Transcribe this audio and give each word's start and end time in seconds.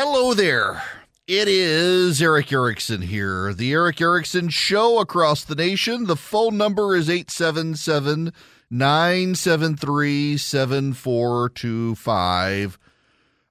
Hello 0.00 0.32
there. 0.32 0.80
It 1.26 1.48
is 1.48 2.22
Erick 2.22 2.52
Erickson 2.52 3.02
here. 3.02 3.52
The 3.52 3.72
Erick 3.72 4.00
Erickson 4.00 4.48
Show 4.48 5.00
across 5.00 5.42
the 5.42 5.56
nation. 5.56 6.06
The 6.06 6.14
phone 6.14 6.56
number 6.56 6.94
is 6.94 7.10
877 7.10 8.32
973 8.70 10.36
7425. 10.36 12.78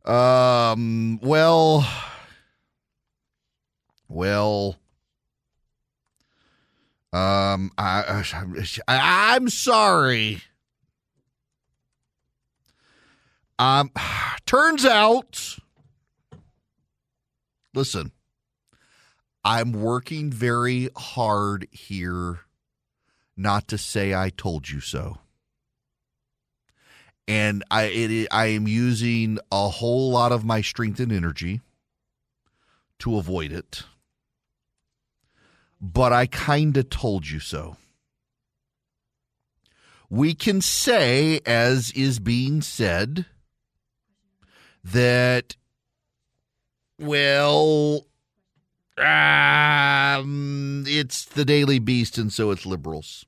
Um, 0.05 1.19
well, 1.21 1.85
well, 4.07 4.77
um, 7.11 7.71
I, 7.77 8.23
I, 8.87 9.35
I'm 9.35 9.49
sorry. 9.49 10.43
Um, 13.59 13.91
turns 14.45 14.85
out, 14.85 15.57
listen, 17.73 18.11
I'm 19.43 19.71
working 19.71 20.31
very 20.31 20.89
hard 20.95 21.67
here 21.71 22.39
not 23.37 23.67
to 23.69 23.77
say 23.77 24.13
I 24.13 24.29
told 24.29 24.69
you 24.69 24.81
so. 24.81 25.19
And 27.27 27.63
I 27.69 27.83
it, 27.83 28.27
I 28.31 28.47
am 28.47 28.67
using 28.67 29.37
a 29.51 29.69
whole 29.69 30.11
lot 30.11 30.31
of 30.31 30.45
my 30.45 30.61
strength 30.61 30.99
and 30.99 31.11
energy 31.11 31.61
to 32.99 33.17
avoid 33.17 33.51
it. 33.51 33.83
But 35.79 36.11
I 36.13 36.25
kind 36.25 36.75
of 36.77 36.89
told 36.89 37.27
you 37.27 37.39
so. 37.39 37.77
We 40.09 40.33
can 40.33 40.61
say, 40.61 41.41
as 41.45 41.91
is 41.91 42.19
being 42.19 42.61
said, 42.61 43.25
that, 44.83 45.56
well, 46.99 48.05
um, 48.97 50.83
it's 50.87 51.25
the 51.25 51.45
Daily 51.45 51.79
Beast, 51.79 52.17
and 52.17 52.31
so 52.31 52.51
it's 52.51 52.65
liberals. 52.65 53.25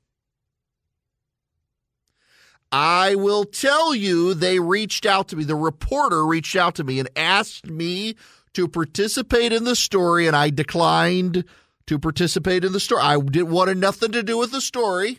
I 2.72 3.16
will 3.16 3.44
tell 3.44 3.94
you, 3.94 4.32
they 4.34 4.60
reached 4.60 5.04
out 5.04 5.28
to 5.28 5.36
me. 5.36 5.44
The 5.44 5.56
reporter 5.56 6.24
reached 6.24 6.54
out 6.54 6.76
to 6.76 6.84
me 6.84 7.00
and 7.00 7.08
asked 7.16 7.66
me 7.66 8.14
to 8.54 8.68
participate 8.68 9.52
in 9.52 9.64
the 9.64 9.76
story, 9.76 10.26
and 10.26 10.36
I 10.36 10.50
declined 10.50 11.44
to 11.86 11.98
participate 11.98 12.64
in 12.64 12.72
the 12.72 12.80
story. 12.80 13.02
I 13.02 13.18
didn't 13.18 13.50
want 13.50 13.76
nothing 13.76 14.12
to 14.12 14.22
do 14.22 14.38
with 14.38 14.52
the 14.52 14.60
story. 14.60 15.18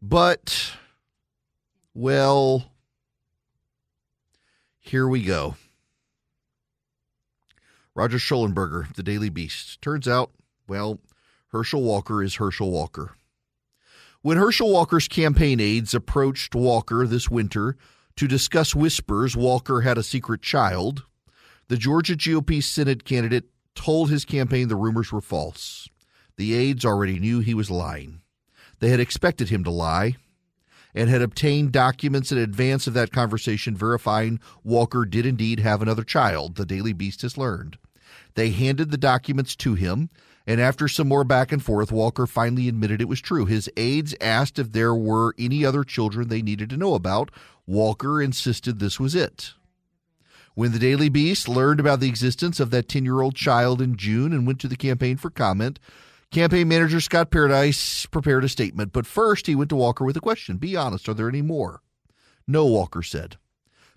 But 0.00 0.72
well, 1.94 2.71
here 4.92 5.08
we 5.08 5.22
go. 5.22 5.56
Roger 7.94 8.18
Sollenberger, 8.18 8.94
the 8.94 9.02
Daily 9.02 9.30
Beast. 9.30 9.80
Turns 9.80 10.06
out, 10.06 10.32
well, 10.68 11.00
Herschel 11.48 11.82
Walker 11.82 12.22
is 12.22 12.34
Herschel 12.34 12.70
Walker. 12.70 13.16
When 14.20 14.36
Herschel 14.36 14.70
Walker's 14.70 15.08
campaign 15.08 15.60
aides 15.60 15.94
approached 15.94 16.54
Walker 16.54 17.06
this 17.06 17.30
winter 17.30 17.78
to 18.16 18.28
discuss 18.28 18.74
whispers 18.74 19.34
Walker 19.34 19.80
had 19.80 19.96
a 19.96 20.02
secret 20.02 20.42
child, 20.42 21.04
the 21.68 21.78
Georgia 21.78 22.14
GOP 22.14 22.62
Senate 22.62 23.06
candidate 23.06 23.44
told 23.74 24.10
his 24.10 24.26
campaign 24.26 24.68
the 24.68 24.76
rumors 24.76 25.10
were 25.10 25.22
false. 25.22 25.88
The 26.36 26.52
aides 26.52 26.84
already 26.84 27.18
knew 27.18 27.40
he 27.40 27.54
was 27.54 27.70
lying. 27.70 28.20
They 28.80 28.90
had 28.90 29.00
expected 29.00 29.48
him 29.48 29.64
to 29.64 29.70
lie 29.70 30.16
and 30.94 31.08
had 31.08 31.22
obtained 31.22 31.72
documents 31.72 32.30
in 32.32 32.38
advance 32.38 32.86
of 32.86 32.94
that 32.94 33.12
conversation 33.12 33.76
verifying 33.76 34.40
Walker 34.62 35.04
did 35.04 35.26
indeed 35.26 35.60
have 35.60 35.82
another 35.82 36.04
child, 36.04 36.56
the 36.56 36.66
Daily 36.66 36.92
Beast 36.92 37.22
has 37.22 37.38
learned. 37.38 37.78
They 38.34 38.50
handed 38.50 38.90
the 38.90 38.98
documents 38.98 39.54
to 39.56 39.74
him, 39.74 40.10
and 40.46 40.60
after 40.60 40.88
some 40.88 41.08
more 41.08 41.24
back 41.24 41.52
and 41.52 41.62
forth, 41.62 41.92
Walker 41.92 42.26
finally 42.26 42.68
admitted 42.68 43.00
it 43.00 43.08
was 43.08 43.20
true. 43.20 43.46
His 43.46 43.70
aides 43.76 44.14
asked 44.20 44.58
if 44.58 44.72
there 44.72 44.94
were 44.94 45.34
any 45.38 45.64
other 45.64 45.84
children 45.84 46.28
they 46.28 46.42
needed 46.42 46.70
to 46.70 46.76
know 46.76 46.94
about. 46.94 47.30
Walker 47.66 48.20
insisted 48.20 48.78
this 48.78 48.98
was 48.98 49.14
it. 49.14 49.52
When 50.54 50.72
the 50.72 50.78
Daily 50.78 51.08
Beast 51.08 51.48
learned 51.48 51.80
about 51.80 52.00
the 52.00 52.08
existence 52.08 52.60
of 52.60 52.70
that 52.70 52.88
10 52.88 53.04
year 53.04 53.20
old 53.20 53.34
child 53.34 53.80
in 53.80 53.96
June 53.96 54.32
and 54.32 54.46
went 54.46 54.60
to 54.60 54.68
the 54.68 54.76
campaign 54.76 55.16
for 55.16 55.30
comment, 55.30 55.78
Campaign 56.32 56.66
manager 56.66 56.98
Scott 56.98 57.30
Paradise 57.30 58.06
prepared 58.06 58.42
a 58.42 58.48
statement, 58.48 58.94
but 58.94 59.04
first 59.04 59.46
he 59.46 59.54
went 59.54 59.68
to 59.68 59.76
Walker 59.76 60.02
with 60.02 60.16
a 60.16 60.20
question 60.20 60.56
Be 60.56 60.74
honest, 60.74 61.06
are 61.06 61.12
there 61.12 61.28
any 61.28 61.42
more? 61.42 61.82
No, 62.48 62.64
Walker 62.64 63.02
said. 63.02 63.36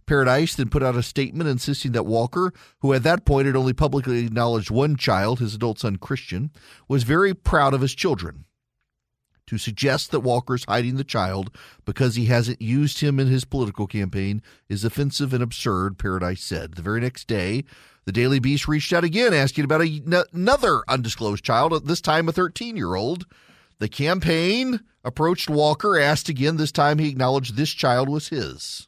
Paradise 0.06 0.54
then 0.54 0.68
put 0.68 0.84
out 0.84 0.98
a 0.98 1.02
statement 1.02 1.50
insisting 1.50 1.94
that 1.94 2.06
Walker, 2.06 2.52
who 2.80 2.92
at 2.92 3.04
that 3.04 3.24
point 3.24 3.48
had 3.48 3.56
only 3.56 3.72
publicly 3.72 4.26
acknowledged 4.26 4.70
one 4.70 4.98
child, 4.98 5.40
his 5.40 5.56
adult 5.56 5.80
son 5.80 5.96
Christian, 5.96 6.52
was 6.90 7.04
very 7.04 7.34
proud 7.34 7.74
of 7.74 7.80
his 7.80 7.96
children. 7.96 8.44
To 9.48 9.58
suggest 9.58 10.12
that 10.12 10.20
Walker's 10.20 10.66
hiding 10.66 10.98
the 10.98 11.06
child 11.06 11.56
because 11.86 12.16
he 12.16 12.26
hasn't 12.26 12.62
used 12.62 13.00
him 13.00 13.18
in 13.18 13.28
his 13.28 13.46
political 13.46 13.88
campaign 13.88 14.42
is 14.68 14.84
offensive 14.84 15.34
and 15.34 15.42
absurd, 15.42 15.98
Paradise 15.98 16.42
said. 16.42 16.74
The 16.74 16.82
very 16.82 17.00
next 17.00 17.28
day, 17.30 17.64
the 18.06 18.12
Daily 18.12 18.40
Beast 18.40 18.68
reached 18.68 18.94
out 18.94 19.04
again 19.04 19.34
asking 19.34 19.66
about 19.66 19.82
another 20.34 20.84
undisclosed 20.88 21.44
child, 21.44 21.74
uh, 21.74 21.80
this 21.84 22.02
time 22.02 22.30
a 22.30 22.32
13 22.32 22.78
year 22.78 22.96
old. 22.96 23.26
The 23.80 23.90
campaign 23.90 24.82
approached 25.04 25.50
Walker, 25.50 26.00
asked 26.00 26.30
again. 26.30 26.58
This 26.58 26.72
time 26.72 27.00
he 27.00 27.10
acknowledged 27.10 27.56
this 27.56 27.72
child 27.72 28.08
was 28.08 28.30
his. 28.30 28.88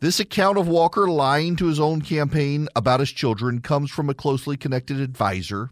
This 0.00 0.18
account 0.18 0.56
of 0.56 0.66
Walker 0.66 1.08
lying 1.08 1.56
to 1.56 1.66
his 1.66 1.78
own 1.78 2.00
campaign 2.00 2.68
about 2.74 3.00
his 3.00 3.10
children 3.10 3.60
comes 3.60 3.90
from 3.90 4.08
a 4.08 4.14
closely 4.14 4.56
connected 4.56 4.98
advisor 4.98 5.70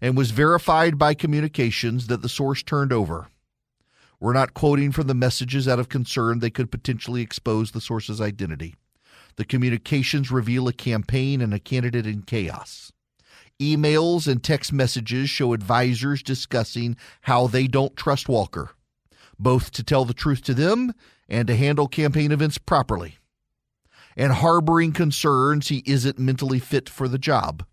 and 0.00 0.16
was 0.16 0.32
verified 0.32 0.98
by 0.98 1.14
communications 1.14 2.08
that 2.08 2.20
the 2.20 2.28
source 2.28 2.64
turned 2.64 2.92
over. 2.92 3.28
We're 4.18 4.32
not 4.32 4.54
quoting 4.54 4.90
from 4.90 5.06
the 5.06 5.14
messages 5.14 5.68
out 5.68 5.78
of 5.78 5.88
concern 5.88 6.40
they 6.40 6.50
could 6.50 6.72
potentially 6.72 7.22
expose 7.22 7.70
the 7.70 7.80
source's 7.80 8.20
identity. 8.20 8.74
The 9.36 9.44
communications 9.44 10.30
reveal 10.30 10.68
a 10.68 10.72
campaign 10.72 11.40
and 11.40 11.52
a 11.52 11.58
candidate 11.58 12.06
in 12.06 12.22
chaos. 12.22 12.92
Emails 13.60 14.26
and 14.26 14.42
text 14.42 14.72
messages 14.72 15.30
show 15.30 15.52
advisors 15.52 16.22
discussing 16.22 16.96
how 17.22 17.46
they 17.46 17.66
don't 17.66 17.96
trust 17.96 18.28
Walker, 18.28 18.70
both 19.38 19.70
to 19.72 19.82
tell 19.82 20.04
the 20.04 20.14
truth 20.14 20.42
to 20.42 20.54
them 20.54 20.92
and 21.28 21.46
to 21.48 21.56
handle 21.56 21.86
campaign 21.86 22.32
events 22.32 22.58
properly, 22.58 23.18
and 24.16 24.32
harboring 24.32 24.92
concerns 24.92 25.68
he 25.68 25.82
isn't 25.86 26.18
mentally 26.18 26.58
fit 26.58 26.88
for 26.88 27.08
the 27.08 27.18
job. 27.18 27.64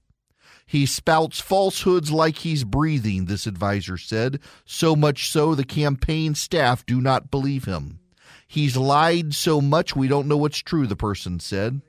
He 0.65 0.85
spouts 0.85 1.39
falsehoods 1.39 2.11
like 2.11 2.37
he's 2.37 2.63
breathing, 2.63 3.25
this 3.25 3.45
advisor 3.45 3.97
said, 3.97 4.39
so 4.65 4.95
much 4.95 5.29
so 5.29 5.53
the 5.53 5.65
campaign 5.65 6.33
staff 6.35 6.85
do 6.85 7.01
not 7.01 7.29
believe 7.29 7.65
him. 7.65 8.00
He's 8.51 8.75
lied 8.75 9.33
so 9.33 9.61
much 9.61 9.95
we 9.95 10.09
don't 10.09 10.27
know 10.27 10.35
what's 10.35 10.57
true, 10.57 10.85
the 10.85 10.97
person 10.97 11.39
said. 11.39 11.79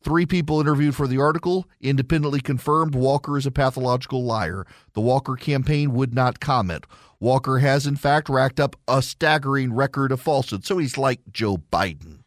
Three 0.00 0.26
people 0.26 0.60
interviewed 0.60 0.94
for 0.94 1.08
the 1.08 1.18
article 1.18 1.66
independently 1.80 2.40
confirmed 2.40 2.94
Walker 2.94 3.36
is 3.36 3.46
a 3.46 3.50
pathological 3.50 4.22
liar. 4.22 4.64
The 4.92 5.00
Walker 5.00 5.34
campaign 5.34 5.92
would 5.94 6.14
not 6.14 6.38
comment. 6.38 6.86
Walker 7.18 7.58
has, 7.58 7.84
in 7.84 7.96
fact, 7.96 8.28
racked 8.28 8.60
up 8.60 8.76
a 8.86 9.02
staggering 9.02 9.72
record 9.72 10.12
of 10.12 10.20
falsehoods, 10.20 10.68
so 10.68 10.78
he's 10.78 10.98
like 10.98 11.18
Joe 11.32 11.56
Biden. 11.56 12.20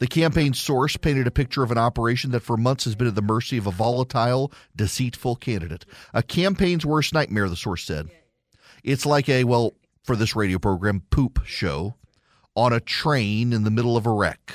The 0.00 0.08
campaign 0.08 0.54
source 0.54 0.96
painted 0.96 1.28
a 1.28 1.30
picture 1.30 1.62
of 1.62 1.70
an 1.70 1.78
operation 1.78 2.32
that 2.32 2.42
for 2.42 2.56
months 2.56 2.82
has 2.82 2.96
been 2.96 3.06
at 3.06 3.14
the 3.14 3.22
mercy 3.22 3.58
of 3.58 3.68
a 3.68 3.70
volatile, 3.70 4.52
deceitful 4.74 5.36
candidate. 5.36 5.86
A 6.12 6.24
campaign's 6.24 6.84
worst 6.84 7.14
nightmare, 7.14 7.48
the 7.48 7.54
source 7.54 7.84
said. 7.84 8.08
It's 8.82 9.06
like 9.06 9.28
a, 9.28 9.44
well, 9.44 9.74
for 10.08 10.16
this 10.16 10.34
radio 10.34 10.58
program, 10.58 11.02
Poop 11.10 11.44
Show, 11.44 11.96
on 12.56 12.72
a 12.72 12.80
train 12.80 13.52
in 13.52 13.64
the 13.64 13.70
middle 13.70 13.94
of 13.94 14.06
a 14.06 14.10
wreck. 14.10 14.54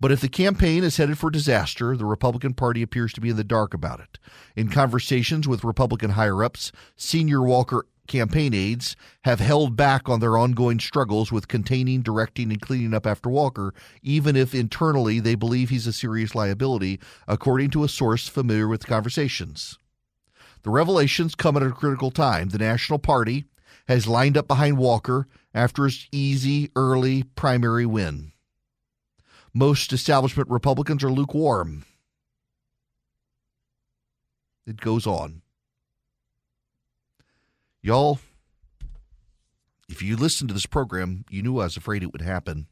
But 0.00 0.10
if 0.10 0.20
the 0.20 0.28
campaign 0.28 0.82
is 0.82 0.96
headed 0.96 1.18
for 1.18 1.30
disaster, 1.30 1.96
the 1.96 2.04
Republican 2.04 2.52
Party 2.52 2.82
appears 2.82 3.12
to 3.12 3.20
be 3.20 3.30
in 3.30 3.36
the 3.36 3.44
dark 3.44 3.74
about 3.74 4.00
it. 4.00 4.18
In 4.56 4.70
conversations 4.70 5.46
with 5.46 5.62
Republican 5.62 6.10
higher 6.10 6.42
ups, 6.42 6.72
senior 6.96 7.40
Walker 7.40 7.86
campaign 8.08 8.54
aides 8.54 8.96
have 9.22 9.38
held 9.38 9.76
back 9.76 10.08
on 10.08 10.18
their 10.18 10.36
ongoing 10.36 10.80
struggles 10.80 11.30
with 11.30 11.46
containing, 11.46 12.02
directing, 12.02 12.50
and 12.50 12.60
cleaning 12.60 12.92
up 12.92 13.06
after 13.06 13.28
Walker, 13.28 13.72
even 14.02 14.34
if 14.34 14.52
internally 14.52 15.20
they 15.20 15.36
believe 15.36 15.70
he's 15.70 15.86
a 15.86 15.92
serious 15.92 16.34
liability, 16.34 16.98
according 17.28 17.70
to 17.70 17.84
a 17.84 17.88
source 17.88 18.26
familiar 18.26 18.66
with 18.66 18.84
conversations. 18.84 19.78
The 20.64 20.70
revelations 20.70 21.36
come 21.36 21.56
at 21.56 21.62
a 21.62 21.70
critical 21.70 22.10
time. 22.10 22.48
The 22.48 22.58
National 22.58 22.98
Party 22.98 23.44
has 23.88 24.06
lined 24.06 24.36
up 24.36 24.48
behind 24.48 24.78
Walker 24.78 25.26
after 25.54 25.84
his 25.84 26.06
easy 26.12 26.70
early 26.76 27.22
primary 27.22 27.86
win. 27.86 28.32
Most 29.54 29.92
establishment 29.92 30.50
Republicans 30.50 31.02
are 31.02 31.10
lukewarm. 31.10 31.84
It 34.66 34.80
goes 34.80 35.06
on. 35.06 35.42
Y'all, 37.80 38.18
if 39.88 40.02
you 40.02 40.16
listened 40.16 40.48
to 40.48 40.54
this 40.54 40.66
program, 40.66 41.24
you 41.30 41.42
knew 41.42 41.60
I 41.60 41.64
was 41.64 41.76
afraid 41.76 42.02
it 42.02 42.12
would 42.12 42.22
happen. 42.22 42.66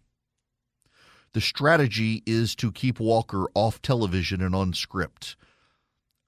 The 1.33 1.41
strategy 1.41 2.23
is 2.27 2.55
to 2.57 2.73
keep 2.73 2.99
Walker 3.01 3.47
off 3.55 3.81
television 3.81 4.41
and 4.41 4.55
on 4.55 4.73
script. 4.73 5.37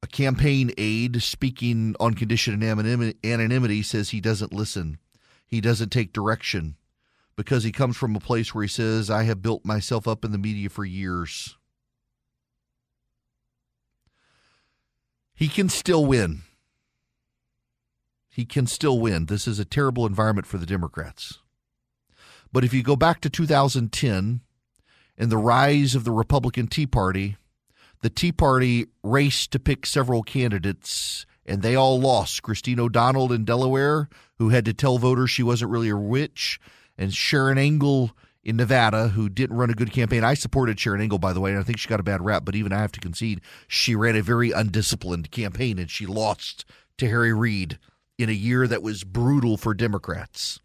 A 0.07 0.09
campaign 0.09 0.71
aide 0.79 1.21
speaking 1.21 1.97
on 1.99 2.15
condition 2.15 2.63
of 2.63 2.79
anonymity 3.25 3.83
says 3.83 4.11
he 4.11 4.21
doesn't 4.21 4.53
listen. 4.53 4.99
He 5.45 5.61
doesn't 5.61 5.91
take 5.91 6.13
direction 6.13 6.77
because 7.35 7.65
he 7.65 7.73
comes 7.73 7.97
from 7.97 8.15
a 8.15 8.21
place 8.21 8.55
where 8.55 8.63
he 8.63 8.69
says, 8.69 9.11
I 9.11 9.25
have 9.25 9.43
built 9.43 9.65
myself 9.65 10.07
up 10.07 10.25
in 10.25 10.31
the 10.31 10.39
media 10.39 10.69
for 10.69 10.85
years. 10.85 11.57
He 15.35 15.49
can 15.49 15.69
still 15.69 16.07
win. 16.07 16.43
He 18.29 18.45
can 18.45 18.69
still 18.69 19.01
win. 19.01 19.27
This 19.27 19.49
is 19.49 19.59
a 19.59 19.65
terrible 19.65 20.07
environment 20.07 20.47
for 20.47 20.59
the 20.59 20.67
Democrats. 20.67 21.41
But 22.53 22.63
if 22.63 22.73
you 22.73 22.85
go 22.85 22.95
back 22.95 23.21
to 23.23 23.29
2010, 23.29 24.43
and 25.19 25.33
the 25.33 25.37
rise 25.37 25.97
of 25.97 26.05
the 26.05 26.13
Republican 26.13 26.69
Tea 26.69 26.87
Party, 26.87 27.39
the 28.03 28.11
Tea 28.11 28.33
Party 28.33 28.87
raced 29.03 29.51
to 29.53 29.59
pick 29.59 29.87
several 29.87 30.23
candidates, 30.23 31.27
and 31.45 31.63
they 31.63 31.75
all 31.75 32.01
lost. 32.01 32.43
Christine 32.43 32.81
O'Donnell 32.81 33.33
in 33.33 33.45
Delaware, 33.45 34.09
who 34.39 34.51
had 34.51 34.65
to 34.67 34.75
tell 34.75 34.99
voters 34.99 35.31
she 35.31 35.43
wasn't 35.43 35.71
really 35.71 35.89
a 35.89 35.97
witch, 35.97 36.61
and 36.99 37.11
Sharron 37.11 37.59
Angle 37.59 38.17
in 38.45 38.57
Nevada, 38.57 39.09
who 39.09 39.29
didn't 39.29 39.57
run 39.57 39.71
a 39.71 39.75
good 39.75 39.93
campaign. 39.93 40.23
I 40.23 40.35
supported 40.35 40.77
Sharron 40.77 41.01
Angle, 41.01 41.19
by 41.19 41.33
the 41.33 41.41
way, 41.41 41.51
and 41.51 41.59
I 41.59 41.63
think 41.65 41.79
she 41.79 41.89
got 41.89 42.01
a 42.01 42.05
bad 42.05 42.25
rap, 42.25 42.45
but 42.45 42.55
even 42.55 42.73
I 42.73 42.81
have 42.81 42.93
to 42.93 43.01
concede 43.01 43.41
she 43.67 43.97
ran 43.97 44.15
a 44.15 44.23
very 44.23 44.53
undisciplined 44.53 45.31
campaign, 45.31 45.79
and 45.79 45.91
she 45.91 46.07
lost 46.07 46.65
to 46.99 47.09
Harry 47.09 47.33
Reid 47.33 47.79
in 48.19 48.29
a 48.29 48.33
year 48.33 48.69
that 48.69 48.83
was 48.83 49.05
brutal 49.05 49.57
for 49.57 49.75
Democrats. 49.75 50.61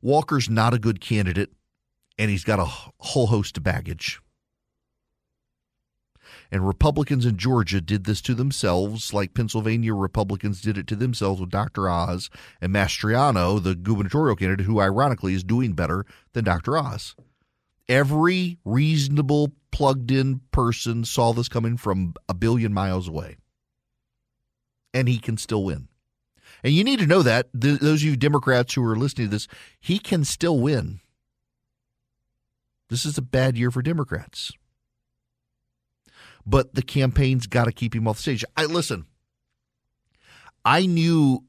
Walker's 0.00 0.48
not 0.48 0.74
a 0.74 0.78
good 0.78 1.00
candidate, 1.00 1.50
and 2.18 2.30
he's 2.30 2.44
got 2.44 2.58
a 2.58 2.64
whole 2.64 3.26
host 3.26 3.56
of 3.56 3.62
baggage. 3.62 4.20
And 6.50 6.66
Republicans 6.66 7.26
in 7.26 7.36
Georgia 7.36 7.80
did 7.80 8.04
this 8.04 8.20
to 8.22 8.34
themselves, 8.34 9.12
like 9.12 9.34
Pennsylvania 9.34 9.94
Republicans 9.94 10.60
did 10.60 10.78
it 10.78 10.86
to 10.88 10.96
themselves 10.96 11.40
with 11.40 11.50
Dr. 11.50 11.88
Oz 11.88 12.30
and 12.60 12.72
Mastriano, 12.72 13.62
the 13.62 13.74
gubernatorial 13.74 14.36
candidate, 14.36 14.66
who 14.66 14.80
ironically 14.80 15.34
is 15.34 15.44
doing 15.44 15.72
better 15.72 16.06
than 16.32 16.44
Dr. 16.44 16.78
Oz. 16.78 17.14
Every 17.88 18.58
reasonable, 18.64 19.52
plugged 19.70 20.10
in 20.10 20.40
person 20.52 21.04
saw 21.04 21.32
this 21.32 21.48
coming 21.48 21.76
from 21.76 22.14
a 22.28 22.34
billion 22.34 22.72
miles 22.72 23.08
away. 23.08 23.36
And 24.94 25.08
he 25.08 25.18
can 25.18 25.36
still 25.36 25.64
win. 25.64 25.88
And 26.64 26.72
you 26.72 26.82
need 26.82 27.00
to 27.00 27.06
know 27.06 27.22
that, 27.22 27.48
th- 27.52 27.80
those 27.80 28.00
of 28.00 28.08
you 28.08 28.16
Democrats 28.16 28.74
who 28.74 28.84
are 28.84 28.96
listening 28.96 29.28
to 29.28 29.30
this, 29.32 29.48
he 29.78 29.98
can 29.98 30.24
still 30.24 30.58
win. 30.58 31.00
This 32.88 33.04
is 33.04 33.18
a 33.18 33.22
bad 33.22 33.56
year 33.56 33.70
for 33.70 33.82
Democrats. 33.82 34.52
But 36.44 36.74
the 36.74 36.82
campaign's 36.82 37.46
got 37.46 37.64
to 37.64 37.72
keep 37.72 37.94
him 37.94 38.06
off 38.06 38.16
the 38.16 38.22
stage. 38.22 38.44
I 38.56 38.66
listen. 38.66 39.06
I 40.64 40.86
knew 40.86 41.44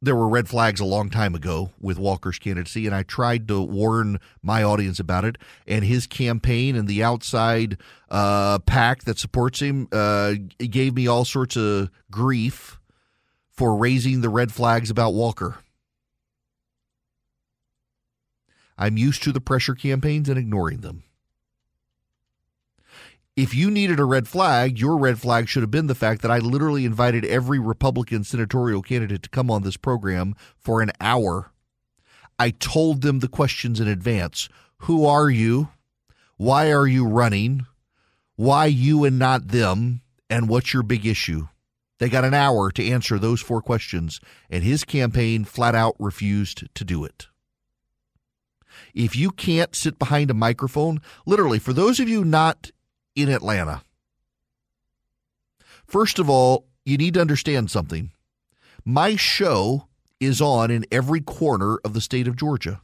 there 0.00 0.16
were 0.16 0.28
red 0.28 0.48
flags 0.48 0.80
a 0.80 0.84
long 0.84 1.10
time 1.10 1.34
ago 1.34 1.70
with 1.80 1.98
Walker's 1.98 2.38
candidacy, 2.38 2.86
and 2.86 2.94
I 2.94 3.02
tried 3.02 3.48
to 3.48 3.62
warn 3.62 4.18
my 4.42 4.62
audience 4.62 5.00
about 5.00 5.24
it. 5.24 5.36
And 5.66 5.84
his 5.84 6.06
campaign 6.06 6.76
and 6.76 6.86
the 6.88 7.02
outside 7.02 7.78
uh, 8.10 8.58
PAC 8.60 9.04
that 9.04 9.18
supports 9.18 9.60
him 9.60 9.88
uh, 9.92 10.34
gave 10.58 10.94
me 10.94 11.06
all 11.06 11.24
sorts 11.24 11.56
of 11.56 11.90
grief 12.10 12.78
for 13.50 13.76
raising 13.76 14.20
the 14.20 14.28
red 14.28 14.52
flags 14.52 14.90
about 14.90 15.14
Walker. 15.14 15.58
I'm 18.78 18.96
used 18.96 19.22
to 19.24 19.32
the 19.32 19.40
pressure 19.40 19.74
campaigns 19.74 20.28
and 20.28 20.38
ignoring 20.38 20.80
them. 20.80 21.02
If 23.36 23.54
you 23.54 23.70
needed 23.70 24.00
a 24.00 24.04
red 24.04 24.26
flag, 24.26 24.78
your 24.78 24.96
red 24.96 25.18
flag 25.18 25.46
should 25.46 25.62
have 25.62 25.70
been 25.70 25.88
the 25.88 25.94
fact 25.94 26.22
that 26.22 26.30
I 26.30 26.38
literally 26.38 26.86
invited 26.86 27.24
every 27.26 27.58
Republican 27.58 28.24
senatorial 28.24 28.80
candidate 28.80 29.22
to 29.24 29.28
come 29.28 29.50
on 29.50 29.62
this 29.62 29.76
program 29.76 30.34
for 30.56 30.80
an 30.80 30.90
hour. 31.00 31.52
I 32.38 32.50
told 32.50 33.02
them 33.02 33.18
the 33.18 33.28
questions 33.28 33.78
in 33.78 33.88
advance. 33.88 34.48
Who 34.78 35.04
are 35.04 35.28
you? 35.28 35.68
Why 36.38 36.72
are 36.72 36.86
you 36.86 37.06
running? 37.06 37.66
Why 38.36 38.66
you 38.66 39.04
and 39.04 39.18
not 39.18 39.48
them? 39.48 40.00
And 40.30 40.48
what's 40.48 40.72
your 40.72 40.82
big 40.82 41.04
issue? 41.06 41.48
They 41.98 42.08
got 42.08 42.24
an 42.24 42.34
hour 42.34 42.70
to 42.72 42.86
answer 42.86 43.18
those 43.18 43.40
four 43.40 43.62
questions, 43.62 44.20
and 44.50 44.64
his 44.64 44.84
campaign 44.84 45.44
flat 45.44 45.74
out 45.74 45.96
refused 45.98 46.74
to 46.74 46.84
do 46.84 47.04
it. 47.04 47.28
If 48.94 49.16
you 49.16 49.30
can't 49.30 49.74
sit 49.74 49.98
behind 49.98 50.30
a 50.30 50.34
microphone, 50.34 51.00
literally, 51.24 51.58
for 51.58 51.72
those 51.72 52.00
of 52.00 52.08
you 52.08 52.24
not 52.24 52.70
in 53.14 53.28
Atlanta, 53.28 53.82
first 55.86 56.18
of 56.18 56.28
all, 56.30 56.66
you 56.84 56.96
need 56.96 57.14
to 57.14 57.20
understand 57.20 57.70
something. 57.70 58.12
My 58.84 59.16
show 59.16 59.88
is 60.20 60.40
on 60.40 60.70
in 60.70 60.86
every 60.90 61.20
corner 61.20 61.78
of 61.84 61.92
the 61.92 62.00
state 62.00 62.28
of 62.28 62.36
Georgia. 62.36 62.80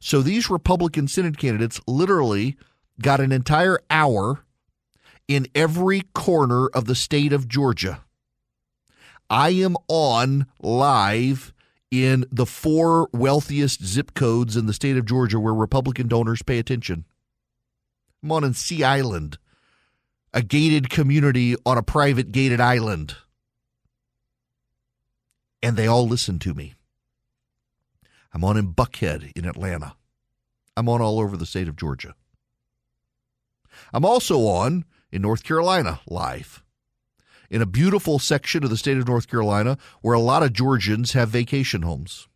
So 0.00 0.22
these 0.22 0.50
Republican 0.50 1.08
Senate 1.08 1.38
candidates 1.38 1.80
literally 1.86 2.56
got 3.00 3.20
an 3.20 3.32
entire 3.32 3.78
hour 3.90 4.44
in 5.28 5.46
every 5.54 6.02
corner 6.14 6.68
of 6.68 6.84
the 6.86 6.94
state 6.94 7.32
of 7.32 7.48
Georgia. 7.48 8.00
I 9.28 9.50
am 9.50 9.76
on 9.88 10.46
live 10.60 11.52
in 11.90 12.24
the 12.30 12.46
four 12.46 13.08
wealthiest 13.12 13.84
zip 13.84 14.14
codes 14.14 14.56
in 14.56 14.66
the 14.66 14.72
state 14.72 14.96
of 14.96 15.04
Georgia 15.06 15.38
where 15.38 15.54
Republican 15.54 16.08
donors 16.08 16.42
pay 16.42 16.58
attention. 16.58 17.04
I'm 18.22 18.32
on 18.32 18.44
in 18.44 18.54
Sea 18.54 18.82
Island, 18.82 19.38
a 20.34 20.42
gated 20.42 20.90
community 20.90 21.54
on 21.64 21.78
a 21.78 21.82
private 21.82 22.32
gated 22.32 22.60
island. 22.60 23.16
And 25.62 25.76
they 25.76 25.86
all 25.86 26.06
listen 26.06 26.38
to 26.40 26.54
me. 26.54 26.74
I'm 28.32 28.44
on 28.44 28.56
in 28.56 28.74
Buckhead 28.74 29.32
in 29.36 29.44
Atlanta. 29.44 29.94
I'm 30.76 30.88
on 30.88 31.00
all 31.00 31.20
over 31.20 31.36
the 31.36 31.46
state 31.46 31.68
of 31.68 31.76
Georgia. 31.76 32.14
I'm 33.92 34.04
also 34.04 34.40
on 34.40 34.84
in 35.10 35.22
North 35.22 35.42
Carolina 35.42 36.00
live 36.06 36.62
in 37.50 37.62
a 37.62 37.66
beautiful 37.66 38.18
section 38.18 38.64
of 38.64 38.70
the 38.70 38.76
state 38.76 38.96
of 38.96 39.08
North 39.08 39.28
Carolina 39.28 39.78
where 40.00 40.14
a 40.14 40.20
lot 40.20 40.42
of 40.42 40.52
Georgians 40.52 41.12
have 41.12 41.28
vacation 41.28 41.82
homes. 41.82 42.28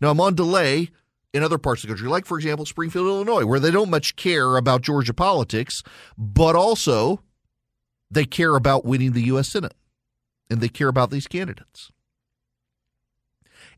Now, 0.00 0.10
I'm 0.10 0.20
on 0.20 0.34
delay 0.34 0.90
in 1.34 1.42
other 1.42 1.58
parts 1.58 1.82
of 1.82 1.88
the 1.88 1.94
country, 1.94 2.08
like, 2.08 2.24
for 2.24 2.38
example, 2.38 2.64
Springfield, 2.64 3.06
Illinois, 3.06 3.44
where 3.44 3.60
they 3.60 3.70
don't 3.70 3.90
much 3.90 4.16
care 4.16 4.56
about 4.56 4.82
Georgia 4.82 5.12
politics, 5.12 5.82
but 6.16 6.56
also 6.56 7.22
they 8.10 8.24
care 8.24 8.56
about 8.56 8.84
winning 8.84 9.12
the 9.12 9.22
U.S. 9.24 9.48
Senate 9.48 9.74
and 10.48 10.60
they 10.60 10.68
care 10.68 10.88
about 10.88 11.10
these 11.10 11.26
candidates. 11.26 11.90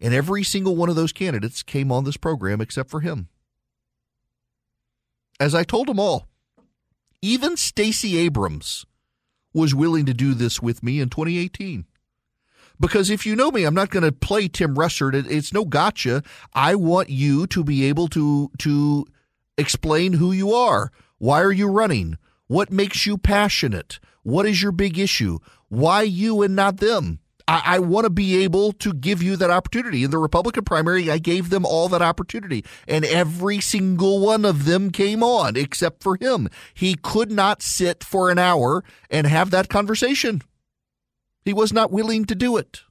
And 0.00 0.14
every 0.14 0.42
single 0.42 0.76
one 0.76 0.88
of 0.88 0.96
those 0.96 1.12
candidates 1.12 1.62
came 1.62 1.92
on 1.92 2.04
this 2.04 2.16
program 2.16 2.60
except 2.60 2.90
for 2.90 3.00
him. 3.00 3.28
As 5.38 5.54
I 5.54 5.64
told 5.64 5.88
them 5.88 5.98
all, 5.98 6.26
even 7.22 7.56
Stacey 7.56 8.16
Abrams, 8.18 8.86
was 9.52 9.74
willing 9.74 10.06
to 10.06 10.14
do 10.14 10.34
this 10.34 10.60
with 10.60 10.82
me 10.82 11.00
in 11.00 11.08
2018. 11.08 11.86
Because 12.78 13.10
if 13.10 13.26
you 13.26 13.36
know 13.36 13.50
me, 13.50 13.64
I'm 13.64 13.74
not 13.74 13.90
going 13.90 14.04
to 14.04 14.12
play 14.12 14.48
Tim 14.48 14.74
Russert. 14.74 15.30
It's 15.30 15.52
no 15.52 15.66
gotcha. 15.66 16.22
I 16.54 16.74
want 16.74 17.10
you 17.10 17.46
to 17.48 17.62
be 17.62 17.84
able 17.84 18.08
to 18.08 18.50
to 18.58 19.06
explain 19.58 20.14
who 20.14 20.32
you 20.32 20.54
are. 20.54 20.90
Why 21.18 21.42
are 21.42 21.52
you 21.52 21.68
running? 21.68 22.16
What 22.46 22.72
makes 22.72 23.06
you 23.06 23.18
passionate? 23.18 24.00
What 24.22 24.46
is 24.46 24.62
your 24.62 24.72
big 24.72 24.98
issue? 24.98 25.38
Why 25.68 26.02
you 26.02 26.42
and 26.42 26.56
not 26.56 26.78
them? 26.78 27.20
I, 27.50 27.62
I 27.64 27.78
want 27.80 28.04
to 28.04 28.10
be 28.10 28.44
able 28.44 28.70
to 28.74 28.94
give 28.94 29.24
you 29.24 29.34
that 29.34 29.50
opportunity. 29.50 30.04
In 30.04 30.12
the 30.12 30.18
Republican 30.18 30.64
primary, 30.64 31.10
I 31.10 31.18
gave 31.18 31.50
them 31.50 31.66
all 31.66 31.88
that 31.88 32.00
opportunity, 32.00 32.64
and 32.86 33.04
every 33.04 33.58
single 33.58 34.20
one 34.20 34.44
of 34.44 34.66
them 34.66 34.92
came 34.92 35.24
on 35.24 35.56
except 35.56 36.00
for 36.00 36.16
him. 36.16 36.48
He 36.74 36.94
could 36.94 37.32
not 37.32 37.60
sit 37.60 38.04
for 38.04 38.30
an 38.30 38.38
hour 38.38 38.84
and 39.10 39.26
have 39.26 39.50
that 39.50 39.68
conversation. 39.68 40.42
He 41.44 41.52
was 41.52 41.72
not 41.72 41.90
willing 41.90 42.24
to 42.26 42.36
do 42.36 42.56
it. 42.56 42.82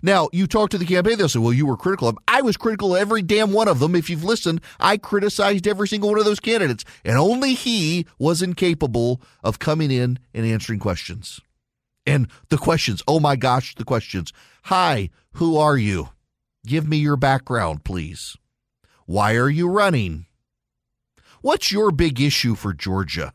Now, 0.00 0.28
you 0.32 0.46
talk 0.46 0.70
to 0.70 0.78
the 0.78 0.86
campaign, 0.86 1.18
they'll 1.18 1.28
say, 1.28 1.40
well, 1.40 1.52
you 1.52 1.66
were 1.66 1.76
critical 1.76 2.06
of. 2.06 2.18
I 2.28 2.42
was 2.42 2.56
critical 2.56 2.94
of 2.94 3.00
every 3.00 3.22
damn 3.22 3.52
one 3.52 3.66
of 3.66 3.80
them. 3.80 3.96
If 3.96 4.08
you've 4.08 4.22
listened, 4.22 4.60
I 4.78 4.96
criticized 4.96 5.66
every 5.66 5.88
single 5.88 6.10
one 6.10 6.20
of 6.20 6.24
those 6.24 6.38
candidates, 6.38 6.84
and 7.04 7.18
only 7.18 7.54
he 7.54 8.06
was 8.16 8.42
incapable 8.42 9.20
of 9.42 9.58
coming 9.58 9.90
in 9.90 10.20
and 10.32 10.46
answering 10.46 10.78
questions. 10.78 11.40
And 12.06 12.28
the 12.48 12.58
questions, 12.58 13.02
oh 13.06 13.20
my 13.20 13.36
gosh, 13.36 13.74
the 13.74 13.84
questions. 13.84 14.32
Hi, 14.64 15.10
who 15.32 15.56
are 15.56 15.76
you? 15.76 16.08
Give 16.66 16.86
me 16.86 16.96
your 16.96 17.16
background, 17.16 17.84
please. 17.84 18.36
Why 19.06 19.34
are 19.34 19.50
you 19.50 19.68
running? 19.68 20.26
What's 21.40 21.72
your 21.72 21.90
big 21.90 22.20
issue 22.20 22.54
for 22.54 22.72
Georgia? 22.72 23.32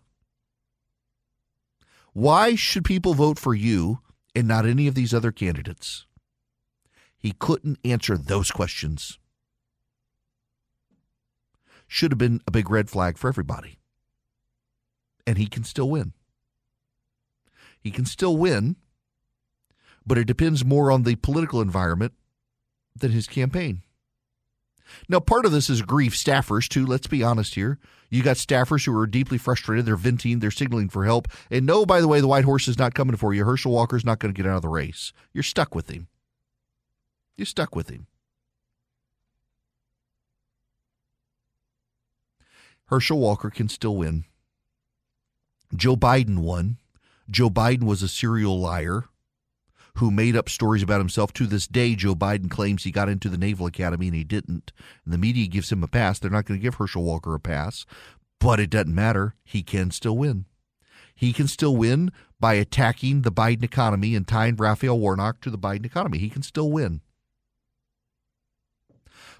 Why 2.13 2.55
should 2.55 2.85
people 2.85 3.13
vote 3.13 3.37
for 3.39 3.53
you 3.53 3.99
and 4.35 4.47
not 4.47 4.65
any 4.65 4.87
of 4.87 4.93
these 4.93 5.13
other 5.13 5.31
candidates. 5.31 6.05
He 7.17 7.31
couldn't 7.31 7.79
answer 7.83 8.17
those 8.17 8.51
questions. 8.51 9.17
Should 11.87 12.11
have 12.11 12.19
been 12.19 12.41
a 12.45 12.51
big 12.51 12.69
red 12.69 12.89
flag 12.89 13.17
for 13.17 13.29
everybody. 13.29 13.79
And 15.25 15.37
he 15.37 15.47
can 15.47 15.63
still 15.63 15.89
win. 15.89 16.13
He 17.85 17.91
can 17.91 18.05
still 18.05 18.35
win, 18.35 18.77
but 20.07 20.17
it 20.17 20.25
depends 20.25 20.65
more 20.65 20.91
on 20.91 21.03
the 21.03 21.17
political 21.17 21.61
environment 21.61 22.13
than 22.95 23.11
his 23.11 23.27
campaign. 23.27 23.83
Now, 25.07 25.19
part 25.19 25.45
of 25.45 25.51
this 25.51 25.69
is 25.69 25.83
grief 25.83 26.15
staffers, 26.15 26.67
too. 26.67 26.83
Let's 26.83 27.05
be 27.05 27.21
honest 27.21 27.53
here. 27.53 27.77
You 28.09 28.23
got 28.23 28.37
staffers 28.37 28.87
who 28.87 28.97
are 28.97 29.05
deeply 29.05 29.37
frustrated. 29.37 29.85
They're 29.85 29.97
venting, 29.97 30.39
they're 30.39 30.49
signaling 30.49 30.89
for 30.89 31.05
help. 31.05 31.27
And 31.51 31.67
no, 31.67 31.85
by 31.85 32.01
the 32.01 32.07
way, 32.07 32.19
the 32.19 32.27
white 32.27 32.43
horse 32.43 32.67
is 32.67 32.79
not 32.79 32.95
coming 32.95 33.17
for 33.17 33.35
you. 33.35 33.45
Herschel 33.45 33.71
Walker's 33.71 34.03
not 34.03 34.17
going 34.17 34.33
to 34.33 34.41
get 34.41 34.49
out 34.49 34.55
of 34.55 34.61
the 34.63 34.69
race. 34.69 35.13
You're 35.31 35.43
stuck 35.43 35.75
with 35.75 35.91
him. 35.91 36.07
You're 37.37 37.45
stuck 37.45 37.75
with 37.75 37.89
him. 37.89 38.07
Herschel 42.87 43.19
Walker 43.19 43.51
can 43.51 43.69
still 43.69 43.95
win. 43.95 44.25
Joe 45.75 45.95
Biden 45.95 46.39
won. 46.39 46.79
Joe 47.29 47.49
Biden 47.49 47.83
was 47.83 48.03
a 48.03 48.07
serial 48.07 48.59
liar 48.59 49.05
who 49.95 50.11
made 50.11 50.35
up 50.35 50.49
stories 50.49 50.83
about 50.83 50.99
himself. 50.99 51.33
To 51.33 51.47
this 51.47 51.67
day, 51.67 51.95
Joe 51.95 52.15
Biden 52.15 52.49
claims 52.49 52.83
he 52.83 52.91
got 52.91 53.09
into 53.09 53.29
the 53.29 53.37
Naval 53.37 53.65
Academy 53.65 54.07
and 54.07 54.15
he 54.15 54.23
didn't. 54.23 54.71
And 55.03 55.13
the 55.13 55.17
media 55.17 55.47
gives 55.47 55.71
him 55.71 55.83
a 55.83 55.87
pass. 55.87 56.19
They're 56.19 56.29
not 56.29 56.45
going 56.45 56.59
to 56.59 56.63
give 56.63 56.75
Herschel 56.75 57.03
Walker 57.03 57.33
a 57.33 57.39
pass, 57.39 57.85
but 58.39 58.59
it 58.59 58.69
doesn't 58.69 58.93
matter. 58.93 59.35
He 59.43 59.63
can 59.63 59.91
still 59.91 60.17
win. 60.17 60.45
He 61.15 61.31
can 61.31 61.47
still 61.47 61.75
win 61.75 62.11
by 62.39 62.55
attacking 62.55 63.21
the 63.21 63.31
Biden 63.31 63.63
economy 63.63 64.15
and 64.15 64.27
tying 64.27 64.57
Raphael 64.57 64.99
Warnock 64.99 65.39
to 65.41 65.49
the 65.49 65.57
Biden 65.57 65.85
economy. 65.85 66.17
He 66.17 66.29
can 66.29 66.43
still 66.43 66.69
win. 66.69 66.99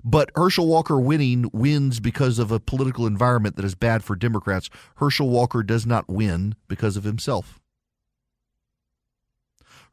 But 0.04 0.32
Herschel 0.36 0.68
Walker 0.68 1.00
winning 1.00 1.50
wins 1.52 2.00
because 2.00 2.40
of 2.40 2.52
a 2.52 2.60
political 2.60 3.08
environment 3.08 3.58
that 3.58 3.66
is 3.66 3.76
bad 3.76 4.04
for 4.04 4.16
Democrats. 4.16 4.70
Herschel 4.98 5.30
Walker 5.30 5.64
does 5.64 5.86
not 5.86 6.08
win 6.08 6.56
because 6.68 6.96
of 6.96 7.04
himself. 7.04 7.60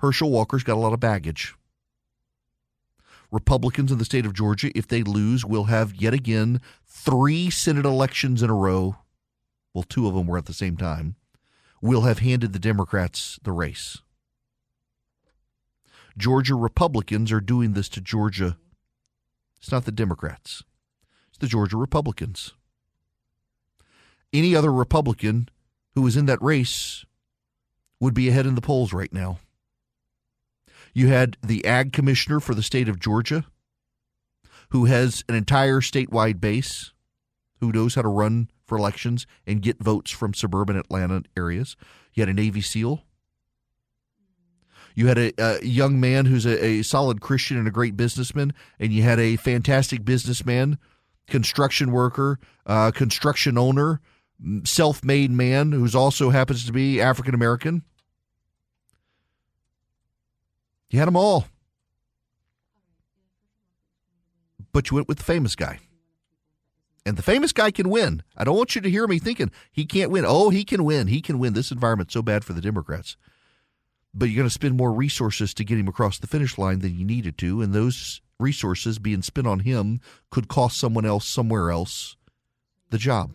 Herschel 0.02 0.32
Walker's 0.32 0.64
got 0.64 0.74
a 0.74 0.80
lot 0.80 0.92
of 0.92 0.98
baggage. 0.98 1.54
Republicans 3.30 3.92
in 3.92 3.98
the 3.98 4.04
state 4.04 4.26
of 4.26 4.34
Georgia, 4.34 4.76
if 4.76 4.88
they 4.88 5.04
lose, 5.04 5.44
will 5.44 5.64
have 5.64 5.94
yet 5.94 6.12
again 6.12 6.60
three 6.84 7.48
Senate 7.50 7.86
elections 7.86 8.42
in 8.42 8.50
a 8.50 8.54
row. 8.54 8.96
Well, 9.72 9.84
two 9.84 10.08
of 10.08 10.14
them 10.14 10.26
were 10.26 10.36
at 10.36 10.46
the 10.46 10.52
same 10.52 10.76
time. 10.76 11.14
Will 11.80 12.02
have 12.02 12.18
handed 12.18 12.52
the 12.52 12.58
Democrats 12.58 13.38
the 13.44 13.52
race. 13.52 13.98
Georgia 16.18 16.56
Republicans 16.56 17.30
are 17.30 17.40
doing 17.40 17.72
this 17.72 17.88
to 17.90 18.00
Georgia. 18.00 18.58
It's 19.58 19.70
not 19.70 19.84
the 19.84 19.92
Democrats, 19.92 20.64
it's 21.28 21.38
the 21.38 21.46
Georgia 21.46 21.76
Republicans. 21.76 22.52
Any 24.32 24.56
other 24.56 24.72
Republican 24.72 25.48
who 25.94 26.02
was 26.02 26.16
in 26.16 26.26
that 26.26 26.42
race 26.42 27.04
would 28.00 28.14
be 28.14 28.28
ahead 28.28 28.46
in 28.46 28.56
the 28.56 28.60
polls 28.60 28.92
right 28.92 29.12
now. 29.12 29.38
You 30.92 31.08
had 31.08 31.36
the 31.42 31.64
ag 31.64 31.92
commissioner 31.92 32.40
for 32.40 32.54
the 32.54 32.62
state 32.62 32.88
of 32.88 33.00
Georgia, 33.00 33.44
who 34.70 34.84
has 34.86 35.24
an 35.28 35.34
entire 35.34 35.80
statewide 35.80 36.40
base, 36.40 36.92
who 37.60 37.72
knows 37.72 37.94
how 37.94 38.02
to 38.02 38.08
run 38.08 38.50
for 38.66 38.76
elections 38.76 39.26
and 39.46 39.62
get 39.62 39.82
votes 39.82 40.10
from 40.10 40.34
suburban 40.34 40.76
Atlanta 40.76 41.22
areas. 41.36 41.76
You 42.14 42.22
had 42.22 42.28
a 42.28 42.34
Navy 42.34 42.60
SEAL. 42.60 43.02
You 44.94 45.06
had 45.06 45.18
a, 45.18 45.32
a 45.38 45.64
young 45.64 45.98
man 45.98 46.26
who's 46.26 46.44
a, 46.44 46.62
a 46.62 46.82
solid 46.82 47.22
Christian 47.22 47.56
and 47.56 47.66
a 47.66 47.70
great 47.70 47.96
businessman, 47.96 48.52
and 48.78 48.92
you 48.92 49.02
had 49.02 49.18
a 49.18 49.36
fantastic 49.36 50.04
businessman, 50.04 50.78
construction 51.26 51.92
worker, 51.92 52.38
uh, 52.66 52.90
construction 52.90 53.56
owner, 53.56 54.00
self 54.64 55.04
made 55.04 55.30
man 55.30 55.72
who's 55.72 55.94
also 55.94 56.30
happens 56.30 56.66
to 56.66 56.72
be 56.72 57.00
African 57.00 57.34
American 57.34 57.82
you 60.92 60.98
had 60.98 61.08
them 61.08 61.16
all. 61.16 61.46
But 64.72 64.90
you 64.90 64.94
went 64.94 65.08
with 65.08 65.18
the 65.18 65.24
famous 65.24 65.56
guy. 65.56 65.80
And 67.04 67.16
the 67.16 67.22
famous 67.22 67.52
guy 67.52 67.70
can 67.70 67.90
win. 67.90 68.22
I 68.36 68.44
don't 68.44 68.56
want 68.56 68.74
you 68.74 68.80
to 68.82 68.90
hear 68.90 69.08
me 69.08 69.18
thinking 69.18 69.50
he 69.72 69.84
can't 69.84 70.10
win. 70.10 70.24
Oh, 70.26 70.50
he 70.50 70.64
can 70.64 70.84
win. 70.84 71.08
He 71.08 71.20
can 71.20 71.38
win. 71.38 71.54
This 71.54 71.72
environment's 71.72 72.14
so 72.14 72.22
bad 72.22 72.44
for 72.44 72.52
the 72.52 72.60
Democrats. 72.60 73.16
But 74.14 74.26
you're 74.26 74.36
going 74.36 74.46
to 74.46 74.50
spend 74.50 74.76
more 74.76 74.92
resources 74.92 75.54
to 75.54 75.64
get 75.64 75.78
him 75.78 75.88
across 75.88 76.18
the 76.18 76.26
finish 76.26 76.58
line 76.58 76.80
than 76.80 76.94
you 76.94 77.04
needed 77.04 77.38
to. 77.38 77.62
And 77.62 77.72
those 77.72 78.20
resources 78.38 78.98
being 78.98 79.22
spent 79.22 79.46
on 79.46 79.60
him 79.60 80.00
could 80.30 80.48
cost 80.48 80.78
someone 80.78 81.06
else 81.06 81.26
somewhere 81.26 81.70
else 81.70 82.16
the 82.90 82.98
job. 82.98 83.32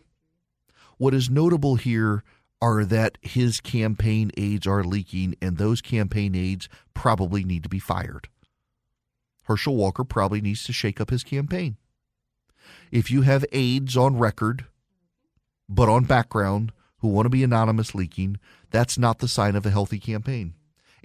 What 0.97 1.15
is 1.15 1.29
notable 1.29 1.75
here 1.75 2.23
are 2.61 2.85
that 2.85 3.17
his 3.21 3.61
campaign 3.61 4.31
aides 4.37 4.65
are 4.65 4.83
leaking, 4.83 5.35
and 5.41 5.57
those 5.57 5.81
campaign 5.81 6.35
aides 6.35 6.67
probably 6.93 7.43
need 7.43 7.63
to 7.63 7.69
be 7.69 7.79
fired. 7.79 8.29
Herschel 9.43 9.75
Walker 9.75 10.03
probably 10.03 10.41
needs 10.41 10.63
to 10.63 10.73
shake 10.73 10.99
up 10.99 11.09
his 11.09 11.23
campaign. 11.23 11.77
If 12.91 13.11
you 13.11 13.21
have 13.21 13.45
aides 13.51 13.95
on 13.95 14.17
record, 14.17 14.65
but 15.69 15.87
on 15.87 16.03
background, 16.03 16.73
who 16.99 17.07
want 17.07 17.25
to 17.25 17.29
be 17.29 17.43
anonymous 17.43 17.93
leaking, 17.93 18.39
that's 18.71 18.97
not 18.97 19.19
the 19.19 19.27
sign 19.27 19.55
of 19.55 19.65
a 19.65 19.69
healthy 19.69 19.99
campaign. 19.99 20.55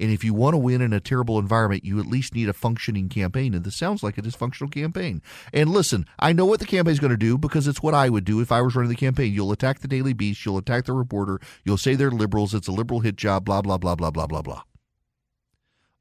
And 0.03 0.11
if 0.11 0.25
you 0.25 0.35
want 0.35 0.55
to 0.55 0.59
win 0.59 0.81
in 0.81 0.93
a 0.93 0.99
terrible 0.99 1.39
environment, 1.39 1.85
you 1.85 2.01
at 2.01 2.07
least 2.07 2.35
need 2.35 2.49
a 2.49 2.53
functioning 2.53 3.09
campaign. 3.09 3.55
And 3.55 3.65
this 3.65 3.77
sounds 3.77 4.03
like 4.03 4.19
a 4.19 4.23
dysfunctional 4.23 4.71
campaign. 4.71 5.23
And 5.53 5.71
listen, 5.71 6.07
I 6.19 6.33
know 6.33 6.45
what 6.45 6.59
the 6.59 6.67
campaign 6.67 6.91
is 6.91 6.99
going 6.99 7.13
to 7.13 7.17
do 7.17 7.39
because 7.39 7.69
it's 7.69 7.85
what 7.85 7.95
I 7.95 8.09
would 8.09 8.25
do 8.25 8.41
if 8.41 8.51
I 8.51 8.63
was 8.63 8.75
running 8.75 8.91
the 8.91 8.97
campaign. 8.97 9.33
You'll 9.33 9.53
attack 9.53 9.79
the 9.79 9.87
Daily 9.87 10.13
Beast, 10.13 10.45
you'll 10.45 10.59
attack 10.59 10.87
the 10.87 10.93
reporter, 10.93 11.41
you'll 11.65 11.79
say 11.79 11.95
they're 11.95 12.11
liberals, 12.11 12.53
it's 12.53 12.67
a 12.67 12.73
liberal 12.73 12.99
hit 12.99 13.15
job, 13.15 13.45
blah, 13.45 13.63
blah, 13.63 13.79
blah, 13.79 13.95
blah, 13.95 14.11
blah, 14.11 14.27
blah, 14.27 14.43
blah. 14.43 14.63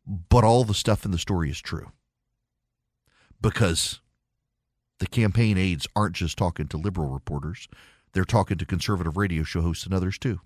But 0.08 0.44
all 0.44 0.64
the 0.64 0.74
stuff 0.74 1.06
in 1.06 1.12
the 1.12 1.20
story 1.20 1.52
is 1.52 1.62
true 1.62 1.92
because 3.40 4.02
the 4.98 5.06
campaign 5.06 5.60
aides 5.60 5.88
aren't 5.96 6.16
just 6.16 6.40
talking 6.40 6.68
to 6.70 6.78
liberal 6.78 7.10
reporters, 7.10 7.68
they're 8.14 8.26
talking 8.26 8.58
to 8.58 8.66
conservative 8.66 9.16
radio 9.16 9.44
show 9.44 9.62
hosts 9.62 9.86
and 9.86 9.94
others 9.94 10.18
too. 10.18 10.40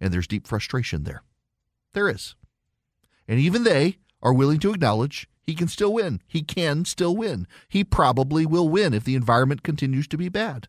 And 0.00 0.14
there's 0.14 0.28
deep 0.28 0.46
frustration 0.46 1.02
there. 1.02 1.24
There 1.92 2.08
is. 2.08 2.36
And 3.30 3.38
even 3.38 3.62
they 3.62 3.98
are 4.24 4.32
willing 4.32 4.58
to 4.58 4.72
acknowledge 4.72 5.28
he 5.40 5.54
can 5.54 5.68
still 5.68 5.92
win. 5.92 6.20
He 6.26 6.42
can 6.42 6.84
still 6.84 7.14
win. 7.16 7.46
He 7.68 7.84
probably 7.84 8.44
will 8.44 8.68
win 8.68 8.92
if 8.92 9.04
the 9.04 9.14
environment 9.14 9.62
continues 9.62 10.08
to 10.08 10.18
be 10.18 10.28
bad. 10.28 10.66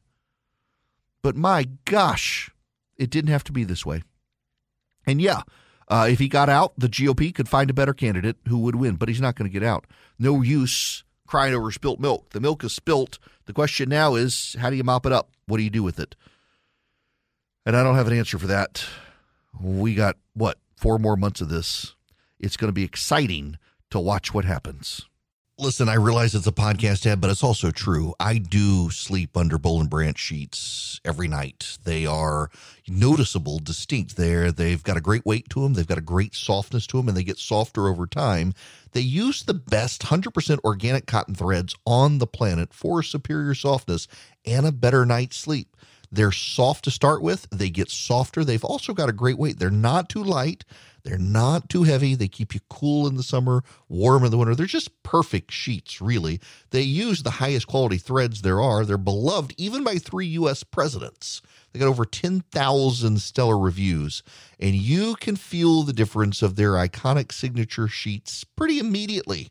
But 1.24 1.36
my 1.36 1.70
gosh, 1.86 2.52
it 2.98 3.10
didn't 3.10 3.32
have 3.32 3.44
to 3.46 3.52
be 3.52 3.64
this 3.64 3.84
way. 3.84 4.04
And 5.08 5.20
yeah, 5.20 5.42
uh, 5.88 6.08
if 6.08 6.20
he 6.20 6.28
got 6.28 6.50
out, 6.50 6.74
the 6.78 6.88
GOP 6.88 7.34
could 7.34 7.50
find 7.50 7.72
a 7.72 7.74
better 7.74 7.96
candidate 7.96 8.38
who 8.48 8.60
would 8.60 8.76
win, 8.76 8.96
but 8.96 9.10
he's 9.10 9.20
not 9.20 9.36
going 9.36 9.50
to 9.50 9.60
get 9.60 9.68
out. 9.68 9.88
No 10.20 10.44
use 10.44 11.04
crying 11.26 11.56
over 11.56 11.72
spilt 11.72 12.00
milk. 12.00 12.30
The 12.30 12.40
milk 12.40 12.64
is 12.64 12.74
spilt. 12.74 13.18
The 13.48 13.54
question 13.54 13.90
now 13.90 14.14
is 14.14 14.56
how 14.60 14.70
do 14.70 14.76
you 14.76 14.84
mop 14.84 15.08
it 15.08 15.12
up? 15.12 15.32
What 15.48 15.58
do 15.58 15.64
you 15.64 15.72
do 15.72 15.82
with 15.82 16.00
it? 16.00 16.16
And 17.66 17.76
I 17.76 17.82
don't 17.82 17.96
have 17.96 18.08
an 18.08 18.18
answer 18.18 18.38
for 18.38 18.48
that. 18.48 18.86
We 19.60 19.96
got, 19.96 20.18
what, 20.36 20.60
four 20.76 21.00
more 21.00 21.18
months 21.18 21.42
of 21.42 21.50
this 21.50 21.96
it's 22.42 22.58
going 22.58 22.70
to 22.70 22.74
be 22.74 22.84
exciting 22.84 23.58
to 23.90 24.00
watch 24.00 24.34
what 24.34 24.46
happens. 24.46 25.08
Listen, 25.58 25.90
I 25.90 25.94
realize 25.94 26.34
it's 26.34 26.48
a 26.48 26.52
podcast 26.52 27.06
ad, 27.06 27.22
but 27.22 27.30
it's 27.30 27.44
also 27.44 27.70
true. 27.70 28.16
I 28.20 28.40
do 28.40 28.90
sleep 28.90 29.38
under 29.38 29.60
Boll 29.60 29.82
and 29.82 29.90
Branch 29.92 30.18
sheets 30.18 31.00
every 31.06 31.28
night. 31.28 31.78
They 31.84 32.04
are 32.08 32.50
noticeable, 32.88 33.60
distinct. 33.60 34.16
There, 34.16 34.52
they've 34.52 34.82
got 34.82 34.98
a 34.98 35.02
great 35.02 35.24
weight 35.24 35.50
to 35.52 35.62
them. 35.62 35.74
They've 35.74 35.86
got 35.86 36.00
a 36.00 36.02
great 36.02 36.34
softness 36.34 36.88
to 36.88 36.98
them, 36.98 37.10
and 37.10 37.16
they 37.16 37.24
get 37.24 37.38
softer 37.38 37.88
over 37.88 38.08
time. 38.08 38.56
They 38.94 39.02
use 39.02 39.44
the 39.44 39.54
best 39.54 40.02
100% 40.04 40.58
organic 40.64 41.06
cotton 41.06 41.36
threads 41.36 41.76
on 41.86 42.18
the 42.18 42.26
planet 42.26 42.74
for 42.74 43.04
superior 43.04 43.54
softness 43.54 44.08
and 44.44 44.66
a 44.66 44.72
better 44.72 45.06
night's 45.06 45.38
sleep. 45.38 45.78
They're 46.12 46.32
soft 46.32 46.86
to 46.86 46.92
start 46.92 47.22
with. 47.22 47.48
They 47.52 47.70
get 47.70 47.92
softer. 47.92 48.44
They've 48.44 48.66
also 48.66 48.94
got 48.94 49.10
a 49.10 49.14
great 49.14 49.38
weight. 49.38 49.60
They're 49.60 49.70
not 49.70 50.10
too 50.10 50.24
light. 50.24 50.66
They're 51.04 51.18
not 51.18 51.70
too 51.70 51.84
heavy. 51.84 52.16
They 52.16 52.28
keep 52.28 52.54
you 52.54 52.60
cool 52.70 53.08
in 53.08 53.16
the 53.16 53.24
summer, 53.24 53.64
warm 53.90 54.24
in 54.24 54.32
the 54.32 54.38
winter. 54.38 54.56
They're 54.56 54.66
just 54.66 55.04
perfect 55.04 55.52
sheets, 55.52 56.02
really. 56.02 56.40
They 56.70 56.82
use 56.82 57.24
the 57.24 57.32
highest 57.32 57.68
quality 57.68 57.98
threads 57.98 58.42
there 58.42 58.62
are. 58.62 58.86
They're 58.86 58.98
beloved 58.98 59.54
even 59.58 59.84
by 59.84 59.98
three 59.98 60.28
U.S. 60.28 60.64
presidents. 60.64 61.42
They 61.72 61.80
got 61.80 61.88
over 61.88 62.06
10,000 62.06 63.22
stellar 63.22 63.58
reviews, 63.58 64.24
and 64.60 64.76
you 64.76 65.16
can 65.16 65.36
feel 65.36 65.84
the 65.84 65.94
difference 65.94 66.42
of 66.42 66.56
their 66.56 66.74
iconic 66.74 67.32
signature 67.32 67.88
sheets 67.88 68.44
pretty 68.44 68.80
immediately. 68.80 69.50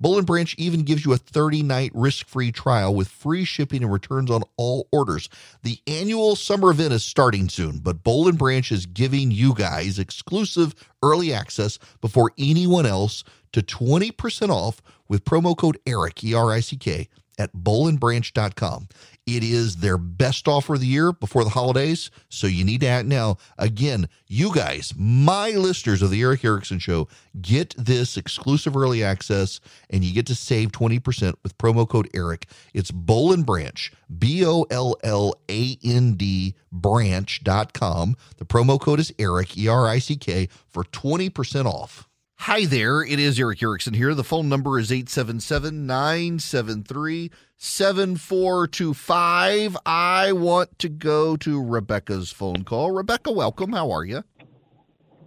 Boll 0.00 0.18
and 0.18 0.26
Branch 0.26 0.54
even 0.58 0.82
gives 0.82 1.04
you 1.04 1.12
a 1.12 1.18
30 1.18 1.62
night 1.62 1.92
risk 1.94 2.26
free 2.26 2.50
trial 2.52 2.94
with 2.94 3.08
free 3.08 3.44
shipping 3.44 3.82
and 3.82 3.92
returns 3.92 4.30
on 4.30 4.42
all 4.56 4.88
orders. 4.90 5.28
The 5.62 5.78
annual 5.86 6.36
summer 6.36 6.70
event 6.70 6.94
is 6.94 7.04
starting 7.04 7.48
soon, 7.48 7.78
but 7.78 8.02
Boll 8.02 8.28
and 8.28 8.38
Branch 8.38 8.72
is 8.72 8.86
giving 8.86 9.30
you 9.30 9.54
guys 9.54 9.98
exclusive 9.98 10.74
early 11.02 11.32
access 11.32 11.78
before 12.00 12.32
anyone 12.38 12.86
else 12.86 13.24
to 13.52 13.60
20% 13.60 14.48
off 14.48 14.80
with 15.08 15.24
promo 15.24 15.56
code 15.56 15.78
ERICK, 15.86 16.24
E 16.24 16.34
R 16.34 16.52
I 16.52 16.60
C 16.60 16.76
K, 16.76 17.08
at 17.40 17.54
bollandbranch.com. 17.54 18.88
It 19.26 19.42
is 19.42 19.76
their 19.76 19.96
best 19.96 20.46
offer 20.46 20.74
of 20.74 20.80
the 20.80 20.86
year 20.86 21.12
before 21.12 21.44
the 21.44 21.50
holidays, 21.50 22.10
so 22.28 22.46
you 22.46 22.64
need 22.64 22.80
to 22.82 22.86
act 22.86 23.06
now. 23.06 23.38
Again, 23.58 24.08
you 24.26 24.52
guys, 24.52 24.92
my 24.96 25.50
listeners 25.50 26.02
of 26.02 26.10
the 26.10 26.20
Erick 26.20 26.44
Erickson 26.44 26.78
Show, 26.78 27.08
get 27.40 27.74
this 27.78 28.16
exclusive 28.16 28.76
early 28.76 29.02
access 29.02 29.60
and 29.88 30.04
you 30.04 30.12
get 30.12 30.26
to 30.26 30.34
save 30.34 30.72
20% 30.72 31.34
with 31.42 31.56
promo 31.58 31.88
code 31.88 32.10
ERICK. 32.12 32.46
It's 32.74 32.90
Boll 32.90 33.32
and 33.32 33.46
Branch, 33.46 33.92
B 34.18 34.44
O 34.44 34.66
L 34.70 34.96
L 35.02 35.34
A 35.48 35.78
N 35.82 36.14
D 36.14 36.54
branch.com. 36.72 38.16
The 38.36 38.44
promo 38.44 38.80
code 38.80 39.00
is 39.00 39.14
ERICK, 39.18 39.56
E 39.56 39.68
R 39.68 39.86
I 39.86 39.98
C 39.98 40.16
K, 40.16 40.48
for 40.68 40.84
20% 40.84 41.64
off. 41.66 42.08
Hi 42.44 42.64
there, 42.64 43.02
it 43.02 43.18
is 43.18 43.38
Erick 43.38 43.62
Erickson 43.62 43.92
here. 43.92 44.14
The 44.14 44.24
phone 44.24 44.48
number 44.48 44.78
is 44.78 44.90
877 44.90 45.86
973 45.86 47.30
7425. 47.58 49.76
I 49.84 50.32
want 50.32 50.78
to 50.78 50.88
go 50.88 51.36
to 51.36 51.62
Rebecca's 51.62 52.32
phone 52.32 52.64
call. 52.64 52.92
Rebecca, 52.92 53.30
welcome. 53.30 53.74
How 53.74 53.90
are 53.90 54.06
you? 54.06 54.24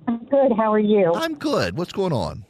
I'm 0.07 0.25
good. 0.25 0.53
How 0.57 0.73
are 0.73 0.79
you? 0.79 1.13
I'm 1.13 1.35
good. 1.35 1.77
What's 1.77 1.93
going 1.93 2.13
on? 2.13 2.45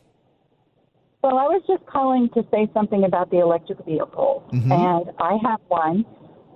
Well, 1.21 1.37
I 1.37 1.43
was 1.43 1.61
just 1.67 1.85
calling 1.85 2.29
to 2.33 2.45
say 2.49 2.69
something 2.73 3.03
about 3.03 3.31
the 3.31 3.39
electric 3.39 3.83
vehicle. 3.85 4.45
Mhm. 4.53 4.71
And 4.71 5.11
I 5.19 5.39
have 5.43 5.59
one, 5.67 6.05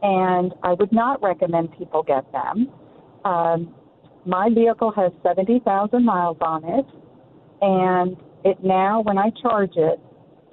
and 0.01 0.53
I 0.63 0.75
would 0.75 0.93
not 0.93 1.21
recommend 1.21 1.77
people 1.77 2.03
get 2.03 2.31
them. 2.31 2.69
Um, 3.25 3.75
my 4.25 4.49
vehicle 4.49 4.91
has 4.91 5.11
70,000 5.23 6.05
miles 6.05 6.37
on 6.39 6.63
it, 6.63 6.85
and 7.61 8.17
it 8.43 8.63
now, 8.63 9.01
when 9.01 9.17
I 9.17 9.31
charge 9.41 9.73
it, 9.75 9.99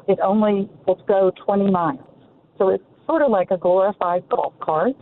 it 0.08 0.18
only 0.22 0.68
will 0.86 1.02
go 1.06 1.32
20 1.44 1.70
miles. 1.70 2.00
So 2.58 2.68
it's 2.68 2.84
sort 3.06 3.22
of 3.22 3.30
like 3.30 3.50
a 3.50 3.56
glorified 3.56 4.28
golf 4.28 4.54
cart. 4.60 4.94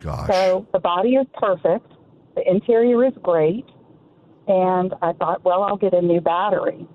Gosh. 0.00 0.28
So 0.28 0.66
the 0.72 0.78
body 0.78 1.10
is 1.10 1.26
perfect, 1.34 1.92
the 2.34 2.48
interior 2.48 3.04
is 3.04 3.12
great, 3.22 3.66
and 4.48 4.94
I 5.02 5.12
thought, 5.12 5.44
well, 5.44 5.62
I'll 5.62 5.76
get 5.76 5.94
a 5.94 6.02
new 6.02 6.20
battery. 6.20 6.86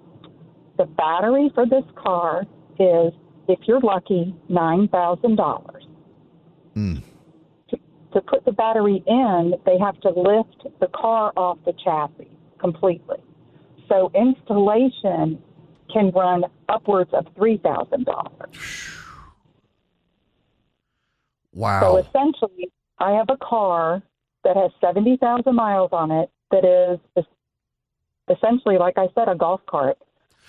The 0.78 0.86
battery 0.86 1.50
for 1.56 1.66
this 1.66 1.86
car 1.96 2.42
is, 2.80 3.14
if 3.48 3.60
you're 3.68 3.80
lucky, 3.80 4.36
nine 4.50 4.88
thousand 4.90 5.38
dollars. 5.38 5.86
Mm. 6.76 7.02
To, 7.70 7.80
to 8.14 8.22
put 8.22 8.46
the 8.46 8.52
battery 8.52 9.04
in, 9.08 9.54
they 9.66 9.78
have 9.80 10.00
to 10.02 10.10
lift 10.10 10.80
the 10.80 10.88
car 10.88 11.32
off 11.38 11.58
the 11.66 11.74
chassis 11.84 12.30
completely. 12.60 13.18
So 13.90 14.12
installation 14.14 15.42
can 15.94 16.12
run 16.12 16.44
upwards 16.70 17.12
of 17.14 17.26
three 17.36 17.58
thousand 17.58 18.06
dollars. 18.06 18.92
Wow. 21.54 21.82
So 21.82 21.98
essentially, 21.98 22.70
I 23.00 23.12
have 23.12 23.28
a 23.30 23.38
car 23.38 24.02
that 24.44 24.56
has 24.56 24.72
70,000 24.80 25.56
miles 25.56 25.90
on 25.92 26.12
it 26.12 26.30
that 26.52 26.64
is 26.64 27.26
essentially, 28.30 28.78
like 28.78 28.98
I 28.98 29.08
said, 29.16 29.28
a 29.28 29.36
golf 29.36 29.62
cart. 29.68 29.98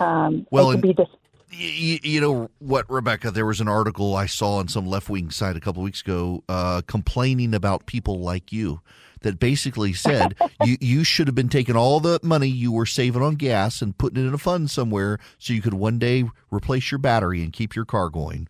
Um, 0.00 0.46
Well, 0.50 0.70
it 0.70 0.74
and- 0.74 0.82
could 0.82 0.88
be 0.96 1.02
dis- 1.02 1.14
You, 1.50 1.98
you 2.02 2.20
know 2.20 2.50
what, 2.58 2.84
Rebecca? 2.90 3.30
There 3.30 3.46
was 3.46 3.60
an 3.60 3.68
article 3.68 4.14
I 4.14 4.26
saw 4.26 4.56
on 4.56 4.68
some 4.68 4.86
left 4.86 5.08
wing 5.08 5.30
site 5.30 5.56
a 5.56 5.60
couple 5.60 5.80
of 5.80 5.84
weeks 5.84 6.02
ago 6.02 6.44
uh, 6.48 6.82
complaining 6.86 7.54
about 7.54 7.86
people 7.86 8.20
like 8.20 8.52
you 8.52 8.80
that 9.20 9.38
basically 9.38 9.92
said 9.92 10.34
you, 10.64 10.76
you 10.80 11.04
should 11.04 11.26
have 11.26 11.34
been 11.34 11.48
taking 11.48 11.76
all 11.76 12.00
the 12.00 12.18
money 12.22 12.48
you 12.48 12.72
were 12.72 12.86
saving 12.86 13.22
on 13.22 13.34
gas 13.34 13.82
and 13.82 13.96
putting 13.98 14.24
it 14.24 14.28
in 14.28 14.34
a 14.34 14.38
fund 14.38 14.70
somewhere 14.70 15.18
so 15.38 15.52
you 15.52 15.62
could 15.62 15.74
one 15.74 15.98
day 15.98 16.24
replace 16.50 16.90
your 16.90 16.98
battery 16.98 17.42
and 17.42 17.52
keep 17.52 17.74
your 17.74 17.84
car 17.84 18.08
going. 18.08 18.48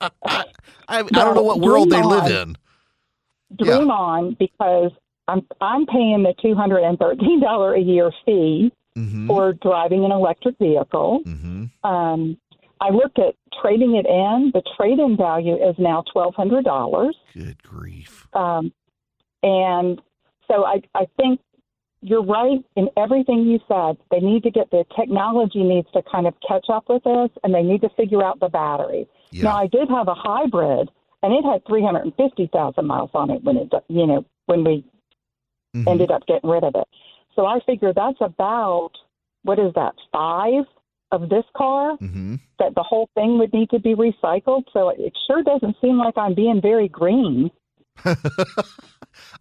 I, 0.00 0.44
I, 0.88 1.02
don't 1.02 1.34
know 1.34 1.42
what 1.42 1.60
world 1.60 1.90
they 1.90 2.02
live 2.02 2.30
in. 2.30 2.56
dream 3.56 3.90
on 3.90 4.36
because 4.38 4.92
I'm 5.26 5.46
I'm 5.60 5.86
paying 5.86 6.22
the 6.22 6.34
$213 6.42 7.76
a 7.76 7.80
year 7.80 8.10
fee 8.24 8.72
hmm 8.94 9.26
for 9.28 9.52
driving 9.52 10.04
an 10.04 10.12
electric 10.12 10.56
vehicle. 10.58 11.20
hmm 11.24 11.66
Um, 11.84 12.38
I 12.80 12.90
looked 12.90 13.18
at 13.18 13.34
trading 13.60 13.96
it 13.96 14.06
in. 14.06 14.52
The 14.54 14.62
trade-in 14.76 15.16
value 15.16 15.54
is 15.54 15.74
now 15.78 16.04
$1,200. 16.14 17.12
Good 17.34 17.62
grief. 17.62 18.28
Um, 18.32 18.72
and 19.42 20.00
so 20.46 20.64
I, 20.64 20.80
I 20.94 21.06
think 21.16 21.40
you're 22.00 22.24
right 22.24 22.64
in 22.76 22.88
everything 22.96 23.40
you 23.40 23.58
said. 23.68 23.96
They 24.10 24.20
need 24.20 24.42
to 24.44 24.50
get 24.50 24.70
the 24.70 24.84
technology 24.96 25.62
needs 25.62 25.88
to 25.92 26.02
kind 26.10 26.26
of 26.26 26.34
catch 26.46 26.66
up 26.72 26.88
with 26.88 27.02
this, 27.04 27.30
and 27.42 27.52
they 27.54 27.62
need 27.62 27.80
to 27.82 27.88
figure 27.96 28.22
out 28.22 28.38
the 28.40 28.48
battery. 28.48 29.08
Yeah. 29.32 29.44
Now, 29.44 29.56
I 29.56 29.66
did 29.66 29.88
have 29.88 30.08
a 30.08 30.14
hybrid, 30.14 30.88
and 31.22 31.32
it 31.32 31.44
had 31.44 31.66
350,000 31.66 32.86
miles 32.86 33.10
on 33.14 33.30
it 33.30 33.42
when 33.42 33.56
it, 33.56 33.72
you 33.88 34.06
know, 34.06 34.24
when 34.46 34.64
we 34.64 34.84
Mhm. 35.74 35.88
ended 35.88 36.10
up 36.10 36.24
getting 36.26 36.48
rid 36.48 36.64
of 36.64 36.74
it. 36.76 36.88
So 37.34 37.46
I 37.46 37.60
figure 37.60 37.92
that's 37.92 38.20
about 38.20 38.92
what 39.42 39.58
is 39.58 39.72
that 39.74 39.94
five 40.12 40.66
of 41.10 41.28
this 41.28 41.44
car 41.54 41.96
Mhm. 41.98 42.38
that 42.58 42.74
the 42.74 42.82
whole 42.82 43.08
thing 43.14 43.38
would 43.38 43.52
need 43.52 43.70
to 43.70 43.78
be 43.78 43.94
recycled. 43.94 44.64
So 44.72 44.90
it 44.90 45.16
sure 45.26 45.42
doesn't 45.42 45.76
seem 45.80 45.98
like 45.98 46.16
I'm 46.16 46.34
being 46.34 46.60
very 46.60 46.88
green. 46.88 47.50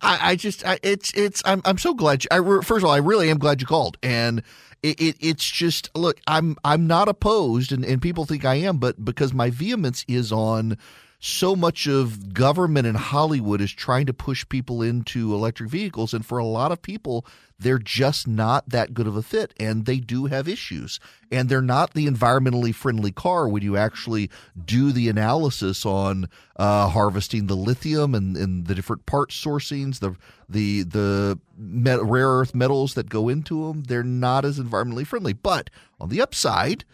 I, 0.02 0.32
I 0.32 0.36
just 0.36 0.65
I, 0.65 0.80
it's 0.84 1.12
it's 1.13 1.41
I'm 1.46 1.62
I'm 1.65 1.78
so 1.78 1.93
glad. 1.93 2.24
You, 2.24 2.30
I 2.32 2.62
first 2.62 2.84
of 2.84 2.86
all, 2.86 2.91
I 2.91 2.98
really 2.98 3.30
am 3.30 3.38
glad 3.38 3.62
you 3.62 3.67
called, 3.67 3.98
and 4.04 4.43
it, 4.84 5.00
it 5.00 5.17
it's 5.20 5.50
just 5.50 5.89
look, 5.96 6.20
I'm 6.28 6.56
I'm 6.63 6.88
not 6.88 7.08
opposed, 7.08 7.72
and 7.72 7.84
and 7.86 8.02
people 8.02 8.26
think 8.26 8.46
I 8.46 8.56
am, 8.56 8.78
but 8.78 9.04
because 9.04 9.34
my 9.34 9.50
vehemence 9.50 10.06
is 10.08 10.32
on 10.32 10.78
so 11.20 11.56
much 11.56 11.88
of 11.88 12.34
government 12.34 12.86
and 12.86 12.98
Hollywood 12.98 13.60
is 13.60 13.72
trying 13.72 14.06
to 14.06 14.14
push 14.14 14.48
people 14.48 14.82
into 14.84 15.34
electric 15.34 15.70
vehicles, 15.70 16.14
and 16.14 16.26
for 16.26 16.38
a 16.38 16.46
lot 16.46 16.72
of 16.72 16.82
people, 16.82 17.26
they're 17.60 17.80
just 17.80 18.28
not 18.28 18.70
that 18.70 18.94
good 18.94 19.08
of 19.08 19.16
a 19.16 19.24
fit, 19.24 19.52
and 19.60 19.86
they 19.86 19.98
do 19.98 20.28
have 20.28 20.48
issues, 20.48 21.00
and 21.32 21.50
they're 21.50 21.62
not 21.62 21.96
the 21.96 22.06
environmentally 22.06 22.74
friendly 22.74 23.12
car 23.12 23.50
when 23.50 23.64
you 23.64 23.76
actually 23.76 24.30
do 24.64 24.92
the 24.92 25.10
analysis 25.10 25.86
on 25.86 26.30
uh, 26.58 26.90
harvesting 26.90 27.48
the 27.48 27.56
lithium 27.56 28.14
and, 28.14 28.38
and 28.38 28.68
the 28.68 28.76
different 28.76 29.08
part 29.08 29.32
sourcings, 29.32 30.00
the 30.00 30.16
the 30.48 30.84
the 30.84 31.40
met, 31.58 32.02
rare 32.04 32.30
earth 32.30 32.54
metals 32.54 32.94
that 32.94 33.10
go 33.10 33.28
into 33.28 33.68
them. 33.68 33.84
They're 33.84 34.04
not 34.04 34.46
as 34.46 34.60
environmentally 34.60 35.08
friendly, 35.08 35.34
but 35.34 35.72
on 36.00 36.10
the 36.10 36.22
upside. 36.22 36.86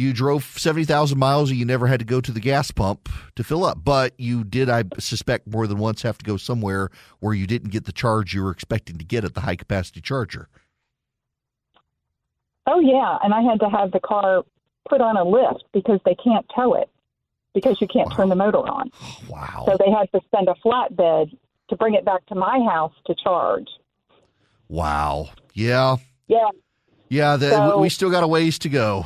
You 0.00 0.14
drove 0.14 0.44
70,000 0.44 1.18
miles 1.18 1.50
and 1.50 1.58
you 1.58 1.66
never 1.66 1.86
had 1.86 1.98
to 2.00 2.06
go 2.06 2.22
to 2.22 2.32
the 2.32 2.40
gas 2.40 2.70
pump 2.70 3.10
to 3.36 3.44
fill 3.44 3.64
up. 3.66 3.84
But 3.84 4.14
you 4.18 4.44
did, 4.44 4.70
I 4.70 4.84
suspect, 4.98 5.46
more 5.46 5.66
than 5.66 5.76
once 5.76 6.00
have 6.00 6.16
to 6.16 6.24
go 6.24 6.38
somewhere 6.38 6.88
where 7.18 7.34
you 7.34 7.46
didn't 7.46 7.68
get 7.70 7.84
the 7.84 7.92
charge 7.92 8.32
you 8.32 8.42
were 8.42 8.50
expecting 8.50 8.96
to 8.96 9.04
get 9.04 9.24
at 9.24 9.34
the 9.34 9.42
high 9.42 9.56
capacity 9.56 10.00
charger. 10.00 10.48
Oh 12.66 12.80
yeah, 12.80 13.18
and 13.22 13.34
I 13.34 13.42
had 13.42 13.60
to 13.60 13.68
have 13.68 13.90
the 13.90 14.00
car 14.00 14.42
put 14.88 15.02
on 15.02 15.18
a 15.18 15.24
lift 15.24 15.64
because 15.74 16.00
they 16.06 16.14
can't 16.14 16.46
tow 16.54 16.74
it 16.74 16.88
because 17.52 17.78
you 17.80 17.86
can't 17.86 18.10
turn 18.12 18.30
the 18.30 18.36
motor 18.36 18.58
on. 18.58 18.90
Wow. 19.28 19.64
So 19.66 19.76
they 19.78 19.90
had 19.90 20.10
to 20.12 20.20
send 20.34 20.48
a 20.48 20.54
flatbed 20.64 21.36
to 21.68 21.76
bring 21.76 21.94
it 21.94 22.04
back 22.06 22.24
to 22.26 22.34
my 22.34 22.58
house 22.68 22.92
to 23.06 23.14
charge. 23.22 23.68
Wow. 24.68 25.28
Yeah. 25.52 25.96
Yeah, 26.26 26.48
Yeah. 27.10 27.36
The, 27.36 27.50
So- 27.50 27.78
we 27.78 27.90
still 27.90 28.10
got 28.10 28.22
a 28.22 28.26
ways 28.28 28.58
to 28.60 28.68
go. 28.70 29.04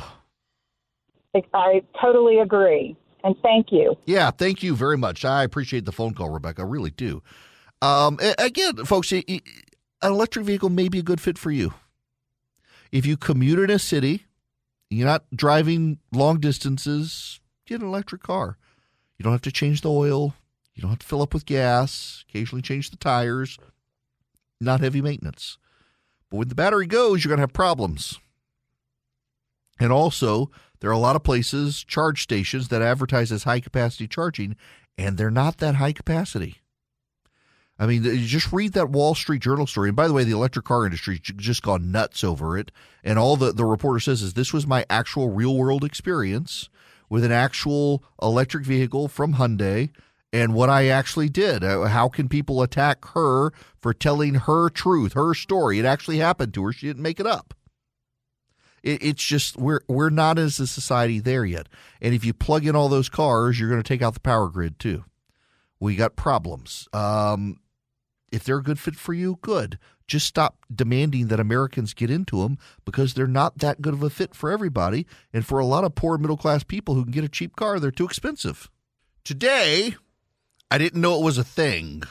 I- 1.53 1.81
totally 2.01 2.39
agree. 2.39 2.95
And 3.23 3.35
thank 3.41 3.71
you. 3.71 3.95
Yeah, 4.05 4.29
thank 4.31 4.61
you 4.61 4.75
very 4.75 4.97
much. 4.97 5.25
I 5.25 5.43
appreciate 5.43 5.85
the 5.85 5.91
phone 5.91 6.13
call, 6.13 6.29
Rebecca. 6.29 6.61
I 6.61 6.65
really 6.65 6.91
do. 6.91 7.23
Um, 7.81 8.19
again, 8.37 8.85
folks, 8.85 9.11
an 9.11 9.23
electric 10.03 10.45
vehicle 10.45 10.69
may 10.69 10.89
be 10.89 10.99
a 10.99 11.03
good 11.03 11.19
fit 11.19 11.37
for 11.37 11.51
you. 11.51 11.73
If 12.91 13.05
you 13.05 13.17
commute 13.17 13.59
in 13.59 13.69
a 13.71 13.79
city, 13.79 14.25
you're 14.89 15.07
not 15.07 15.25
driving 15.35 15.97
long 16.11 16.39
distances, 16.39 17.39
get 17.65 17.81
an 17.81 17.87
electric 17.87 18.21
car. 18.21 18.57
You 19.17 19.23
don't 19.23 19.33
have 19.33 19.41
to 19.41 19.51
change 19.51 19.81
the 19.81 19.91
oil. 19.91 20.35
You 20.75 20.81
don't 20.81 20.91
have 20.91 20.99
to 20.99 21.05
fill 21.07 21.21
up 21.21 21.33
with 21.33 21.45
gas, 21.45 22.23
occasionally 22.29 22.61
change 22.61 22.91
the 22.91 22.97
tires. 22.97 23.57
Not 24.61 24.81
heavy 24.81 25.01
maintenance. 25.01 25.57
But 26.29 26.37
when 26.37 26.47
the 26.49 26.55
battery 26.55 26.85
goes, 26.85 27.23
you're 27.23 27.29
going 27.29 27.37
to 27.37 27.43
have 27.43 27.53
problems. 27.53 28.19
And 29.79 29.91
also, 29.91 30.49
there 30.79 30.89
are 30.89 30.93
a 30.93 30.97
lot 30.97 31.15
of 31.15 31.23
places, 31.23 31.83
charge 31.83 32.23
stations 32.23 32.69
that 32.69 32.81
advertise 32.81 33.31
as 33.31 33.43
high 33.43 33.59
capacity 33.59 34.07
charging, 34.07 34.55
and 34.97 35.17
they're 35.17 35.31
not 35.31 35.57
that 35.57 35.75
high 35.75 35.93
capacity. 35.93 36.57
I 37.77 37.87
mean, 37.87 38.03
just 38.25 38.53
read 38.53 38.73
that 38.73 38.89
Wall 38.89 39.15
Street 39.15 39.41
Journal 39.41 39.67
story. 39.67 39.89
And 39.89 39.95
by 39.95 40.07
the 40.07 40.13
way, 40.13 40.23
the 40.23 40.31
electric 40.31 40.65
car 40.65 40.85
industry 40.85 41.19
just 41.19 41.61
gone 41.61 41.91
nuts 41.91 42.23
over 42.23 42.57
it. 42.57 42.71
And 43.03 43.19
all 43.19 43.35
the, 43.35 43.51
the 43.51 43.65
reporter 43.65 43.99
says 43.99 44.21
is 44.21 44.33
this 44.33 44.53
was 44.53 44.65
my 44.65 44.85
actual 44.89 45.29
real 45.29 45.57
world 45.57 45.83
experience 45.83 46.69
with 47.09 47.25
an 47.25 47.33
actual 47.33 48.01
electric 48.21 48.65
vehicle 48.65 49.09
from 49.09 49.35
Hyundai 49.35 49.89
and 50.31 50.53
what 50.53 50.69
I 50.69 50.87
actually 50.87 51.29
did. 51.29 51.63
Uh, 51.63 51.83
how 51.83 52.07
can 52.07 52.29
people 52.29 52.61
attack 52.61 53.03
her 53.09 53.51
for 53.81 53.93
telling 53.93 54.35
her 54.35 54.69
truth, 54.69 55.13
her 55.13 55.33
story? 55.33 55.77
It 55.77 55.85
actually 55.85 56.17
happened 56.17 56.53
to 56.53 56.63
her. 56.65 56.71
She 56.71 56.87
didn't 56.87 57.03
make 57.03 57.19
it 57.19 57.27
up. 57.27 57.53
It, 58.85 59.03
it's 59.03 59.23
just 59.23 59.57
we're 59.57 59.81
we're 59.87 60.09
not 60.09 60.39
as 60.39 60.59
a 60.59 60.67
society 60.67 61.19
there 61.19 61.43
yet. 61.43 61.67
And 62.01 62.13
if 62.13 62.23
you 62.23 62.33
plug 62.33 62.65
in 62.65 62.75
all 62.75 62.87
those 62.87 63.09
cars, 63.09 63.59
you're 63.59 63.69
going 63.69 63.81
to 63.81 63.87
take 63.87 64.01
out 64.01 64.13
the 64.13 64.19
power 64.21 64.47
grid 64.47 64.79
too. 64.79 65.03
We 65.79 65.95
got 65.95 66.15
problems. 66.15 66.87
Um, 66.93 67.59
if 68.31 68.43
they're 68.43 68.57
a 68.57 68.63
good 68.63 68.79
fit 68.79 68.95
for 68.95 69.13
you, 69.13 69.39
good. 69.41 69.77
Just 70.07 70.27
stop 70.27 70.57
demanding 70.73 71.27
that 71.27 71.39
Americans 71.39 71.93
get 71.93 72.11
into 72.11 72.41
them 72.41 72.57
because 72.85 73.13
they're 73.13 73.27
not 73.27 73.57
that 73.57 73.81
good 73.81 73.93
of 73.93 74.03
a 74.03 74.09
fit 74.09 74.35
for 74.35 74.51
everybody. 74.51 75.07
And 75.33 75.45
for 75.45 75.57
a 75.59 75.65
lot 75.65 75.83
of 75.83 75.95
poor 75.95 76.17
middle 76.17 76.37
class 76.37 76.63
people 76.63 76.93
who 76.93 77.03
can 77.03 77.11
get 77.11 77.23
a 77.23 77.29
cheap 77.29 77.55
car, 77.55 77.79
they're 77.79 77.91
too 77.91 78.05
expensive. 78.05 78.69
Today, 79.23 79.95
I 80.69 80.77
didn't 80.77 81.01
know 81.01 81.17
it 81.19 81.23
was 81.23 81.39
a 81.39 81.43
thing. 81.43 82.03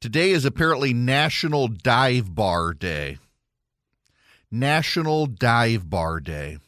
Today 0.00 0.30
is 0.30 0.44
apparently 0.44 0.94
National 0.94 1.68
Dive 1.68 2.34
Bar 2.34 2.72
Day. 2.72 3.18
National 4.50 5.26
Dive 5.26 5.90
Bar 5.90 6.20
Day. 6.20 6.58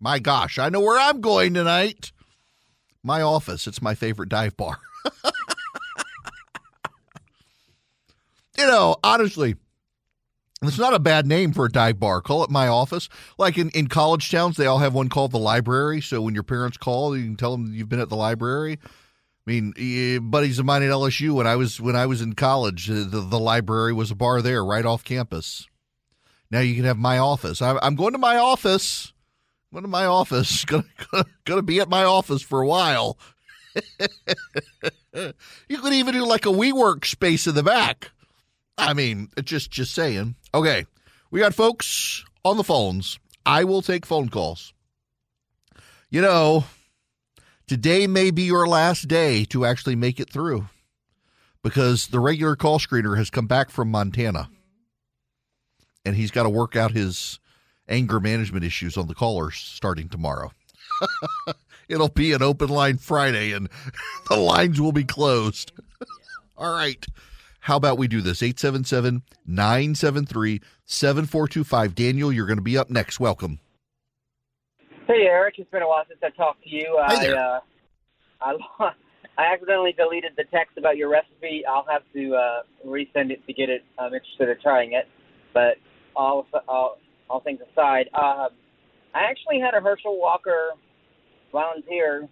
My 0.00 0.18
gosh, 0.18 0.58
I 0.58 0.68
know 0.68 0.80
where 0.80 0.98
I'm 0.98 1.20
going 1.20 1.54
tonight. 1.54 2.12
My 3.02 3.22
office. 3.22 3.66
It's 3.66 3.82
my 3.82 3.94
favorite 3.94 4.28
dive 4.28 4.56
bar. 4.56 4.78
you 8.58 8.66
know, 8.66 8.96
honestly, 9.04 9.56
it's 10.62 10.78
not 10.78 10.94
a 10.94 10.98
bad 10.98 11.26
name 11.26 11.52
for 11.52 11.66
a 11.66 11.70
dive 11.70 11.98
bar. 11.98 12.20
Call 12.20 12.44
it 12.44 12.50
my 12.50 12.68
office. 12.68 13.08
Like 13.38 13.56
in, 13.56 13.70
in 13.70 13.86
college 13.86 14.30
towns, 14.30 14.56
they 14.56 14.66
all 14.66 14.78
have 14.78 14.92
one 14.94 15.08
called 15.08 15.32
the 15.32 15.38
library. 15.38 16.00
So 16.00 16.20
when 16.20 16.34
your 16.34 16.42
parents 16.42 16.76
call, 16.76 17.16
you 17.16 17.24
can 17.24 17.36
tell 17.36 17.52
them 17.52 17.72
you've 17.72 17.88
been 17.88 18.00
at 18.00 18.10
the 18.10 18.16
library. 18.16 18.78
I 19.46 19.50
mean, 19.50 20.30
buddies 20.30 20.58
of 20.58 20.66
mine 20.66 20.82
at 20.82 20.90
LSU 20.90 21.32
when 21.32 21.46
I 21.46 21.56
was 21.56 21.80
when 21.80 21.96
I 21.96 22.06
was 22.06 22.20
in 22.20 22.34
college, 22.34 22.86
the, 22.86 23.04
the 23.04 23.38
library 23.38 23.92
was 23.92 24.10
a 24.10 24.14
bar 24.14 24.42
there, 24.42 24.64
right 24.64 24.84
off 24.84 25.02
campus. 25.02 25.66
Now 26.50 26.60
you 26.60 26.74
can 26.74 26.84
have 26.84 26.98
my 26.98 27.18
office. 27.18 27.62
I'm, 27.62 27.78
I'm 27.82 27.94
going 27.94 28.12
to 28.12 28.18
my 28.18 28.36
office. 28.36 29.12
Going 29.72 29.84
to 29.84 29.88
my 29.88 30.06
office. 30.06 30.64
Going 30.64 30.84
to 31.46 31.62
be 31.62 31.80
at 31.80 31.88
my 31.88 32.04
office 32.04 32.42
for 32.42 32.60
a 32.60 32.66
while. 32.66 33.18
you 35.14 35.78
could 35.78 35.92
even 35.92 36.14
do 36.14 36.26
like 36.26 36.44
a 36.44 36.50
WeWork 36.50 37.04
space 37.04 37.46
in 37.46 37.54
the 37.54 37.62
back. 37.62 38.10
I 38.76 38.94
mean, 38.94 39.28
just 39.44 39.70
just 39.70 39.94
saying. 39.94 40.34
Okay, 40.52 40.86
we 41.30 41.38
got 41.38 41.54
folks 41.54 42.24
on 42.44 42.56
the 42.56 42.64
phones. 42.64 43.20
I 43.46 43.62
will 43.62 43.82
take 43.82 44.06
phone 44.06 44.28
calls. 44.28 44.72
You 46.08 46.22
know, 46.22 46.64
today 47.68 48.08
may 48.08 48.32
be 48.32 48.42
your 48.42 48.66
last 48.66 49.06
day 49.06 49.44
to 49.46 49.64
actually 49.64 49.94
make 49.96 50.18
it 50.18 50.30
through 50.30 50.68
because 51.62 52.08
the 52.08 52.18
regular 52.18 52.56
call 52.56 52.80
screener 52.80 53.16
has 53.16 53.30
come 53.30 53.46
back 53.46 53.70
from 53.70 53.90
Montana 53.90 54.48
and 56.04 56.16
he's 56.16 56.30
got 56.30 56.44
to 56.44 56.50
work 56.50 56.76
out 56.76 56.92
his 56.92 57.38
anger 57.88 58.20
management 58.20 58.64
issues 58.64 58.96
on 58.96 59.08
the 59.08 59.14
callers 59.14 59.56
starting 59.56 60.08
tomorrow. 60.08 60.52
It'll 61.88 62.08
be 62.08 62.32
an 62.32 62.42
open 62.42 62.68
line 62.68 62.98
Friday 62.98 63.52
and 63.52 63.68
the 64.28 64.36
lines 64.36 64.80
will 64.80 64.92
be 64.92 65.04
closed. 65.04 65.72
All 66.56 66.72
right. 66.72 67.04
How 67.60 67.76
about 67.76 67.98
we 67.98 68.08
do 68.08 68.20
this? 68.22 68.42
877 68.42 69.22
973 69.46 70.60
7425. 70.86 71.94
Daniel, 71.94 72.32
you're 72.32 72.46
going 72.46 72.58
to 72.58 72.62
be 72.62 72.78
up 72.78 72.90
next. 72.90 73.20
Welcome. 73.20 73.58
Hey, 75.06 75.26
Erick. 75.26 75.56
It's 75.58 75.70
been 75.70 75.82
a 75.82 75.88
while 75.88 76.04
since 76.08 76.20
I 76.22 76.30
talked 76.30 76.62
to 76.64 76.70
you. 76.70 76.98
Hey 77.08 77.16
I, 77.16 77.26
there. 77.26 77.36
uh, 77.36 77.60
I, 78.40 78.54
I 79.36 79.52
accidentally 79.52 79.92
deleted 79.92 80.32
the 80.36 80.44
text 80.44 80.78
about 80.78 80.96
your 80.96 81.10
recipe. 81.10 81.64
I'll 81.66 81.86
have 81.90 82.02
to 82.14 82.34
uh, 82.34 82.62
resend 82.86 83.30
it 83.30 83.44
to 83.46 83.52
get 83.52 83.68
it. 83.68 83.82
I'm 83.98 84.14
interested 84.14 84.48
in 84.48 84.56
trying 84.62 84.92
it. 84.92 85.06
But 85.52 85.76
all, 86.16 86.46
all, 86.68 86.98
all 87.28 87.40
things 87.40 87.60
aside, 87.72 88.08
uh, 88.14 88.48
I 89.14 89.24
actually 89.28 89.60
had 89.60 89.74
a 89.74 89.80
Herschel 89.80 90.18
Walker 90.18 90.70
volunteer 91.52 92.28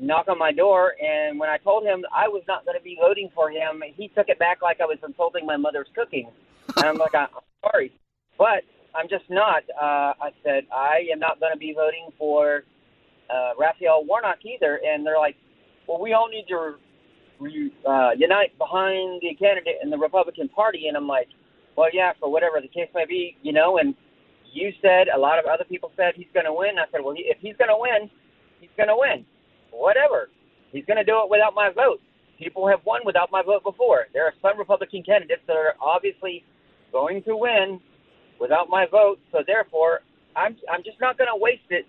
knock 0.00 0.26
on 0.28 0.38
my 0.38 0.52
door, 0.52 0.94
and 1.00 1.38
when 1.38 1.48
I 1.48 1.58
told 1.58 1.84
him 1.84 2.04
I 2.14 2.28
was 2.28 2.42
not 2.48 2.64
going 2.64 2.76
to 2.76 2.82
be 2.82 2.96
voting 3.00 3.30
for 3.34 3.50
him, 3.50 3.82
he 3.96 4.08
took 4.08 4.28
it 4.28 4.38
back 4.38 4.62
like 4.62 4.80
I 4.80 4.86
was 4.86 4.98
insulting 5.06 5.46
my 5.46 5.56
mother's 5.56 5.88
cooking. 5.94 6.28
And 6.76 6.86
I'm 6.86 6.98
like, 6.98 7.14
I'm 7.14 7.28
sorry, 7.62 7.92
but 8.38 8.64
I'm 8.94 9.08
just 9.08 9.24
not. 9.28 9.62
Uh, 9.70 10.14
I 10.20 10.30
said 10.42 10.64
I 10.72 11.06
am 11.12 11.18
not 11.18 11.40
going 11.40 11.52
to 11.52 11.58
be 11.58 11.74
voting 11.74 12.08
for 12.18 12.62
uh, 13.30 13.50
Raphael 13.58 14.04
Warnock 14.04 14.38
either. 14.44 14.80
And 14.86 15.04
they're 15.04 15.18
like, 15.18 15.36
well, 15.86 16.00
we 16.00 16.12
all 16.12 16.28
need 16.28 16.46
to 16.48 16.76
uh, 17.88 18.10
unite 18.16 18.56
behind 18.58 19.20
the 19.20 19.34
candidate 19.34 19.76
in 19.82 19.90
the 19.90 19.98
Republican 19.98 20.48
Party. 20.48 20.86
And 20.88 20.96
I'm 20.96 21.08
like, 21.08 21.28
well, 21.76 21.88
yeah, 21.92 22.12
for 22.20 22.30
whatever 22.30 22.60
the 22.60 22.68
case 22.68 22.88
may 22.94 23.06
be, 23.06 23.36
you 23.42 23.52
know. 23.52 23.78
And 23.78 23.94
you 24.52 24.72
said 24.80 25.08
a 25.14 25.18
lot 25.18 25.38
of 25.38 25.46
other 25.46 25.64
people 25.64 25.92
said 25.96 26.14
he's 26.16 26.30
going 26.32 26.46
to 26.46 26.52
win. 26.52 26.78
I 26.78 26.90
said, 26.92 27.00
well, 27.04 27.14
if 27.16 27.38
he's 27.40 27.56
going 27.56 27.70
to 27.70 27.78
win, 27.78 28.10
he's 28.60 28.70
going 28.76 28.88
to 28.88 28.96
win. 28.96 29.24
Whatever. 29.72 30.28
He's 30.72 30.84
going 30.84 30.98
to 30.98 31.04
do 31.04 31.20
it 31.22 31.30
without 31.30 31.54
my 31.54 31.70
vote. 31.70 32.00
People 32.38 32.66
have 32.68 32.80
won 32.84 33.00
without 33.04 33.30
my 33.30 33.42
vote 33.42 33.62
before. 33.62 34.06
There 34.12 34.24
are 34.24 34.32
some 34.42 34.58
Republican 34.58 35.02
candidates 35.02 35.42
that 35.46 35.56
are 35.56 35.74
obviously 35.80 36.44
going 36.92 37.22
to 37.24 37.36
win 37.36 37.80
without 38.40 38.68
my 38.68 38.86
vote. 38.90 39.18
So 39.30 39.38
therefore, 39.46 40.00
I'm 40.36 40.56
I'm 40.70 40.82
just 40.82 41.00
not 41.00 41.16
going 41.16 41.30
to 41.32 41.40
waste 41.40 41.70
it 41.70 41.86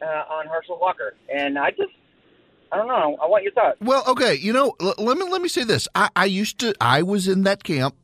uh, 0.00 0.32
on 0.32 0.46
Herschel 0.46 0.78
Walker. 0.80 1.14
And 1.32 1.58
I 1.58 1.70
just 1.70 1.92
I 2.72 2.76
don't 2.78 2.88
know. 2.88 3.16
I 3.22 3.26
want 3.26 3.44
your 3.44 3.52
thoughts. 3.52 3.76
Well, 3.80 4.02
okay, 4.08 4.34
you 4.34 4.52
know, 4.52 4.74
l- 4.80 4.94
let 4.98 5.18
me 5.18 5.28
let 5.30 5.42
me 5.42 5.48
say 5.48 5.64
this. 5.64 5.88
I, 5.94 6.08
I 6.16 6.24
used 6.24 6.58
to 6.60 6.74
I 6.80 7.02
was 7.02 7.28
in 7.28 7.42
that 7.42 7.64
camp 7.64 7.94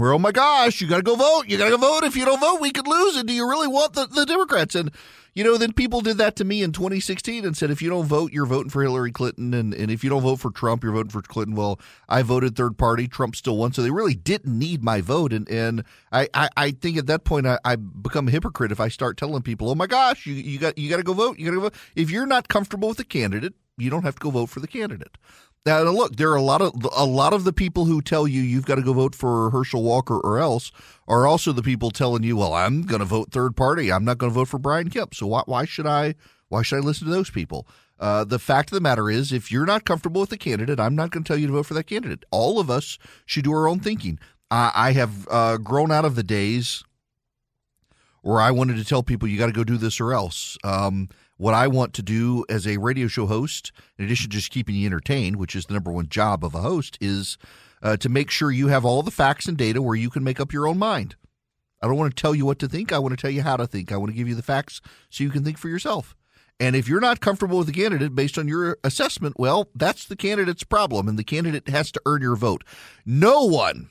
where 0.00 0.12
oh 0.12 0.18
my 0.18 0.32
gosh, 0.32 0.80
you 0.80 0.88
got 0.88 0.96
to 0.96 1.02
go 1.02 1.14
vote. 1.14 1.44
You 1.46 1.58
got 1.58 1.64
to 1.64 1.70
go 1.70 1.76
vote. 1.76 2.04
If 2.04 2.16
you 2.16 2.24
don't 2.24 2.40
vote, 2.40 2.60
we 2.60 2.70
could 2.70 2.86
lose. 2.86 3.16
And 3.16 3.28
do 3.28 3.34
you 3.34 3.48
really 3.48 3.68
want 3.68 3.92
the, 3.92 4.06
the 4.06 4.24
Democrats? 4.24 4.74
And 4.74 4.90
you 5.34 5.44
know, 5.44 5.56
then 5.56 5.72
people 5.72 6.00
did 6.00 6.18
that 6.18 6.36
to 6.36 6.44
me 6.44 6.62
in 6.62 6.72
2016 6.72 7.44
and 7.44 7.56
said, 7.56 7.70
if 7.70 7.80
you 7.80 7.88
don't 7.88 8.06
vote, 8.06 8.32
you're 8.32 8.46
voting 8.46 8.70
for 8.70 8.82
Hillary 8.82 9.12
Clinton. 9.12 9.54
And, 9.54 9.72
and 9.72 9.90
if 9.90 10.02
you 10.02 10.10
don't 10.10 10.22
vote 10.22 10.40
for 10.40 10.50
Trump, 10.50 10.82
you're 10.82 10.92
voting 10.92 11.10
for 11.10 11.22
Clinton. 11.22 11.54
Well, 11.54 11.78
I 12.08 12.22
voted 12.22 12.56
third 12.56 12.76
party. 12.76 13.06
Trump 13.06 13.36
still 13.36 13.56
won. 13.56 13.72
So 13.72 13.82
they 13.82 13.90
really 13.90 14.14
didn't 14.14 14.58
need 14.58 14.82
my 14.82 15.00
vote. 15.00 15.32
And, 15.32 15.48
and 15.48 15.84
I, 16.10 16.28
I, 16.34 16.48
I 16.56 16.70
think 16.72 16.96
at 16.96 17.06
that 17.06 17.24
point, 17.24 17.46
I, 17.46 17.58
I 17.64 17.76
become 17.76 18.26
a 18.26 18.30
hypocrite 18.32 18.72
if 18.72 18.80
I 18.80 18.88
start 18.88 19.16
telling 19.16 19.42
people, 19.42 19.70
oh 19.70 19.76
my 19.76 19.86
gosh, 19.86 20.26
you, 20.26 20.34
you 20.34 20.58
got 20.58 20.76
you 20.76 20.90
got 20.90 20.96
to 20.96 21.04
go 21.04 21.12
vote. 21.12 21.38
You 21.38 21.44
got 21.44 21.50
to 21.52 21.56
go 21.56 21.62
vote. 21.62 21.74
If 21.94 22.10
you're 22.10 22.26
not 22.26 22.48
comfortable 22.48 22.88
with 22.88 22.98
the 22.98 23.04
candidate, 23.04 23.54
you 23.78 23.90
don't 23.90 24.02
have 24.02 24.16
to 24.16 24.20
go 24.20 24.30
vote 24.30 24.50
for 24.50 24.60
the 24.60 24.68
candidate. 24.68 25.16
Now, 25.66 25.82
look, 25.82 26.16
there 26.16 26.30
are 26.30 26.36
a 26.36 26.42
lot 26.42 26.62
of 26.62 26.72
a 26.96 27.04
lot 27.04 27.34
of 27.34 27.44
the 27.44 27.52
people 27.52 27.84
who 27.84 28.00
tell 28.00 28.26
you 28.26 28.40
you've 28.40 28.64
got 28.64 28.76
to 28.76 28.82
go 28.82 28.94
vote 28.94 29.14
for 29.14 29.50
Herschel 29.50 29.82
Walker 29.82 30.18
or 30.18 30.38
else 30.38 30.72
are 31.06 31.26
also 31.26 31.52
the 31.52 31.62
people 31.62 31.90
telling 31.90 32.22
you, 32.22 32.38
well, 32.38 32.54
I'm 32.54 32.82
going 32.82 33.00
to 33.00 33.04
vote 33.04 33.30
third 33.30 33.56
party. 33.56 33.92
I'm 33.92 34.04
not 34.04 34.16
going 34.16 34.30
to 34.30 34.34
vote 34.34 34.48
for 34.48 34.58
Brian 34.58 34.88
Kemp. 34.88 35.14
So 35.14 35.26
why, 35.26 35.42
why 35.44 35.64
should 35.66 35.86
I? 35.86 36.14
Why 36.48 36.62
should 36.62 36.76
I 36.76 36.80
listen 36.80 37.06
to 37.06 37.12
those 37.12 37.30
people? 37.30 37.68
Uh, 38.00 38.24
the 38.24 38.38
fact 38.38 38.70
of 38.70 38.74
the 38.74 38.80
matter 38.80 39.10
is, 39.10 39.32
if 39.32 39.52
you're 39.52 39.66
not 39.66 39.84
comfortable 39.84 40.22
with 40.22 40.30
the 40.30 40.38
candidate, 40.38 40.80
I'm 40.80 40.96
not 40.96 41.10
going 41.10 41.22
to 41.22 41.28
tell 41.28 41.36
you 41.36 41.46
to 41.46 41.52
vote 41.52 41.66
for 41.66 41.74
that 41.74 41.86
candidate. 41.86 42.24
All 42.30 42.58
of 42.58 42.70
us 42.70 42.98
should 43.26 43.44
do 43.44 43.52
our 43.52 43.68
own 43.68 43.78
thinking. 43.78 44.18
I, 44.50 44.72
I 44.74 44.92
have 44.92 45.28
uh, 45.30 45.58
grown 45.58 45.92
out 45.92 46.06
of 46.06 46.16
the 46.16 46.22
days 46.22 46.82
where 48.22 48.40
I 48.40 48.50
wanted 48.50 48.76
to 48.78 48.84
tell 48.84 49.02
people 49.02 49.28
you 49.28 49.38
got 49.38 49.46
to 49.46 49.52
go 49.52 49.64
do 49.64 49.76
this 49.76 50.00
or 50.00 50.12
else. 50.12 50.56
Um, 50.64 51.10
what 51.40 51.54
I 51.54 51.68
want 51.68 51.94
to 51.94 52.02
do 52.02 52.44
as 52.50 52.66
a 52.66 52.76
radio 52.76 53.08
show 53.08 53.24
host, 53.24 53.72
in 53.98 54.04
addition 54.04 54.28
to 54.28 54.36
just 54.36 54.50
keeping 54.50 54.74
you 54.74 54.84
entertained, 54.84 55.36
which 55.36 55.56
is 55.56 55.64
the 55.64 55.72
number 55.72 55.90
one 55.90 56.06
job 56.06 56.44
of 56.44 56.54
a 56.54 56.60
host, 56.60 56.98
is 57.00 57.38
uh, 57.82 57.96
to 57.96 58.10
make 58.10 58.30
sure 58.30 58.50
you 58.50 58.68
have 58.68 58.84
all 58.84 59.02
the 59.02 59.10
facts 59.10 59.46
and 59.48 59.56
data 59.56 59.80
where 59.80 59.96
you 59.96 60.10
can 60.10 60.22
make 60.22 60.38
up 60.38 60.52
your 60.52 60.68
own 60.68 60.76
mind. 60.76 61.16
I 61.80 61.86
don't 61.86 61.96
want 61.96 62.14
to 62.14 62.20
tell 62.20 62.34
you 62.34 62.44
what 62.44 62.58
to 62.58 62.68
think. 62.68 62.92
I 62.92 62.98
want 62.98 63.12
to 63.12 63.16
tell 63.16 63.30
you 63.30 63.40
how 63.40 63.56
to 63.56 63.66
think. 63.66 63.90
I 63.90 63.96
want 63.96 64.10
to 64.10 64.16
give 64.16 64.28
you 64.28 64.34
the 64.34 64.42
facts 64.42 64.82
so 65.08 65.24
you 65.24 65.30
can 65.30 65.42
think 65.42 65.56
for 65.56 65.70
yourself. 65.70 66.14
And 66.60 66.76
if 66.76 66.86
you're 66.86 67.00
not 67.00 67.20
comfortable 67.20 67.56
with 67.56 67.68
the 67.68 67.72
candidate 67.72 68.14
based 68.14 68.36
on 68.36 68.46
your 68.46 68.76
assessment, 68.84 69.36
well, 69.38 69.70
that's 69.74 70.04
the 70.04 70.16
candidate's 70.16 70.62
problem, 70.62 71.08
and 71.08 71.18
the 71.18 71.24
candidate 71.24 71.70
has 71.70 71.90
to 71.92 72.02
earn 72.04 72.20
your 72.20 72.36
vote. 72.36 72.64
No 73.06 73.46
one 73.46 73.88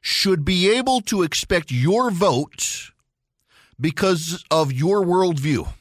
should 0.00 0.46
be 0.46 0.70
able 0.70 1.02
to 1.02 1.22
expect 1.22 1.70
your 1.70 2.10
vote 2.10 2.93
because 3.80 4.44
of 4.50 4.72
your 4.72 5.02
worldview. 5.04 5.72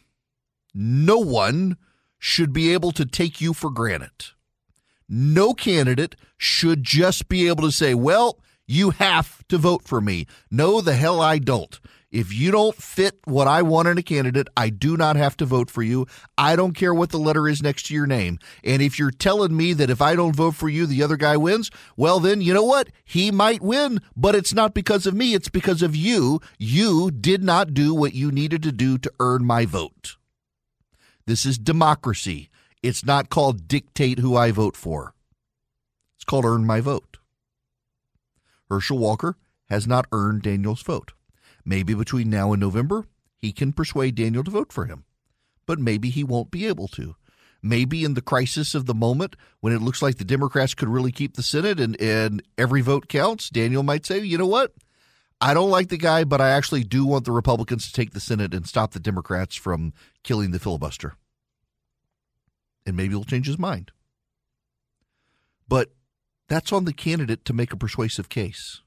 No 0.74 1.18
one 1.18 1.78
should 2.18 2.54
be 2.54 2.74
able 2.74 2.92
to 2.94 3.06
take 3.06 3.42
you 3.42 3.54
for 3.54 3.70
granted. 3.70 4.32
No 5.08 5.54
candidate 5.54 6.16
should 6.38 6.84
just 6.84 7.28
be 7.28 7.48
able 7.48 7.64
to 7.64 7.72
say, 7.72 7.94
well, 7.94 8.40
you 8.66 8.92
have 8.92 9.46
to 9.50 9.58
vote 9.58 9.84
for 9.84 10.02
me. 10.02 10.26
No, 10.50 10.82
the 10.82 10.96
hell 10.96 11.22
I 11.22 11.38
don't. 11.38 11.80
If 12.14 12.32
you 12.32 12.52
don't 12.52 12.76
fit 12.76 13.18
what 13.26 13.48
I 13.48 13.64
want 13.64 13.88
in 13.88 13.98
a 13.98 14.04
candidate, 14.04 14.48
I 14.56 14.70
do 14.70 14.96
not 14.96 15.16
have 15.16 15.36
to 15.38 15.46
vote 15.46 15.72
for 15.72 15.82
you. 15.82 16.06
I 16.38 16.56
don't 16.56 16.76
care 16.76 16.94
what 16.94 17.10
the 17.10 17.18
letter 17.18 17.48
is 17.48 17.64
next 17.64 17.88
to 17.88 17.96
your 17.96 18.06
name. 18.06 18.38
And 18.64 18.84
if 18.84 19.00
you're 19.00 19.10
telling 19.10 19.58
me 19.58 19.74
that 19.74 19.90
if 19.90 20.00
I 20.00 20.16
don't 20.16 20.36
vote 20.36 20.54
for 20.54 20.70
you, 20.70 20.86
the 20.86 21.02
other 21.02 21.18
guy 21.18 21.38
wins, 21.38 21.72
well, 21.98 22.20
then 22.20 22.40
you 22.40 22.54
know 22.54 22.64
what? 22.64 22.90
He 23.04 23.32
might 23.32 23.64
win, 23.64 24.00
but 24.16 24.36
it's 24.36 24.54
not 24.54 24.76
because 24.76 25.08
of 25.08 25.16
me. 25.16 25.34
It's 25.34 25.50
because 25.50 25.82
of 25.82 25.96
you. 25.96 26.40
You 26.60 27.10
did 27.10 27.44
not 27.44 27.74
do 27.74 27.96
what 27.96 28.14
you 28.14 28.32
needed 28.32 28.62
to 28.62 28.72
do 28.72 29.00
to 29.00 29.12
earn 29.20 29.44
my 29.44 29.66
vote. 29.66 30.18
This 31.26 31.48
is 31.48 31.58
democracy. 31.58 32.52
It's 32.84 33.04
not 33.04 33.32
called 33.32 33.68
dictate 33.68 34.20
who 34.20 34.36
I 34.36 34.52
vote 34.52 34.78
for. 34.78 35.16
It's 36.18 36.26
called 36.26 36.46
earn 36.46 36.68
my 36.68 36.80
vote. 36.80 37.18
Herschel 38.70 39.00
Walker 39.00 39.36
has 39.68 39.88
not 39.88 40.06
earned 40.12 40.44
Daniel's 40.44 40.84
vote. 40.84 41.14
Maybe 41.66 41.94
between 41.94 42.30
now 42.30 42.52
and 42.54 42.60
November, 42.60 43.06
he 43.42 43.52
can 43.52 43.74
persuade 43.74 44.16
Daniel 44.16 44.44
to 44.44 44.52
vote 44.52 44.74
for 44.74 44.86
him. 44.86 45.06
But 45.66 45.80
maybe 45.80 46.10
he 46.10 46.24
won't 46.24 46.52
be 46.52 46.66
able 46.66 46.88
to. 46.90 47.16
Maybe 47.62 48.04
in 48.04 48.14
the 48.14 48.22
crisis 48.22 48.76
of 48.76 48.86
the 48.86 48.94
moment, 48.94 49.38
when 49.62 49.72
it 49.72 49.82
looks 49.82 50.02
like 50.02 50.18
the 50.18 50.26
Democrats 50.26 50.74
could 50.74 50.90
really 50.90 51.14
keep 51.14 51.36
the 51.36 51.44
Senate 51.44 51.80
and, 51.80 52.00
and 52.02 52.44
every 52.58 52.82
vote 52.82 53.08
counts, 53.08 53.50
Daniel 53.50 53.84
might 53.84 54.06
say, 54.06 54.20
you 54.20 54.38
know 54.38 54.48
what? 54.48 54.74
I 55.40 55.54
don't 55.54 55.70
like 55.70 55.90
the 55.90 55.98
guy, 55.98 56.26
but 56.26 56.42
I 56.42 56.50
actually 56.50 56.84
do 56.84 57.06
want 57.06 57.26
the 57.26 57.32
Republicans 57.32 57.86
to 57.88 57.94
take 57.94 58.12
the 58.12 58.20
Senate 58.20 58.54
and 58.54 58.68
stop 58.68 58.92
the 58.92 59.00
Democrats 59.00 59.56
from 59.56 59.94
killing 60.24 60.52
the 60.52 60.60
filibuster. 60.60 61.16
And 62.86 62.98
maybe 62.98 63.10
he'll 63.10 63.24
change 63.24 63.48
his 63.48 63.60
mind. 63.60 63.92
But 65.68 65.94
that's 66.50 66.74
on 66.74 66.86
the 66.86 66.94
candidate 66.94 67.46
to 67.46 67.54
make 67.54 67.72
a 67.72 67.78
persuasive 67.78 68.30
case. 68.30 68.82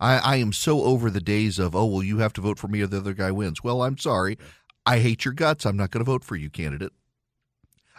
I, 0.00 0.18
I 0.18 0.36
am 0.36 0.52
so 0.52 0.84
over 0.84 1.10
the 1.10 1.20
days 1.20 1.58
of, 1.58 1.74
oh, 1.74 1.86
well, 1.86 2.02
you 2.02 2.18
have 2.18 2.32
to 2.34 2.40
vote 2.40 2.58
for 2.58 2.68
me 2.68 2.80
or 2.82 2.86
the 2.86 2.98
other 2.98 3.14
guy 3.14 3.30
wins. 3.30 3.64
Well, 3.64 3.82
I'm 3.82 3.98
sorry. 3.98 4.38
I 4.86 5.00
hate 5.00 5.24
your 5.24 5.34
guts. 5.34 5.66
I'm 5.66 5.76
not 5.76 5.90
going 5.90 6.04
to 6.04 6.10
vote 6.10 6.24
for 6.24 6.36
you, 6.36 6.50
candidate. 6.50 6.92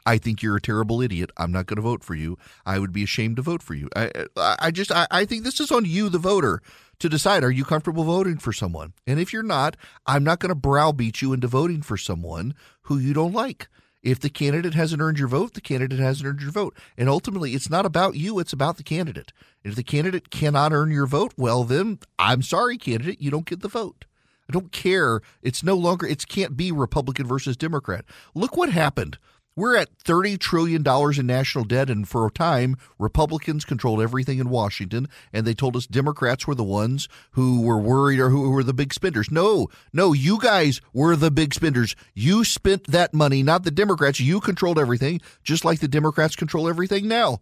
I 0.06 0.18
think 0.18 0.42
you're 0.42 0.56
a 0.56 0.62
terrible 0.62 1.02
idiot. 1.02 1.30
I'm 1.38 1.52
not 1.52 1.68
going 1.68 1.76
to 1.76 1.84
vote 1.84 2.04
for 2.04 2.16
you. 2.16 2.38
I 2.66 2.80
would 2.80 2.92
be 2.92 3.04
ashamed 3.04 3.36
to 3.36 3.42
vote 3.42 3.62
for 3.62 3.76
you. 3.76 3.90
I, 3.96 4.10
I 4.38 4.72
just, 4.72 4.92
I, 4.92 5.06
I 5.12 5.26
think 5.26 5.44
this 5.44 5.60
is 5.60 5.72
on 5.72 5.86
you, 5.86 6.10
the 6.10 6.18
voter, 6.18 6.62
to 7.00 7.10
decide 7.10 7.44
are 7.44 7.52
you 7.52 7.64
comfortable 7.64 8.04
voting 8.04 8.38
for 8.38 8.54
someone? 8.54 8.94
And 9.06 9.20
if 9.20 9.32
you're 9.32 9.44
not, 9.44 9.78
I'm 10.08 10.24
not 10.24 10.40
going 10.40 10.50
to 10.50 10.56
browbeat 10.56 11.22
you 11.22 11.34
into 11.34 11.48
voting 11.48 11.82
for 11.82 11.98
someone 11.98 12.56
who 12.84 12.98
you 12.98 13.14
don't 13.14 13.34
like. 13.34 13.68
If 14.02 14.20
the 14.20 14.30
candidate 14.30 14.76
hasn't 14.76 15.02
earned 15.02 15.20
your 15.20 15.28
vote, 15.28 15.54
the 15.54 15.62
candidate 15.62 16.00
hasn't 16.00 16.28
earned 16.28 16.42
your 16.42 16.52
vote. 16.52 16.78
And 16.98 17.10
ultimately, 17.10 17.54
it's 17.54 17.70
not 17.70 17.86
about 17.86 18.16
you, 18.16 18.40
it's 18.40 18.54
about 18.54 18.78
the 18.78 18.84
candidate. 18.84 19.34
And 19.64 19.72
if 19.72 19.76
the 19.76 19.84
candidate 19.84 20.30
cannot 20.30 20.72
earn 20.72 20.92
your 20.92 21.06
vote, 21.06 21.34
well, 21.38 21.64
then 21.64 22.00
I'm 22.18 22.42
sorry, 22.42 22.78
candidate, 22.78 23.22
you 23.22 23.30
don't 23.30 23.46
get 23.46 23.62
the 23.62 23.68
vote. 23.68 24.06
I 24.48 24.54
don't 24.54 24.72
care. 24.72 25.22
It's 25.42 25.64
no 25.64 25.76
longer, 25.76 26.08
it 26.08 26.28
can't 26.28 26.58
be 26.58 26.72
Republican 26.72 27.28
versus 27.28 27.56
Democrat. 27.56 28.06
Look 28.34 28.58
what 28.58 28.72
happened 28.72 29.20
we're 29.56 29.76
at 29.76 29.98
$30 29.98 30.40
trillion 30.40 30.86
in 30.88 31.28
national 31.28 31.66
debt, 31.66 31.90
and 31.90 32.08
for 32.08 32.26
a 32.26 32.32
time, 32.32 32.78
Republicans 32.98 33.66
controlled 33.66 34.02
everything 34.02 34.40
in 34.40 34.50
Washington, 34.50 35.08
and 35.34 35.46
they 35.46 35.54
told 35.54 35.76
us 35.76 35.86
Democrats 35.86 36.48
were 36.48 36.56
the 36.56 36.64
ones 36.64 37.10
who 37.32 37.62
were 37.62 37.80
worried 37.80 38.20
or 38.20 38.30
who 38.30 38.50
were 38.52 38.64
the 38.64 38.74
big 38.74 38.94
spenders. 38.94 39.30
No, 39.30 39.68
no, 39.92 40.14
you 40.14 40.40
guys 40.40 40.80
were 40.94 41.16
the 41.16 41.32
big 41.32 41.54
spenders. 41.54 41.96
You 42.14 42.44
spent 42.46 42.88
that 42.88 43.14
money, 43.14 43.44
not 43.44 43.64
the 43.64 43.72
Democrats. 43.72 44.20
You 44.20 44.40
controlled 44.40 44.80
everything, 44.80 45.20
just 45.44 45.66
like 45.66 45.80
the 45.80 45.88
Democrats 45.88 46.36
control 46.36 46.70
everything 46.70 47.08
now. 47.08 47.40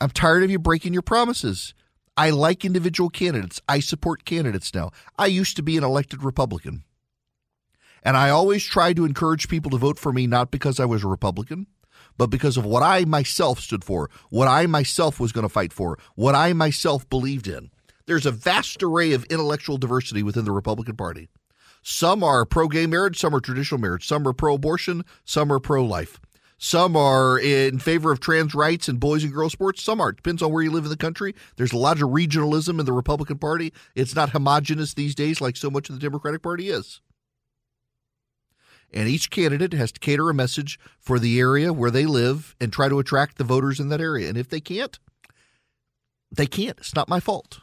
I'm 0.00 0.10
tired 0.10 0.42
of 0.42 0.50
you 0.50 0.58
breaking 0.58 0.92
your 0.92 1.02
promises. 1.02 1.74
I 2.16 2.30
like 2.30 2.64
individual 2.64 3.10
candidates. 3.10 3.60
I 3.68 3.80
support 3.80 4.24
candidates 4.24 4.74
now. 4.74 4.90
I 5.18 5.26
used 5.26 5.56
to 5.56 5.62
be 5.62 5.76
an 5.76 5.84
elected 5.84 6.22
Republican. 6.22 6.84
And 8.04 8.16
I 8.16 8.28
always 8.28 8.64
tried 8.64 8.96
to 8.96 9.06
encourage 9.06 9.48
people 9.48 9.70
to 9.70 9.78
vote 9.78 9.98
for 9.98 10.12
me, 10.12 10.26
not 10.26 10.50
because 10.50 10.78
I 10.78 10.84
was 10.84 11.02
a 11.02 11.08
Republican, 11.08 11.66
but 12.18 12.26
because 12.26 12.56
of 12.56 12.64
what 12.66 12.82
I 12.82 13.04
myself 13.06 13.60
stood 13.60 13.82
for, 13.82 14.10
what 14.28 14.46
I 14.46 14.66
myself 14.66 15.18
was 15.18 15.32
going 15.32 15.44
to 15.44 15.48
fight 15.48 15.72
for, 15.72 15.98
what 16.14 16.34
I 16.34 16.52
myself 16.52 17.08
believed 17.08 17.48
in. 17.48 17.70
There's 18.06 18.26
a 18.26 18.30
vast 18.30 18.82
array 18.82 19.12
of 19.12 19.24
intellectual 19.24 19.78
diversity 19.78 20.22
within 20.22 20.44
the 20.44 20.52
Republican 20.52 20.96
Party. 20.96 21.30
Some 21.82 22.22
are 22.22 22.44
pro 22.44 22.68
gay 22.68 22.86
marriage, 22.86 23.18
some 23.18 23.34
are 23.34 23.40
traditional 23.40 23.80
marriage, 23.80 24.06
some 24.06 24.28
are 24.28 24.34
pro 24.34 24.54
abortion, 24.54 25.04
some 25.24 25.50
are 25.50 25.60
pro 25.60 25.84
life. 25.84 26.20
Some 26.56 26.96
are 26.96 27.38
in 27.38 27.78
favor 27.78 28.12
of 28.12 28.20
trans 28.20 28.54
rights 28.54 28.88
and 28.88 29.00
boys 29.00 29.24
and 29.24 29.32
girls 29.32 29.52
sports. 29.52 29.82
Some 29.82 30.00
aren't. 30.00 30.18
Depends 30.18 30.40
on 30.40 30.52
where 30.52 30.62
you 30.62 30.70
live 30.70 30.84
in 30.84 30.90
the 30.90 30.96
country. 30.96 31.34
There's 31.56 31.72
a 31.72 31.78
lot 31.78 32.00
of 32.00 32.08
regionalism 32.08 32.78
in 32.78 32.86
the 32.86 32.92
Republican 32.92 33.38
Party. 33.38 33.72
It's 33.94 34.14
not 34.14 34.30
homogenous 34.30 34.94
these 34.94 35.14
days 35.14 35.40
like 35.40 35.56
so 35.56 35.68
much 35.68 35.88
of 35.88 35.96
the 35.96 36.00
Democratic 36.00 36.42
Party 36.42 36.70
is 36.70 37.00
and 38.94 39.08
each 39.08 39.28
candidate 39.28 39.72
has 39.72 39.90
to 39.90 40.00
cater 40.00 40.30
a 40.30 40.34
message 40.34 40.78
for 41.00 41.18
the 41.18 41.40
area 41.40 41.72
where 41.72 41.90
they 41.90 42.06
live 42.06 42.54
and 42.60 42.72
try 42.72 42.88
to 42.88 43.00
attract 43.00 43.36
the 43.36 43.44
voters 43.44 43.80
in 43.80 43.88
that 43.88 44.00
area. 44.00 44.28
And 44.28 44.38
if 44.38 44.48
they 44.48 44.60
can't, 44.60 44.98
they 46.30 46.46
can't. 46.46 46.78
It's 46.78 46.94
not 46.94 47.08
my 47.08 47.18
fault. 47.18 47.58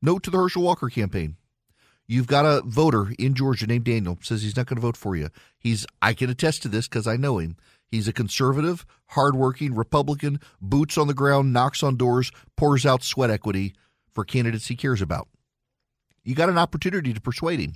Note 0.00 0.22
to 0.22 0.30
the 0.30 0.38
Herschel 0.38 0.62
Walker 0.62 0.88
campaign. 0.88 1.36
You've 2.06 2.28
got 2.28 2.46
a 2.46 2.62
voter 2.62 3.12
in 3.18 3.34
Georgia 3.34 3.66
named 3.66 3.84
Daniel 3.84 4.18
says 4.22 4.42
he's 4.42 4.56
not 4.56 4.66
going 4.66 4.76
to 4.76 4.82
vote 4.82 4.96
for 4.96 5.16
you. 5.16 5.30
He's 5.58 5.84
I 6.00 6.14
can 6.14 6.30
attest 6.30 6.62
to 6.62 6.68
this 6.68 6.86
because 6.86 7.06
I 7.06 7.16
know 7.16 7.38
him. 7.38 7.56
He's 7.90 8.08
a 8.08 8.12
conservative, 8.12 8.86
hardworking 9.08 9.74
Republican, 9.74 10.40
boots 10.60 10.96
on 10.96 11.08
the 11.08 11.14
ground, 11.14 11.52
knocks 11.52 11.82
on 11.82 11.96
doors, 11.96 12.30
pours 12.56 12.86
out 12.86 13.02
sweat 13.02 13.30
equity 13.30 13.74
for 14.12 14.24
candidates 14.24 14.68
he 14.68 14.76
cares 14.76 15.02
about. 15.02 15.28
You 16.24 16.34
got 16.34 16.48
an 16.48 16.58
opportunity 16.58 17.12
to 17.12 17.20
persuade 17.20 17.60
him 17.60 17.74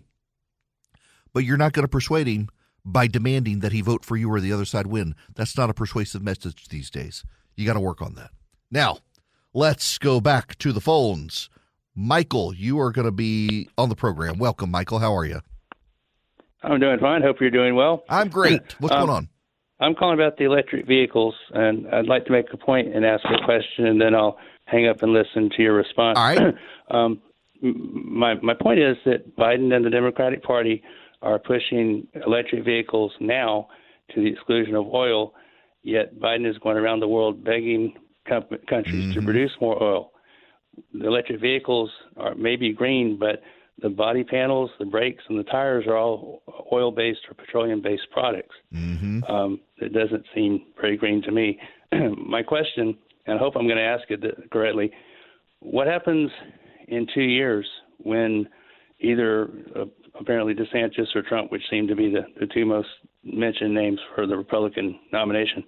but 1.36 1.44
you're 1.44 1.58
not 1.58 1.74
going 1.74 1.84
to 1.84 1.88
persuade 1.88 2.26
him 2.26 2.48
by 2.82 3.06
demanding 3.06 3.60
that 3.60 3.70
he 3.70 3.82
vote 3.82 4.06
for 4.06 4.16
you 4.16 4.32
or 4.32 4.40
the 4.40 4.50
other 4.50 4.64
side 4.64 4.86
win. 4.86 5.14
That's 5.34 5.54
not 5.54 5.68
a 5.68 5.74
persuasive 5.74 6.22
message 6.22 6.68
these 6.68 6.88
days. 6.88 7.26
You 7.56 7.66
got 7.66 7.74
to 7.74 7.80
work 7.80 8.00
on 8.00 8.14
that. 8.14 8.30
Now, 8.70 9.00
let's 9.52 9.98
go 9.98 10.18
back 10.18 10.56
to 10.60 10.72
the 10.72 10.80
phones. 10.80 11.50
Michael, 11.94 12.54
you 12.54 12.80
are 12.80 12.90
going 12.90 13.04
to 13.04 13.12
be 13.12 13.68
on 13.76 13.90
the 13.90 13.94
program. 13.94 14.38
Welcome, 14.38 14.70
Michael. 14.70 14.98
How 14.98 15.14
are 15.14 15.26
you? 15.26 15.42
I'm 16.62 16.80
doing 16.80 16.98
fine. 17.00 17.20
Hope 17.20 17.36
you're 17.38 17.50
doing 17.50 17.74
well. 17.74 18.04
I'm 18.08 18.30
great. 18.30 18.72
What's 18.78 18.94
um, 18.94 19.00
going 19.04 19.14
on? 19.14 19.28
I'm 19.78 19.94
calling 19.94 20.18
about 20.18 20.38
the 20.38 20.44
electric 20.44 20.86
vehicles, 20.86 21.34
and 21.52 21.86
I'd 21.88 22.06
like 22.06 22.24
to 22.24 22.32
make 22.32 22.46
a 22.54 22.56
point 22.56 22.96
and 22.96 23.04
ask 23.04 23.22
a 23.26 23.44
question, 23.44 23.84
and 23.84 24.00
then 24.00 24.14
I'll 24.14 24.38
hang 24.64 24.88
up 24.88 25.02
and 25.02 25.12
listen 25.12 25.50
to 25.54 25.62
your 25.62 25.74
response. 25.74 26.18
All 26.18 26.24
right. 26.24 26.54
um, 26.90 27.20
my 27.60 28.34
my 28.42 28.54
point 28.54 28.80
is 28.80 28.96
that 29.04 29.36
Biden 29.36 29.74
and 29.74 29.84
the 29.84 29.90
Democratic 29.90 30.42
Party 30.42 30.82
are 31.22 31.38
pushing 31.38 32.06
electric 32.26 32.64
vehicles 32.64 33.12
now 33.20 33.68
to 34.14 34.20
the 34.20 34.30
exclusion 34.30 34.74
of 34.74 34.86
oil, 34.86 35.34
yet 35.82 36.18
Biden 36.18 36.48
is 36.48 36.58
going 36.58 36.76
around 36.76 37.00
the 37.00 37.08
world 37.08 37.44
begging 37.44 37.94
com- 38.28 38.44
countries 38.68 39.04
mm-hmm. 39.04 39.20
to 39.20 39.22
produce 39.22 39.52
more 39.60 39.82
oil. 39.82 40.12
The 40.92 41.06
electric 41.06 41.40
vehicles 41.40 41.90
are 42.16 42.34
maybe 42.34 42.72
green, 42.72 43.16
but 43.18 43.42
the 43.80 43.88
body 43.88 44.24
panels, 44.24 44.70
the 44.78 44.84
brakes, 44.84 45.22
and 45.28 45.38
the 45.38 45.44
tires 45.44 45.86
are 45.86 45.96
all 45.96 46.42
oil 46.72 46.90
based 46.90 47.20
or 47.28 47.34
petroleum 47.34 47.82
based 47.82 48.10
products. 48.10 48.54
Mm-hmm. 48.74 49.24
Um, 49.24 49.60
it 49.78 49.92
doesn't 49.92 50.24
seem 50.34 50.66
very 50.80 50.96
green 50.96 51.22
to 51.22 51.32
me. 51.32 51.58
My 52.26 52.42
question, 52.42 52.96
and 53.26 53.36
I 53.36 53.38
hope 53.38 53.54
I'm 53.56 53.66
going 53.66 53.78
to 53.78 53.82
ask 53.82 54.04
it 54.10 54.50
correctly 54.50 54.92
what 55.60 55.86
happens 55.86 56.30
in 56.88 57.06
two 57.14 57.22
years 57.22 57.66
when 57.98 58.48
either 59.00 59.50
apparently 60.20 60.54
DeSantis 60.54 61.14
or 61.14 61.22
Trump, 61.22 61.52
which 61.52 61.62
seem 61.70 61.86
to 61.88 61.96
be 61.96 62.10
the, 62.10 62.22
the 62.40 62.46
two 62.46 62.64
most 62.64 62.88
mentioned 63.24 63.74
names 63.74 63.98
for 64.14 64.26
the 64.26 64.36
Republican 64.36 64.98
nomination, 65.12 65.64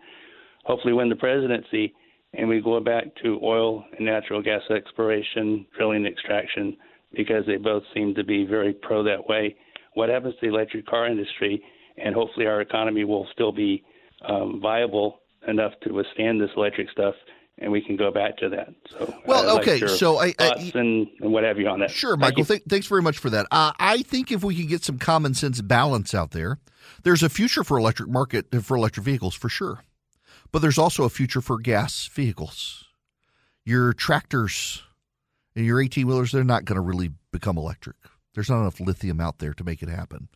hopefully 0.64 0.92
win 0.92 1.08
the 1.08 1.16
presidency 1.16 1.94
and 2.34 2.48
we 2.48 2.60
go 2.60 2.78
back 2.80 3.04
to 3.22 3.40
oil 3.42 3.84
and 3.96 4.06
natural 4.06 4.42
gas 4.42 4.60
exploration, 4.70 5.66
drilling, 5.76 6.06
extraction, 6.06 6.76
because 7.14 7.44
they 7.46 7.56
both 7.56 7.82
seem 7.94 8.14
to 8.14 8.24
be 8.24 8.44
very 8.44 8.74
pro 8.74 9.02
that 9.02 9.26
way. 9.28 9.56
What 9.94 10.10
happens 10.10 10.34
to 10.34 10.40
the 10.42 10.54
electric 10.54 10.86
car 10.86 11.06
industry? 11.06 11.62
And 11.96 12.14
hopefully 12.14 12.46
our 12.46 12.60
economy 12.60 13.04
will 13.04 13.26
still 13.32 13.50
be 13.50 13.82
um, 14.28 14.60
viable 14.60 15.20
enough 15.48 15.72
to 15.82 15.92
withstand 15.92 16.40
this 16.40 16.50
electric 16.56 16.90
stuff 16.90 17.14
and 17.60 17.72
we 17.72 17.80
can 17.80 17.96
go 17.96 18.10
back 18.10 18.36
to 18.38 18.48
that. 18.50 18.74
So, 18.90 19.14
well, 19.26 19.48
uh, 19.48 19.60
okay, 19.60 19.80
like 19.80 19.90
so 19.90 20.18
I, 20.18 20.34
I 20.38 20.70
and, 20.74 21.08
and, 21.20 21.32
what 21.32 21.44
have 21.44 21.58
you 21.58 21.68
on 21.68 21.80
that. 21.80 21.90
Sure, 21.90 22.16
Michael. 22.16 22.44
Th- 22.44 22.62
thanks 22.68 22.86
very 22.86 23.02
much 23.02 23.18
for 23.18 23.30
that. 23.30 23.46
Uh, 23.50 23.72
I 23.78 24.02
think 24.02 24.30
if 24.30 24.44
we 24.44 24.54
can 24.54 24.66
get 24.66 24.84
some 24.84 24.98
common 24.98 25.34
sense 25.34 25.60
balance 25.60 26.14
out 26.14 26.30
there, 26.30 26.58
there's 27.02 27.22
a 27.22 27.28
future 27.28 27.64
for 27.64 27.78
electric 27.78 28.08
market 28.08 28.46
for 28.62 28.76
electric 28.76 29.04
vehicles 29.04 29.34
for 29.34 29.48
sure, 29.48 29.84
but 30.52 30.60
there's 30.60 30.78
also 30.78 31.04
a 31.04 31.10
future 31.10 31.40
for 31.40 31.58
gas 31.58 32.06
vehicles. 32.06 32.84
Your 33.64 33.92
tractors 33.92 34.82
and 35.54 35.66
your 35.66 35.80
18 35.80 36.06
wheelers, 36.06 36.32
they're 36.32 36.44
not 36.44 36.64
going 36.64 36.76
to 36.76 36.80
really 36.80 37.10
become 37.32 37.58
electric. 37.58 37.96
There's 38.34 38.48
not 38.48 38.60
enough 38.60 38.80
lithium 38.80 39.20
out 39.20 39.38
there 39.38 39.52
to 39.54 39.64
make 39.64 39.82
it 39.82 39.88
happen. 39.88 40.28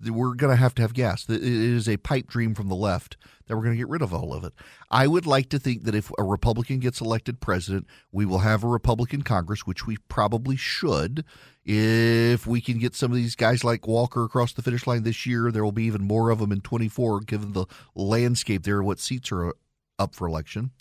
We're 0.00 0.34
going 0.34 0.50
to 0.50 0.56
have 0.56 0.74
to 0.76 0.82
have 0.82 0.94
gas. 0.94 1.28
It 1.28 1.42
is 1.42 1.88
a 1.88 1.96
pipe 1.96 2.26
dream 2.26 2.54
from 2.54 2.68
the 2.68 2.74
left 2.74 3.16
that 3.46 3.56
we're 3.56 3.62
going 3.62 3.74
to 3.74 3.78
get 3.78 3.88
rid 3.88 4.02
of 4.02 4.12
all 4.12 4.34
of 4.34 4.44
it. 4.44 4.52
I 4.90 5.06
would 5.06 5.26
like 5.26 5.48
to 5.50 5.58
think 5.58 5.84
that 5.84 5.94
if 5.94 6.10
a 6.18 6.22
Republican 6.22 6.80
gets 6.80 7.00
elected 7.00 7.40
president, 7.40 7.86
we 8.12 8.26
will 8.26 8.40
have 8.40 8.62
a 8.62 8.68
Republican 8.68 9.22
Congress, 9.22 9.66
which 9.66 9.86
we 9.86 9.96
probably 10.08 10.56
should. 10.56 11.24
If 11.64 12.46
we 12.46 12.60
can 12.60 12.78
get 12.78 12.94
some 12.94 13.10
of 13.10 13.16
these 13.16 13.36
guys 13.36 13.64
like 13.64 13.86
Walker 13.86 14.24
across 14.24 14.52
the 14.52 14.62
finish 14.62 14.86
line 14.86 15.04
this 15.04 15.26
year, 15.26 15.50
there 15.50 15.64
will 15.64 15.72
be 15.72 15.84
even 15.84 16.04
more 16.04 16.30
of 16.30 16.40
them 16.40 16.52
in 16.52 16.60
24, 16.60 17.20
given 17.20 17.52
the 17.52 17.66
landscape 17.94 18.64
there, 18.64 18.82
what 18.82 19.00
seats 19.00 19.32
are 19.32 19.48
uh, 19.48 19.52
up 19.98 20.14
for 20.14 20.26
election 20.26 20.72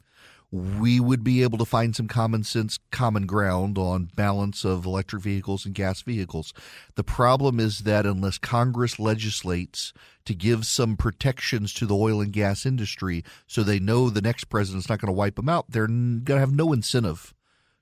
we 0.51 0.99
would 0.99 1.23
be 1.23 1.43
able 1.43 1.57
to 1.57 1.65
find 1.65 1.95
some 1.95 2.07
common 2.07 2.43
sense 2.43 2.79
common 2.91 3.25
ground 3.25 3.77
on 3.77 4.09
balance 4.15 4.63
of 4.63 4.85
electric 4.85 5.21
vehicles 5.21 5.65
and 5.65 5.75
gas 5.75 6.01
vehicles. 6.01 6.53
The 6.95 7.03
problem 7.03 7.59
is 7.59 7.79
that 7.79 8.05
unless 8.05 8.37
Congress 8.37 8.99
legislates 8.99 9.93
to 10.25 10.33
give 10.33 10.65
some 10.65 10.97
protections 10.97 11.73
to 11.73 11.85
the 11.85 11.95
oil 11.95 12.21
and 12.21 12.31
gas 12.31 12.65
industry 12.65 13.23
so 13.47 13.63
they 13.63 13.79
know 13.79 14.09
the 14.09 14.21
next 14.21 14.45
president's 14.45 14.89
not 14.89 14.99
going 14.99 15.07
to 15.07 15.17
wipe 15.17 15.35
them 15.35 15.49
out, 15.49 15.65
they're 15.69 15.87
going 15.87 16.23
to 16.25 16.39
have 16.39 16.53
no 16.53 16.73
incentive 16.73 17.33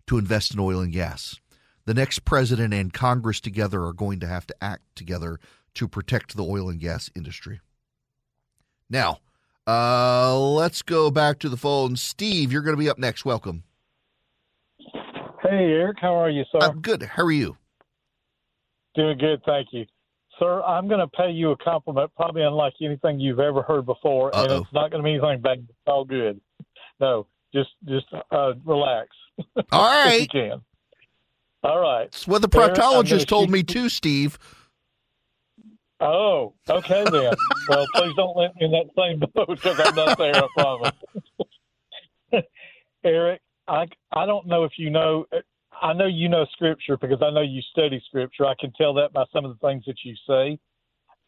to 0.08 0.18
invest 0.18 0.54
in 0.54 0.60
oil 0.60 0.80
and 0.80 0.94
gas. 0.94 1.40
The 1.86 1.94
next 1.94 2.20
president 2.20 2.74
and 2.74 2.94
Congress 2.94 3.40
together 3.40 3.84
are 3.84 3.94
going 3.94 4.20
to 4.22 4.28
have 4.28 4.48
to 4.48 4.56
act 4.62 4.84
together 4.96 5.40
to 5.76 5.88
protect 5.88 6.36
the 6.36 6.44
oil 6.44 6.70
and 6.70 6.80
gas 6.80 7.10
industry. 7.16 7.60
Now, 8.90 9.20
uh, 9.68 10.38
let's 10.38 10.82
go 10.82 11.10
back 11.12 11.40
to 11.40 11.50
the 11.50 11.58
phone. 11.58 11.96
Steve, 11.96 12.52
you're 12.52 12.62
going 12.62 12.76
to 12.76 12.82
be 12.82 12.90
up 12.90 12.98
next. 13.00 13.26
Welcome. 13.26 13.64
Hey, 15.42 15.72
Erick. 15.72 15.98
How 16.00 16.16
are 16.16 16.30
you, 16.30 16.44
sir? 16.52 16.60
I'm 16.62 16.82
good. 16.82 17.04
How 17.04 17.24
are 17.24 17.32
you? 17.32 17.58
Doing 18.96 19.18
good, 19.18 19.42
thank 19.46 19.70
you. 19.72 19.86
Sir, 20.40 20.62
I'm 20.64 20.88
going 20.88 21.00
to 21.00 21.08
pay 21.08 21.32
you 21.32 21.52
a 21.52 21.58
compliment, 21.58 22.12
probably 22.16 22.44
unlike 22.44 22.74
anything 22.82 23.20
you've 23.20 23.40
ever 23.40 23.62
heard 23.62 23.86
before, 23.86 24.36
Uh-oh. 24.36 24.44
and 24.44 24.52
it's 24.64 24.74
not 24.74 24.92
going 24.92 25.04
to 25.04 25.06
mean 25.10 25.20
anything 25.24 25.42
bad. 25.42 25.60
It's 25.60 25.78
all 25.86 26.06
good. 26.06 26.40
No, 27.00 27.28
just 27.54 27.70
just 27.88 28.06
uh, 28.32 28.54
relax. 28.66 29.10
All 29.72 29.86
right. 30.06 30.22
you 30.22 30.28
can. 30.28 30.62
All 31.64 31.80
right. 31.80 32.06
It's 32.08 32.28
what 32.28 32.42
the 32.42 32.50
proctologist 32.50 33.28
told 33.28 33.50
me 33.50 33.64
too, 33.64 33.90
Steve. 33.90 34.38
Oh, 36.04 36.54
okay 36.70 37.06
then. 37.10 37.34
well, 37.70 37.88
please 37.96 38.14
don't 38.18 38.36
let 38.36 38.54
me 38.56 38.66
in 38.66 38.72
that 38.72 38.90
same 38.98 39.20
boat 39.20 39.48
because 39.48 39.80
I'm 39.80 39.96
not 39.96 40.18
there. 40.18 40.44
I 40.44 40.48
promise. 40.54 40.94
Erick, 43.06 43.42
I 43.68 43.86
I 44.12 44.26
don't 44.26 44.46
know 44.46 44.66
if 44.66 44.74
you 44.78 44.90
know. 44.90 45.26
I 45.82 45.94
know 45.94 46.06
you 46.06 46.28
know 46.28 46.46
scripture 46.52 46.98
because 46.98 47.22
I 47.22 47.30
know 47.30 47.42
you 47.42 47.62
study 47.72 48.02
scripture. 48.08 48.46
I 48.46 48.54
can 48.60 48.74
tell 48.74 48.94
that 48.96 49.14
by 49.14 49.24
some 49.32 49.46
of 49.46 49.58
the 49.58 49.68
things 49.68 49.84
that 49.88 49.96
you 50.04 50.16
say. 50.28 50.60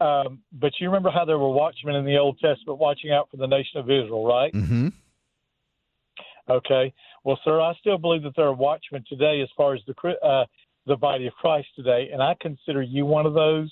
Um, 0.02 0.40
but 0.52 0.74
you 0.80 0.88
remember 0.88 1.10
how 1.10 1.24
there 1.24 1.40
were 1.40 1.50
watchmen 1.50 1.96
in 1.96 2.06
the 2.06 2.18
Old 2.18 2.38
Testament 2.40 2.80
watching 2.80 3.12
out 3.12 3.30
for 3.32 3.38
the 3.38 3.48
nation 3.48 3.80
of 3.80 3.86
Israel, 3.86 4.26
right? 4.26 4.54
Mm-hmm. 4.54 4.90
Okay. 6.50 6.94
Well, 7.24 7.40
sir, 7.46 7.62
I 7.62 7.74
still 7.80 7.98
believe 7.98 8.24
that 8.24 8.36
there 8.36 8.46
are 8.46 8.54
watchmen 8.54 9.06
today 9.08 9.42
as 9.42 9.48
far 9.56 9.74
as 9.74 9.82
the 9.88 9.96
uh, 10.22 10.46
the 10.86 10.98
body 10.98 11.28
of 11.28 11.34
Christ 11.34 11.70
today, 11.76 12.10
and 12.12 12.22
I 12.22 12.36
consider 12.42 12.82
you 12.82 13.06
one 13.06 13.26
of 13.26 13.34
those 13.34 13.72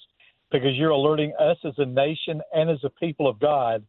because 0.54 0.76
you're 0.76 0.92
alerting 0.92 1.34
us 1.40 1.58
as 1.66 1.74
a 1.80 1.86
nation 1.86 2.40
and 2.54 2.70
as 2.70 2.78
a 2.84 2.90
people 2.92 3.28
of 3.28 3.40
God 3.40 3.84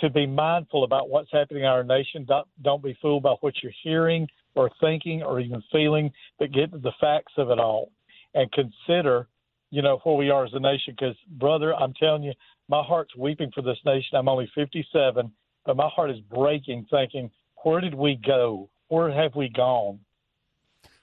to 0.00 0.08
be 0.08 0.26
mindful 0.26 0.82
about 0.82 1.10
what's 1.10 1.30
happening 1.30 1.62
in 1.62 1.68
our 1.68 1.84
nation. 1.84 2.24
Don't, 2.26 2.48
don't 2.62 2.82
be 2.82 2.98
fooled 3.02 3.22
by 3.22 3.34
what 3.42 3.54
you're 3.62 3.72
hearing 3.84 4.26
or 4.54 4.70
thinking 4.80 5.22
or 5.22 5.40
even 5.40 5.62
feeling, 5.70 6.10
but 6.38 6.52
get 6.52 6.72
to 6.72 6.78
the 6.78 6.92
facts 7.00 7.34
of 7.36 7.50
it 7.50 7.58
all 7.58 7.92
and 8.34 8.50
consider, 8.52 9.28
you 9.70 9.82
know, 9.82 10.00
where 10.02 10.16
we 10.16 10.30
are 10.30 10.46
as 10.46 10.54
a 10.54 10.58
nation. 10.58 10.94
Because, 10.98 11.16
brother, 11.32 11.74
I'm 11.74 11.92
telling 11.94 12.22
you, 12.22 12.32
my 12.68 12.82
heart's 12.82 13.14
weeping 13.14 13.50
for 13.54 13.60
this 13.60 13.78
nation. 13.84 14.16
I'm 14.16 14.28
only 14.28 14.50
57, 14.54 15.30
but 15.66 15.76
my 15.76 15.88
heart 15.88 16.10
is 16.10 16.20
breaking, 16.34 16.86
thinking, 16.90 17.30
where 17.62 17.82
did 17.82 17.94
we 17.94 18.18
go? 18.26 18.70
Where 18.88 19.12
have 19.12 19.36
we 19.36 19.50
gone? 19.50 20.00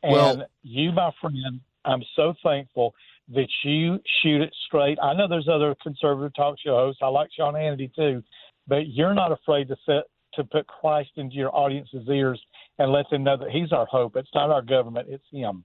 And 0.02 0.12
Well- 0.12 0.46
you, 0.64 0.92
my 0.92 1.12
friend, 1.22 1.62
I'm 1.86 2.04
so 2.16 2.34
thankful 2.44 2.96
that 3.30 3.48
you 3.63 4.00
shoot 4.22 4.42
it 4.42 4.54
straight. 4.68 4.98
I 5.02 5.13
know 5.13 5.28
there's 5.28 5.50
other 5.52 5.76
conservative 5.84 6.34
talk 6.36 6.58
show 6.63 6.76
hosts. 6.76 7.02
I 7.02 7.08
like 7.08 7.30
Sean 7.36 7.54
Hannity 7.54 7.94
too, 7.94 8.24
but 8.68 8.88
you're 8.88 9.13
not 9.13 9.32
afraid 9.32 9.68
to 9.70 9.76
set 9.86 10.04
to 10.34 10.44
put 10.44 10.68
Christ 10.68 11.10
into 11.16 11.36
your 11.36 11.54
audience's 11.56 12.08
ears 12.08 12.42
and 12.78 12.92
let 12.92 13.10
them 13.10 13.24
know 13.24 13.38
that 13.38 13.50
He's 13.50 13.72
our 13.72 13.86
hope. 13.88 14.16
It's 14.16 14.30
not 14.34 14.50
our 14.50 14.62
government; 14.62 15.08
it's 15.10 15.26
Him. 15.32 15.63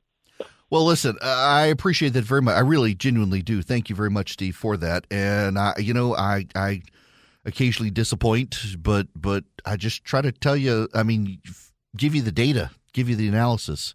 Well, 0.70 0.87
listen, 0.87 1.18
uh, 1.20 1.27
I 1.27 1.66
appreciate 1.66 2.14
that 2.14 2.25
very 2.25 2.40
much. 2.40 2.57
I 2.57 2.61
really, 2.61 2.94
genuinely 2.94 3.42
do. 3.42 3.61
Thank 3.61 3.90
you 3.90 3.94
very 3.94 4.09
much, 4.09 4.33
Steve, 4.33 4.57
for 4.57 4.79
that. 4.79 5.07
And 5.11 5.59
I, 5.59 5.75
you 5.77 5.92
know, 5.92 6.16
I, 6.16 6.46
I 6.55 6.81
occasionally 7.44 7.90
disappoint, 7.90 8.59
but, 8.79 9.09
but 9.14 9.44
I 9.66 9.77
just 9.77 10.03
try 10.03 10.22
to 10.22 10.33
tell 10.33 10.57
you. 10.57 10.88
I 10.94 11.03
mean, 11.03 11.42
give 11.94 12.14
you 12.14 12.22
the 12.22 12.33
data, 12.33 12.70
give 12.94 13.11
you 13.11 13.16
the 13.16 13.29
analysis, 13.29 13.94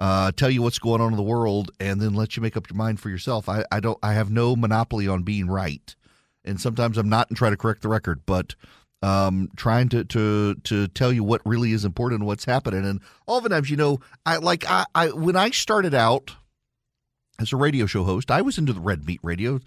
uh, 0.00 0.32
tell 0.32 0.50
you 0.50 0.62
what's 0.62 0.78
going 0.78 1.00
on 1.00 1.12
in 1.12 1.16
the 1.16 1.22
world, 1.22 1.70
and 1.78 2.00
then 2.00 2.14
let 2.14 2.36
you 2.36 2.42
make 2.42 2.56
up 2.56 2.68
your 2.68 2.76
mind 2.76 2.98
for 2.98 3.10
yourself. 3.10 3.48
I, 3.48 3.64
I 3.70 3.80
don't. 3.80 3.98
I 4.02 4.14
have 4.14 4.30
no 4.30 4.56
monopoly 4.56 5.06
on 5.06 5.22
being 5.22 5.46
right, 5.46 5.94
and 6.44 6.60
sometimes 6.60 6.98
I'm 6.98 7.08
not, 7.08 7.28
and 7.28 7.36
try 7.36 7.50
to 7.50 7.56
correct 7.56 7.82
the 7.82 7.88
record, 7.88 8.22
but. 8.26 8.54
Um, 9.02 9.48
trying 9.56 9.88
to, 9.88 10.04
to 10.04 10.56
to 10.56 10.86
tell 10.88 11.10
you 11.10 11.24
what 11.24 11.40
really 11.46 11.72
is 11.72 11.86
important 11.86 12.20
and 12.20 12.26
what's 12.26 12.44
happening, 12.44 12.84
and 12.84 13.00
oftentimes, 13.26 13.70
you 13.70 13.78
know, 13.78 14.00
I 14.26 14.36
like 14.36 14.66
I, 14.68 14.84
I 14.94 15.08
when 15.08 15.36
I 15.36 15.48
started 15.52 15.94
out 15.94 16.32
as 17.38 17.50
a 17.50 17.56
radio 17.56 17.86
show 17.86 18.04
host, 18.04 18.30
I 18.30 18.42
was 18.42 18.58
into 18.58 18.74
the 18.74 18.80
red 18.80 19.06
meat 19.06 19.20
radio. 19.22 19.58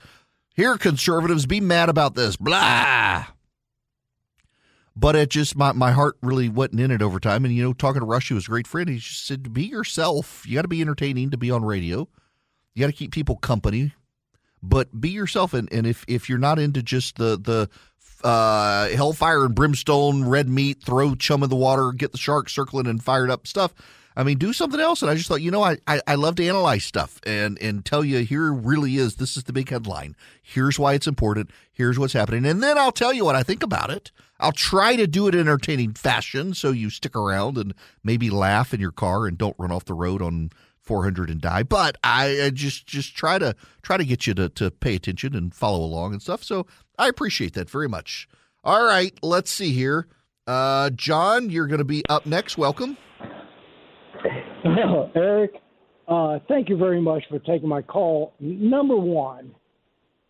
Here, 0.56 0.78
conservatives, 0.78 1.48
be 1.48 1.60
mad 1.60 1.90
about 1.90 2.14
this, 2.14 2.36
blah. 2.36 3.26
But 4.96 5.16
it 5.16 5.30
just 5.30 5.56
my 5.56 5.72
my 5.72 5.92
heart 5.92 6.18
really 6.22 6.50
wasn't 6.50 6.82
in 6.82 6.92
it 6.92 7.02
over 7.02 7.20
time. 7.20 7.46
And 7.46 7.54
you 7.54 7.64
know, 7.64 7.74
talking 7.74 8.02
to 8.02 8.06
Rush, 8.06 8.30
who 8.30 8.36
was 8.36 8.46
a 8.46 8.52
great 8.52 8.68
friend, 8.68 8.88
he 8.88 8.98
just 8.98 9.26
said, 9.26 9.52
"Be 9.52 9.64
yourself. 9.64 10.44
You 10.48 10.56
got 10.56 10.62
to 10.64 10.68
be 10.68 10.82
entertaining 10.82 11.32
to 11.32 11.38
be 11.38 11.50
on 11.50 11.66
radio. 11.66 12.08
You 12.76 12.82
got 12.82 12.88
to 12.88 12.94
keep 12.94 13.12
people 13.12 13.38
company, 13.38 13.94
but 14.62 15.02
be 15.02 15.10
yourself. 15.10 15.54
And, 15.54 15.72
and 15.74 15.88
if 15.88 16.06
if 16.08 16.30
you're 16.30 16.38
not 16.38 16.60
into 16.60 16.84
just 16.84 17.18
the 17.18 17.40
the 17.40 17.70
uh, 18.28 18.90
hellfire 18.90 19.46
and 19.46 19.56
brimstone, 19.56 20.26
red 20.26 20.48
meat, 20.48 20.84
throw 20.84 21.16
chum 21.16 21.44
in 21.44 21.50
the 21.50 21.56
water, 21.56 21.92
get 21.92 22.12
the 22.12 22.18
shark 22.18 22.50
circling 22.50 22.88
and 22.88 23.04
fired 23.04 23.30
up 23.30 23.48
stuff. 23.48 23.74
I 24.16 24.24
mean, 24.24 24.38
do 24.38 24.54
something 24.54 24.80
else. 24.80 25.02
And 25.02 25.10
I 25.10 25.16
just 25.16 25.28
thought, 25.28 25.42
you 25.42 25.52
know, 25.52 25.64
I, 25.64 25.78
I, 25.88 26.02
I 26.08 26.16
love 26.16 26.36
to 26.36 26.48
analyze 26.48 26.84
stuff 26.84 27.20
and, 27.26 27.60
and 27.62 27.84
tell 27.84 28.04
you 28.04 28.20
here 28.20 28.52
really 28.54 28.98
is 28.98 29.16
this 29.16 29.38
is 29.38 29.44
the 29.44 29.54
big 29.54 29.70
headline. 29.70 30.16
Here's 30.42 30.78
why 30.78 30.94
it's 30.94 31.08
important. 31.08 31.50
Here's 31.72 31.98
what's 31.98 32.14
happening. 32.14 32.46
And 32.46 32.62
then 32.62 32.78
I'll 32.78 32.92
tell 32.92 33.14
you 33.14 33.26
what 33.26 33.36
I 33.36 33.44
think 33.44 33.64
about 33.64 33.90
it. 33.90 34.12
I'll 34.40 34.52
try 34.52 34.96
to 34.96 35.08
do 35.08 35.28
it 35.28 35.36
in 35.36 35.42
entertaining 35.42 35.94
fashion 35.94 36.54
so 36.54 36.72
you 36.72 36.90
stick 36.90 37.16
around 37.16 37.58
and 37.58 37.74
maybe 38.04 38.30
laugh 38.30 38.74
in 38.74 38.80
your 38.80 38.92
car 38.92 39.26
and 39.26 39.38
don't 39.38 39.56
run 39.58 39.72
off 39.72 39.86
the 39.86 39.94
road 39.94 40.22
on 40.22 40.52
400 40.82 41.30
and 41.30 41.42
die. 41.42 41.64
But 41.64 41.98
I, 42.04 42.44
I 42.44 42.50
just 42.50 42.86
just 42.86 43.16
try 43.16 43.40
to 43.40 43.56
try 43.82 43.98
to 43.98 44.06
get 44.06 44.28
you 44.28 44.34
to, 44.36 44.50
to 44.50 44.70
pay 44.70 44.96
attention 44.96 45.36
and 45.36 45.54
follow 45.54 45.80
along 45.80 46.14
and 46.14 46.22
stuff. 46.22 46.44
So 46.44 46.68
I 46.98 47.08
appreciate 47.08 47.54
that 47.54 47.70
very 47.70 47.88
much. 47.88 48.28
All 48.64 48.84
right, 48.84 49.18
let's 49.22 49.52
see 49.52 49.72
here. 49.72 50.08
Uh, 50.46 50.90
John, 50.90 51.50
you're 51.50 51.68
going 51.68 51.80
to 51.80 51.86
be 51.86 52.04
up 52.10 52.26
next. 52.26 52.58
Welcome. 52.58 52.98
Well, 54.76 55.12
Erick, 55.16 55.56
uh, 56.08 56.40
thank 56.48 56.70
you 56.70 56.78
very 56.78 57.02
much 57.02 57.24
for 57.30 57.40
taking 57.40 57.68
my 57.68 57.82
call. 57.82 58.34
Number 58.40 58.96
one, 58.96 59.54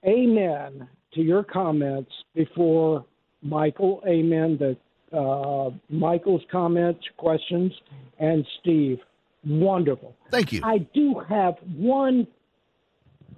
amen 0.06 0.88
to 1.14 1.22
your 1.22 1.44
comments 1.44 2.12
before 2.34 3.06
Michael. 3.44 4.02
Amen 4.08 4.58
to 4.60 5.18
uh, 5.18 5.70
Michael's 5.90 6.42
comments, 6.52 7.04
questions, 7.18 7.72
and 8.20 8.46
Steve. 8.60 8.98
Wonderful. 9.46 10.16
Thank 10.32 10.52
you. 10.52 10.62
I 10.64 10.80
do 10.94 11.22
have 11.30 11.56
one 11.76 12.26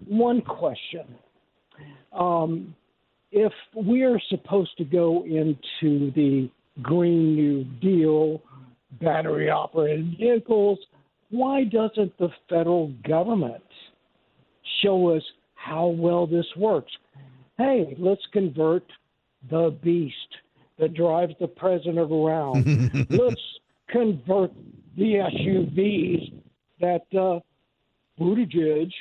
one 0.07 0.41
question. 0.41 1.05
Um, 2.13 2.75
if 3.31 3.51
we're 3.73 4.21
supposed 4.29 4.77
to 4.77 4.85
go 4.85 5.25
into 5.25 6.11
the 6.11 6.49
Green 6.81 7.35
New 7.35 7.63
Deal, 7.81 8.41
battery 8.99 9.49
operated 9.49 10.17
vehicles, 10.17 10.79
why 11.29 11.63
doesn't 11.63 12.17
the 12.17 12.29
federal 12.49 12.93
government 13.07 13.63
show 14.83 15.15
us 15.15 15.23
how 15.55 15.87
well 15.87 16.27
this 16.27 16.45
works? 16.55 16.91
Hey, 17.57 17.95
let's 17.97 18.21
convert 18.31 18.83
the 19.49 19.75
beast 19.81 20.15
that 20.79 20.93
drives 20.93 21.33
the 21.39 21.47
president 21.47 22.11
around. 22.11 22.65
let's 23.09 23.41
convert 23.89 24.51
the 24.97 25.15
SUVs 25.33 26.33
that 26.79 27.05
uh, 27.17 27.39
Buttigieg, 28.19 28.91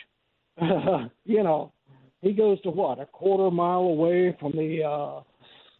uh, 0.60 1.08
you 1.24 1.42
know, 1.42 1.72
he 2.20 2.32
goes 2.32 2.60
to 2.62 2.70
what 2.70 3.00
a 3.00 3.06
quarter 3.06 3.50
mile 3.54 3.80
away 3.80 4.36
from 4.40 4.52
the 4.52 4.82
uh, 4.82 5.20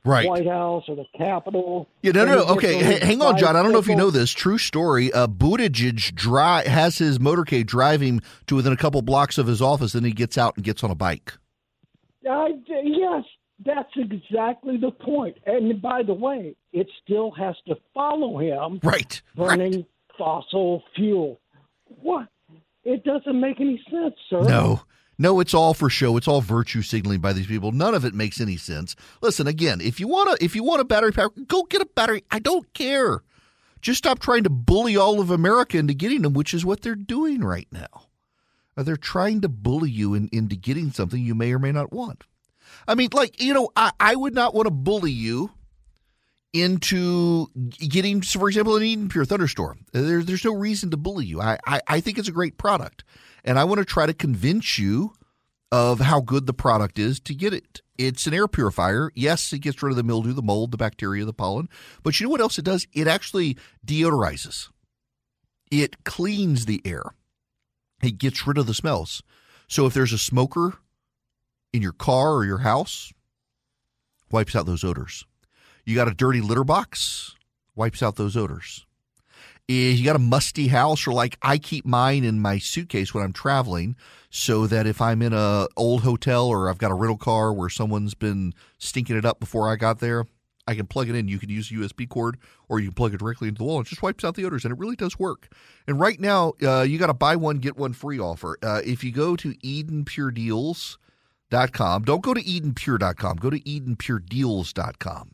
Right. 0.05 0.29
White 0.29 0.47
House 0.47 0.85
or 0.89 0.97
the 0.97 1.07
Capitol. 1.17 1.89
Yeah, 2.03 2.13
no, 2.13 2.23
and 2.23 2.31
no. 2.31 2.45
Okay, 2.57 2.97
H- 2.97 3.03
hang 3.03 3.23
on, 3.23 3.39
John. 3.39 3.57
I 3.57 3.63
don't 3.63 3.73
know 3.73 3.79
if 3.79 3.87
you 3.89 3.97
know 3.97 4.11
this. 4.11 4.31
True 4.33 4.59
story. 4.59 5.11
Uh, 5.13 5.27
Buttigieg 5.27 6.15
dri- 6.15 6.69
has 6.71 6.99
his 6.99 7.19
motorcade 7.19 7.65
drive 7.67 8.03
him 8.03 8.21
to 8.47 8.57
within 8.57 8.73
a 8.73 8.77
couple 8.77 9.01
blocks 9.01 9.39
of 9.39 9.47
his 9.47 9.63
office, 9.63 9.93
then 9.95 10.05
he 10.05 10.13
gets 10.13 10.37
out 10.37 10.57
and 10.57 10.65
gets 10.65 10.85
on 10.85 10.91
a 10.91 10.95
bike. 10.95 11.33
Uh, 12.29 12.47
yes, 12.69 13.25
that's 13.65 13.91
exactly 13.97 14.77
the 14.77 14.91
point. 14.91 15.39
And 15.47 15.81
by 15.81 16.03
the 16.03 16.15
way, 16.15 16.55
it 16.73 16.87
still 17.03 17.31
has 17.33 17.55
to 17.69 17.77
follow 17.95 18.39
him 18.39 18.81
Right. 18.83 19.23
burning 19.35 19.73
right. 19.73 19.87
fossil 20.19 20.83
fuel. 20.95 21.41
What? 22.03 22.29
It 22.85 23.05
doesn't 23.05 23.41
make 23.41 23.59
any 23.61 23.83
sense, 23.91 24.15
sir. 24.29 24.43
No. 24.43 24.83
No, 25.19 25.41
it's 25.41 25.55
all 25.55 25.75
for 25.75 25.89
show. 25.89 26.17
It's 26.17 26.27
all 26.27 26.41
virtue 26.41 26.83
signaling 26.83 27.21
by 27.21 27.33
these 27.33 27.47
people. 27.47 27.73
None 27.73 27.95
of 27.95 28.05
it 28.05 28.15
makes 28.15 28.41
any 28.41 28.57
sense. 28.57 28.97
Listen, 29.21 29.47
again, 29.47 29.81
if 29.81 30.01
you 30.01 30.09
want 30.09 30.37
to 30.37 30.45
if 30.45 30.57
you 30.57 30.65
want 30.65 30.81
a 30.81 30.85
battery 30.85 31.13
power, 31.13 31.31
go 31.47 31.63
get 31.65 31.81
a 31.81 31.87
battery. 31.87 32.25
I 32.31 32.39
don't 32.41 32.73
care. 32.75 33.23
Just 33.81 33.99
stop 33.99 34.19
trying 34.19 34.45
to 34.45 34.51
bully 34.51 34.97
all 34.97 35.21
of 35.21 35.31
America 35.31 35.77
into 35.77 35.95
getting 35.95 36.23
them, 36.23 36.33
which 36.33 36.55
is 36.55 36.65
what 36.65 36.81
they're 36.81 36.95
doing 36.95 37.43
right 37.43 37.69
now. 37.71 38.07
Uh, 38.77 38.83
They're 38.83 38.97
trying 38.97 39.41
to 39.43 39.49
bully 39.49 39.91
you 39.91 40.15
in, 40.15 40.29
into 40.33 40.57
getting 40.57 40.91
something 40.91 41.23
you 41.23 41.35
may 41.35 41.53
or 41.53 41.59
may 41.59 41.71
not 41.71 41.93
want. 41.93 42.25
I 42.89 42.95
mean, 42.95 43.11
like, 43.13 43.41
you 43.41 43.55
know, 43.55 43.71
I, 43.77 43.93
I 44.01 44.17
would 44.17 44.35
not 44.35 44.55
want 44.55 44.67
to 44.67 44.71
bully 44.71 45.13
you 45.13 45.51
into 46.53 47.49
getting, 47.79 48.23
for 48.23 48.49
example, 48.49 48.77
an 48.77 48.83
Eden 48.83 49.09
Pure 49.09 49.27
Thunderstorm. 49.27 49.85
There, 49.93 50.23
there's 50.23 50.45
no 50.45 50.55
reason 50.55 50.91
to 50.91 50.97
bully 50.97 51.27
you. 51.27 51.41
I, 51.41 51.59
I, 51.67 51.81
I 51.87 52.01
think 52.01 52.19
it's 52.19 52.29
a 52.29 52.33
great 52.33 52.57
product. 52.59 53.05
And 53.45 53.59
I 53.59 53.65
want 53.65 53.79
to 53.79 53.85
try 53.85 54.07
to 54.07 54.15
convince 54.15 54.79
you 54.79 55.13
of 55.71 56.01
how 56.01 56.21
good 56.21 56.47
the 56.47 56.55
product 56.55 56.99
is 56.99 57.21
to 57.21 57.35
get 57.35 57.53
it. 57.53 57.83
It's 57.99 58.27
an 58.27 58.35
air 58.35 58.49
purifier. 58.49 59.11
Yes, 59.15 59.53
it 59.53 59.59
gets 59.59 59.83
rid 59.83 59.91
of 59.91 59.97
the 59.97 60.03
mildew, 60.03 60.33
the 60.33 60.43
mold, 60.43 60.71
the 60.71 60.77
bacteria, 60.77 61.25
the 61.25 61.33
pollen. 61.33 61.69
But 62.03 62.19
you 62.19 62.27
know 62.27 62.31
what 62.31 62.41
else 62.41 62.59
it 62.59 62.65
does? 62.65 62.87
It 62.93 63.07
actually 63.07 63.57
deodorizes, 63.85 64.71
it 65.71 66.05
cleans 66.05 66.67
the 66.67 66.81
air, 66.85 67.03
it 68.03 68.19
gets 68.19 68.47
rid 68.47 68.59
of 68.59 68.67
the 68.67 68.75
smells. 68.75 69.23
So 69.69 69.87
if 69.87 69.95
there's 69.95 70.13
a 70.13 70.19
smoker 70.19 70.75
in 71.73 71.83
your 71.83 71.93
car 71.93 72.35
or 72.35 72.45
your 72.45 72.59
house, 72.59 73.13
wipes 74.31 74.55
out 74.55 74.67
those 74.67 74.85
odors. 74.85 75.25
You 75.85 75.95
got 75.95 76.09
a 76.09 76.15
dirty 76.15 76.41
litter 76.41 76.65
box, 76.65 77.35
wipes 77.75 78.03
out 78.03 78.17
those 78.17 78.37
odors. 78.37 78.87
If 79.67 79.99
you 79.99 80.05
got 80.05 80.17
a 80.17 80.21
musty 80.21 80.69
house, 80.69 81.07
or 81.07 81.13
like 81.13 81.39
I 81.41 81.57
keep 81.57 81.87
mine 81.87 82.23
in 82.23 82.41
my 82.41 82.59
suitcase 82.59 83.15
when 83.15 83.25
I'm 83.25 83.33
traveling, 83.33 83.97
so 84.29 84.67
that 84.67 84.87
if 84.87 85.01
I'm 85.01 85.23
in 85.23 85.33
a 85.33 85.69
old 85.77 86.03
hotel 86.03 86.49
or 86.49 86.69
I've 86.69 86.79
got 86.79 86.91
a 86.91 86.95
rental 86.95 87.17
car 87.17 87.53
where 87.53 87.71
someone's 87.71 88.15
been 88.15 88.53
stinking 88.79 89.17
it 89.17 89.25
up 89.25 89.41
before 89.41 89.71
I 89.71 89.77
got 89.77 90.01
there, 90.01 90.27
I 90.67 90.75
can 90.75 90.87
plug 90.87 91.09
it 91.09 91.15
in. 91.15 91.29
You 91.29 91.39
can 91.39 91.49
use 91.51 91.71
a 91.71 91.75
USB 91.75 92.09
cord, 92.09 92.39
or 92.69 92.81
you 92.81 92.87
can 92.87 92.95
plug 92.95 93.15
it 93.15 93.19
directly 93.19 93.47
into 93.49 93.59
the 93.59 93.65
wall. 93.65 93.81
It 93.81 93.87
just 93.87 94.03
wipes 94.03 94.25
out 94.25 94.35
the 94.35 94.45
odors, 94.45 94.65
and 94.65 94.73
it 94.73 94.79
really 94.79 94.97
does 94.97 95.17
work. 95.19 95.49
And 95.87 96.01
right 96.01 96.19
now, 96.19 96.55
uh, 96.63 96.81
you 96.83 96.99
got 96.99 97.11
a 97.11 97.15
buy 97.15 97.37
one 97.37 97.59
get 97.59 97.77
one 97.77 97.93
free 97.93 98.19
offer. 98.19 98.59
Uh, 98.63 98.81
if 98.85 99.05
you 99.05 99.13
go 99.13 99.37
to 99.37 99.55
EdenPureDeals.com, 99.55 102.03
don't 102.03 102.23
go 102.23 102.35
to 102.35 102.43
EdenPure.com. 102.43 103.37
Go 103.37 103.51
to 103.51 103.61
EdenPureDeals.com. 103.61 105.34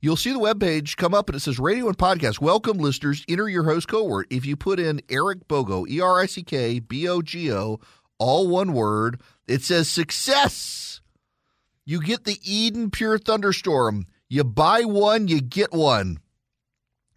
You'll 0.00 0.14
see 0.14 0.32
the 0.32 0.38
webpage 0.38 0.96
come 0.96 1.12
up 1.12 1.28
and 1.28 1.34
it 1.34 1.40
says 1.40 1.58
radio 1.58 1.88
and 1.88 1.98
podcast. 1.98 2.40
Welcome, 2.40 2.78
listeners. 2.78 3.24
Enter 3.28 3.48
your 3.48 3.64
host 3.64 3.88
cohort. 3.88 4.28
If 4.30 4.46
you 4.46 4.56
put 4.56 4.78
in 4.78 5.00
Erick 5.08 5.48
Bogo, 5.48 5.88
E 5.88 6.00
R 6.00 6.20
I 6.20 6.26
C 6.26 6.44
K 6.44 6.78
B 6.78 7.08
O 7.08 7.20
G 7.20 7.52
O, 7.52 7.80
all 8.16 8.46
one 8.46 8.74
word, 8.74 9.20
it 9.48 9.62
says 9.62 9.88
success. 9.88 11.00
You 11.84 12.00
get 12.00 12.22
the 12.22 12.38
Eden 12.44 12.90
Pure 12.92 13.18
Thunderstorm. 13.18 14.06
You 14.28 14.44
buy 14.44 14.82
one, 14.82 15.26
you 15.26 15.40
get 15.40 15.72
one. 15.72 16.18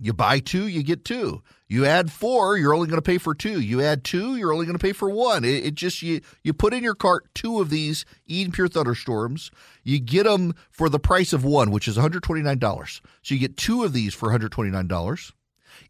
You 0.04 0.14
buy 0.14 0.40
two, 0.40 0.68
you 0.68 0.82
get 0.82 1.06
two. 1.06 1.44
You 1.68 1.86
add 1.86 2.12
four, 2.12 2.58
you're 2.58 2.74
only 2.74 2.88
going 2.88 2.98
to 2.98 3.04
pay 3.04 3.20
for 3.20 3.36
two. 3.36 3.62
You 3.62 3.84
add 3.84 4.04
two, 4.04 4.36
you're 4.36 4.52
only 4.52 4.66
going 4.66 4.78
to 4.78 4.84
pay 4.84 4.94
for 4.94 5.12
one. 5.12 5.46
It, 5.46 5.64
it, 5.64 5.76
just 5.76 6.02
you 6.02 6.22
you 6.44 6.54
put 6.54 6.74
in 6.74 6.84
your 6.84 6.96
cart 6.96 7.30
two 7.36 7.62
of 7.62 7.70
these 7.70 8.04
Eden 8.26 8.52
Pure 8.52 8.70
Thunderstorms. 8.70 9.52
You 9.84 10.00
get 10.00 10.24
them 10.24 10.56
for 10.72 10.90
the 10.90 11.00
price 11.00 11.34
of 11.34 11.46
one, 11.46 11.70
which 11.70 11.88
is 11.88 11.98
$129. 11.98 13.02
So 13.22 13.36
you 13.36 13.40
get 13.40 13.58
two 13.58 13.84
of 13.84 13.94
these 13.94 14.16
for 14.16 14.30
$129. 14.30 15.32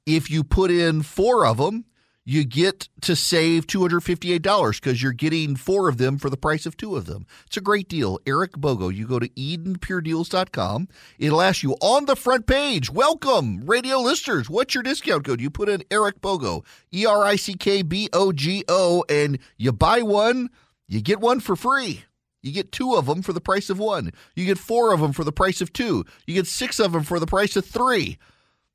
If 0.05 0.29
you 0.29 0.43
put 0.43 0.71
in 0.71 1.03
four 1.03 1.45
of 1.45 1.55
them, 1.57 1.85
you 2.23 2.43
get 2.45 2.87
to 3.01 3.15
save 3.15 3.65
$258 3.65 4.81
because 4.81 5.01
you're 5.01 5.11
getting 5.11 5.55
four 5.55 5.89
of 5.89 5.97
them 5.97 6.17
for 6.17 6.29
the 6.29 6.37
price 6.37 6.65
of 6.65 6.77
two 6.77 6.95
of 6.95 7.05
them. 7.05 7.25
It's 7.47 7.57
a 7.57 7.61
great 7.61 7.89
deal. 7.89 8.19
Erick 8.27 8.53
Bogo, 8.53 8.93
you 8.93 9.07
go 9.07 9.17
to 9.19 9.27
EdenPureDeals.com. 9.29 10.87
It'll 11.17 11.41
ask 11.41 11.63
you 11.63 11.73
on 11.81 12.05
the 12.05 12.15
front 12.15 12.45
page, 12.45 12.91
welcome, 12.91 13.61
radio 13.65 13.97
listeners. 13.99 14.49
What's 14.49 14.75
your 14.75 14.83
discount 14.83 15.25
code? 15.25 15.41
You 15.41 15.49
put 15.49 15.69
in 15.69 15.83
Erick 15.89 16.21
Bogo, 16.21 16.63
E 16.93 17.05
R 17.05 17.23
I 17.23 17.35
C 17.35 17.55
K 17.55 17.81
B 17.81 18.07
O 18.13 18.31
G 18.31 18.63
O, 18.67 19.03
and 19.09 19.39
you 19.57 19.71
buy 19.71 20.03
one, 20.03 20.49
you 20.87 21.01
get 21.01 21.19
one 21.19 21.39
for 21.39 21.55
free. 21.55 22.03
You 22.43 22.51
get 22.51 22.71
two 22.71 22.95
of 22.95 23.05
them 23.05 23.21
for 23.21 23.33
the 23.33 23.41
price 23.41 23.69
of 23.69 23.79
one. 23.79 24.11
You 24.35 24.45
get 24.45 24.57
four 24.57 24.93
of 24.93 24.99
them 24.99 25.13
for 25.13 25.23
the 25.23 25.31
price 25.31 25.61
of 25.61 25.73
two. 25.73 26.05
You 26.25 26.33
get 26.33 26.47
six 26.47 26.79
of 26.79 26.91
them 26.91 27.03
for 27.03 27.19
the 27.19 27.27
price 27.27 27.55
of 27.55 27.65
three. 27.65 28.17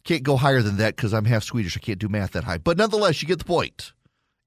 Can't 0.07 0.23
go 0.23 0.37
higher 0.37 0.63
than 0.63 0.77
that 0.77 0.95
because 0.95 1.13
I'm 1.13 1.25
half 1.25 1.43
Swedish. 1.43 1.77
I 1.77 1.81
can't 1.81 1.99
do 1.99 2.09
math 2.09 2.31
that 2.33 2.45
high. 2.45 2.59
But 2.59 2.79
nonetheless, 2.79 3.21
you 3.21 3.29
get 3.29 3.41
the 3.41 3.45
point. 3.45 3.93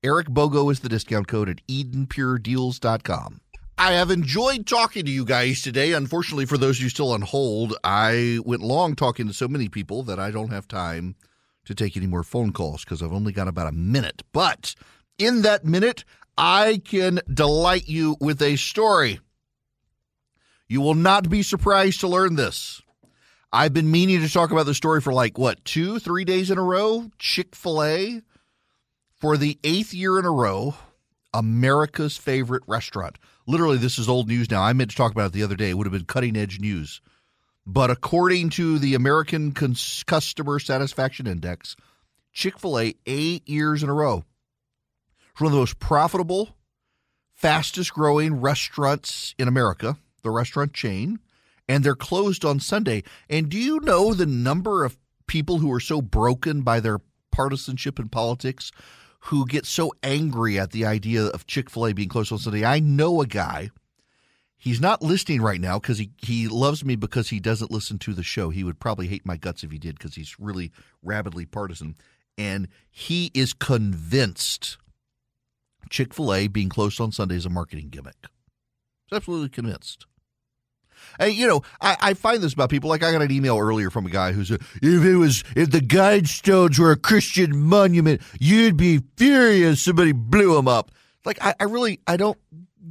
Erick 0.01 0.27
Bogo 0.27 0.71
is 0.71 0.79
the 0.79 0.87
discount 0.87 1.27
code 1.27 1.49
at 1.49 1.67
EdenPureDeals.com. 1.67 3.41
I 3.77 3.91
have 3.91 4.09
enjoyed 4.09 4.65
talking 4.65 5.03
to 5.03 5.11
you 5.11 5.25
guys 5.25 5.61
today. 5.61 5.91
Unfortunately, 5.91 6.45
for 6.45 6.57
those 6.57 6.77
of 6.77 6.83
you 6.83 6.89
still 6.89 7.11
on 7.11 7.23
hold, 7.23 7.75
I 7.83 8.39
went 8.45 8.61
long 8.61 8.95
talking 8.95 9.27
to 9.27 9.33
so 9.33 9.49
many 9.49 9.67
people 9.67 10.01
that 10.03 10.17
I 10.17 10.31
don't 10.31 10.51
have 10.51 10.65
time 10.65 11.15
to 11.65 11.75
take 11.75 11.97
any 11.97 12.07
more 12.07 12.23
phone 12.23 12.53
calls 12.53 12.85
because 12.85 13.03
I've 13.03 13.11
only 13.11 13.33
got 13.33 13.49
about 13.49 13.67
a 13.67 13.73
minute. 13.73 14.23
But 14.31 14.75
in 15.17 15.41
that 15.41 15.65
minute, 15.65 16.05
I 16.37 16.81
can 16.85 17.19
delight 17.33 17.89
you 17.89 18.15
with 18.21 18.41
a 18.41 18.55
story. 18.55 19.19
You 20.69 20.79
will 20.79 20.95
not 20.95 21.29
be 21.29 21.43
surprised 21.43 21.99
to 21.99 22.07
learn 22.07 22.35
this. 22.35 22.81
I've 23.51 23.73
been 23.73 23.89
meaning 23.89 24.21
to 24.21 24.31
talk 24.31 24.51
about 24.51 24.67
the 24.67 24.75
story 24.75 25.01
for 25.01 25.11
like, 25.11 25.39
what, 25.39 25.65
two, 25.65 25.97
three 25.97 26.23
days 26.23 26.51
in 26.51 26.59
a 26.59 26.63
row? 26.63 27.09
Chick 27.17 27.55
fil 27.55 27.83
A, 27.83 28.21
for 29.15 29.37
the 29.37 29.57
eighth 29.63 29.91
year 29.91 30.19
in 30.19 30.25
a 30.25 30.31
row, 30.31 30.75
America's 31.33 32.15
favorite 32.15 32.61
restaurant. 32.67 33.17
Literally, 33.47 33.77
this 33.77 33.97
is 33.97 34.07
old 34.07 34.27
news 34.27 34.51
now. 34.51 34.61
I 34.61 34.73
meant 34.73 34.91
to 34.91 34.95
talk 34.95 35.11
about 35.11 35.27
it 35.27 35.33
the 35.33 35.41
other 35.41 35.55
day. 35.55 35.71
It 35.71 35.77
would 35.77 35.87
have 35.87 35.93
been 35.93 36.05
cutting 36.05 36.37
edge 36.37 36.59
news. 36.59 37.01
But 37.65 37.89
according 37.89 38.51
to 38.51 38.77
the 38.77 38.93
American 38.93 39.51
Cons- 39.51 40.03
Customer 40.03 40.59
Satisfaction 40.59 41.25
Index, 41.25 41.75
Chick 42.31 42.59
fil 42.59 42.79
A, 42.79 42.93
eight 43.07 43.49
years 43.49 43.81
in 43.81 43.89
a 43.89 43.93
row, 43.93 44.25
it's 45.31 45.41
one 45.41 45.47
of 45.47 45.53
the 45.53 45.59
most 45.59 45.79
profitable, 45.79 46.55
fastest 47.33 47.95
growing 47.95 48.41
restaurants 48.41 49.33
in 49.39 49.47
America, 49.47 49.97
the 50.21 50.29
restaurant 50.29 50.73
chain 50.73 51.19
and 51.69 51.83
they're 51.83 51.95
closed 51.95 52.43
on 52.43 52.59
Sunday. 52.59 53.03
And 53.29 53.47
do 53.47 53.57
you 53.57 53.79
know 53.81 54.13
the 54.13 54.25
number 54.25 54.83
of 54.83 54.97
people 55.27 55.59
who 55.59 55.71
are 55.71 55.79
so 55.79 56.01
broken 56.01 56.61
by 56.63 56.79
their 56.79 56.99
partisanship 57.31 57.99
in 57.99 58.09
politics 58.09 58.71
who 59.23 59.45
get 59.45 59.65
so 59.65 59.93
angry 60.01 60.59
at 60.59 60.71
the 60.71 60.85
idea 60.85 61.27
of 61.27 61.45
Chick 61.45 61.69
fil 61.69 61.87
A 61.87 61.93
being 61.93 62.09
closed 62.09 62.31
on 62.31 62.39
Sunday? 62.39 62.65
I 62.65 62.79
know 62.79 63.21
a 63.21 63.27
guy. 63.27 63.69
He's 64.57 64.81
not 64.81 65.01
listening 65.01 65.41
right 65.41 65.61
now 65.61 65.79
because 65.79 65.99
he, 65.99 66.09
he 66.17 66.49
loves 66.49 66.83
me 66.83 66.97
because 66.97 67.29
he 67.29 67.39
doesn't 67.39 67.71
listen 67.71 67.97
to 67.99 68.13
the 68.13 68.23
show. 68.23 68.49
He 68.49 68.65
would 68.65 68.79
probably 68.79 69.07
hate 69.07 69.25
my 69.25 69.37
guts 69.37 69.63
if 69.63 69.71
he 69.71 69.77
did 69.77 69.97
because 69.97 70.15
he's 70.15 70.37
really 70.37 70.71
rabidly 71.01 71.45
partisan. 71.45 71.95
And 72.37 72.67
he 72.89 73.31
is 73.33 73.53
convinced 73.53 74.77
Chick 75.89 76.13
fil 76.13 76.33
A 76.33 76.47
being 76.47 76.69
closed 76.69 76.99
on 76.99 77.11
Sunday 77.11 77.35
is 77.35 77.45
a 77.45 77.49
marketing 77.49 77.89
gimmick. 77.89 78.27
He's 79.07 79.17
absolutely 79.17 79.49
convinced. 79.49 80.07
And 81.19 81.33
you 81.33 81.47
know, 81.47 81.61
I, 81.81 81.97
I, 81.99 82.13
find 82.13 82.41
this 82.41 82.53
about 82.53 82.69
people. 82.69 82.89
Like 82.89 83.03
I 83.03 83.11
got 83.11 83.21
an 83.21 83.31
email 83.31 83.57
earlier 83.57 83.89
from 83.89 84.05
a 84.05 84.09
guy 84.09 84.31
who 84.31 84.43
said, 84.43 84.61
"If 84.81 85.03
it 85.03 85.15
was 85.15 85.43
if 85.55 85.71
the 85.71 85.79
Guidestones 85.79 86.79
were 86.79 86.91
a 86.91 86.97
Christian 86.97 87.57
monument, 87.57 88.21
you'd 88.39 88.77
be 88.77 89.01
furious 89.17 89.81
somebody 89.81 90.11
blew 90.11 90.55
them 90.55 90.67
up." 90.67 90.91
Like 91.25 91.43
I, 91.43 91.55
I 91.59 91.65
really 91.65 91.99
I 92.07 92.17
don't 92.17 92.37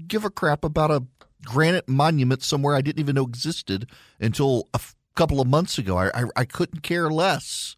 give 0.07 0.25
a 0.25 0.31
crap 0.31 0.65
about 0.65 0.91
a 0.91 1.05
granite 1.45 1.89
monument 1.89 2.43
somewhere 2.43 2.75
I 2.75 2.81
didn't 2.81 3.01
even 3.01 3.15
know 3.15 3.25
existed 3.25 3.89
until 4.21 4.69
a 4.75 4.77
f- 4.77 4.95
couple 5.15 5.41
of 5.41 5.49
months 5.49 5.79
ago. 5.79 5.97
I, 5.97 6.09
I, 6.15 6.25
I 6.37 6.45
couldn't 6.45 6.83
care 6.83 7.11
less. 7.11 7.77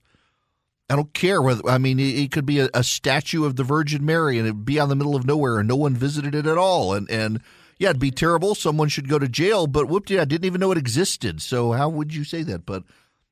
I 0.88 0.96
don't 0.96 1.14
care 1.14 1.40
whether 1.40 1.62
I 1.68 1.78
mean 1.78 2.00
it, 2.00 2.18
it 2.18 2.32
could 2.32 2.46
be 2.46 2.58
a, 2.58 2.68
a 2.74 2.82
statue 2.82 3.44
of 3.44 3.54
the 3.56 3.62
Virgin 3.62 4.04
Mary 4.04 4.38
and 4.38 4.46
it'd 4.46 4.64
be 4.64 4.80
on 4.80 4.88
the 4.88 4.96
middle 4.96 5.14
of 5.14 5.24
nowhere 5.24 5.58
and 5.58 5.68
no 5.68 5.76
one 5.76 5.94
visited 5.94 6.34
it 6.34 6.46
at 6.46 6.58
all 6.58 6.92
and 6.94 7.08
and 7.08 7.40
yeah, 7.80 7.88
it'd 7.88 7.98
be 7.98 8.10
terrible. 8.10 8.54
Someone 8.54 8.90
should 8.90 9.08
go 9.08 9.18
to 9.18 9.26
jail, 9.26 9.66
but 9.66 9.88
whoop 9.88 10.10
I 10.10 10.26
didn't 10.26 10.44
even 10.44 10.60
know 10.60 10.70
it 10.70 10.76
existed. 10.76 11.40
So 11.40 11.72
how 11.72 11.88
would 11.88 12.14
you 12.14 12.24
say 12.24 12.42
that? 12.42 12.66
But 12.66 12.84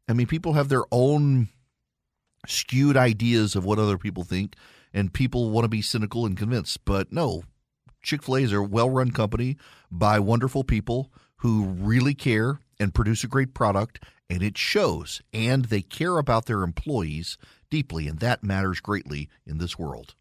I 0.09 0.14
mean, 0.14 0.26
people 0.26 0.55
have 0.55 0.70
their 0.70 0.84
own 0.90 1.49
skewed 2.46 2.96
ideas 2.96 3.55
of 3.55 3.66
what 3.66 3.78
other 3.78 3.99
people 3.99 4.24
think, 4.24 4.57
and 4.94 5.12
people 5.12 5.51
want 5.51 5.66
to 5.66 5.68
be 5.68 5.82
cynical 5.82 6.24
and 6.24 6.34
convinced. 6.34 6.82
But 6.86 7.12
no, 7.12 7.42
Chick 8.03 8.22
fil 8.22 8.36
A 8.36 8.40
is 8.40 8.55
a 8.55 8.62
well 8.62 8.88
run 8.88 9.11
company 9.11 9.59
by 9.90 10.18
wonderful 10.18 10.64
people 10.64 11.12
who 11.36 11.64
really 11.66 12.14
care 12.14 12.59
and 12.80 12.94
produce 12.94 13.22
a 13.22 13.28
great 13.28 13.53
product, 13.53 14.03
and 14.30 14.42
it 14.42 14.57
shows. 14.57 15.20
And 15.30 15.66
they 15.66 15.82
care 15.82 16.16
about 16.16 16.46
their 16.46 16.62
employees 16.62 17.36
deeply, 17.68 18.09
and 18.09 18.18
that 18.20 18.42
matters 18.42 18.80
greatly 18.80 19.28
in 19.46 19.59
this 19.59 19.78
world. 19.78 20.14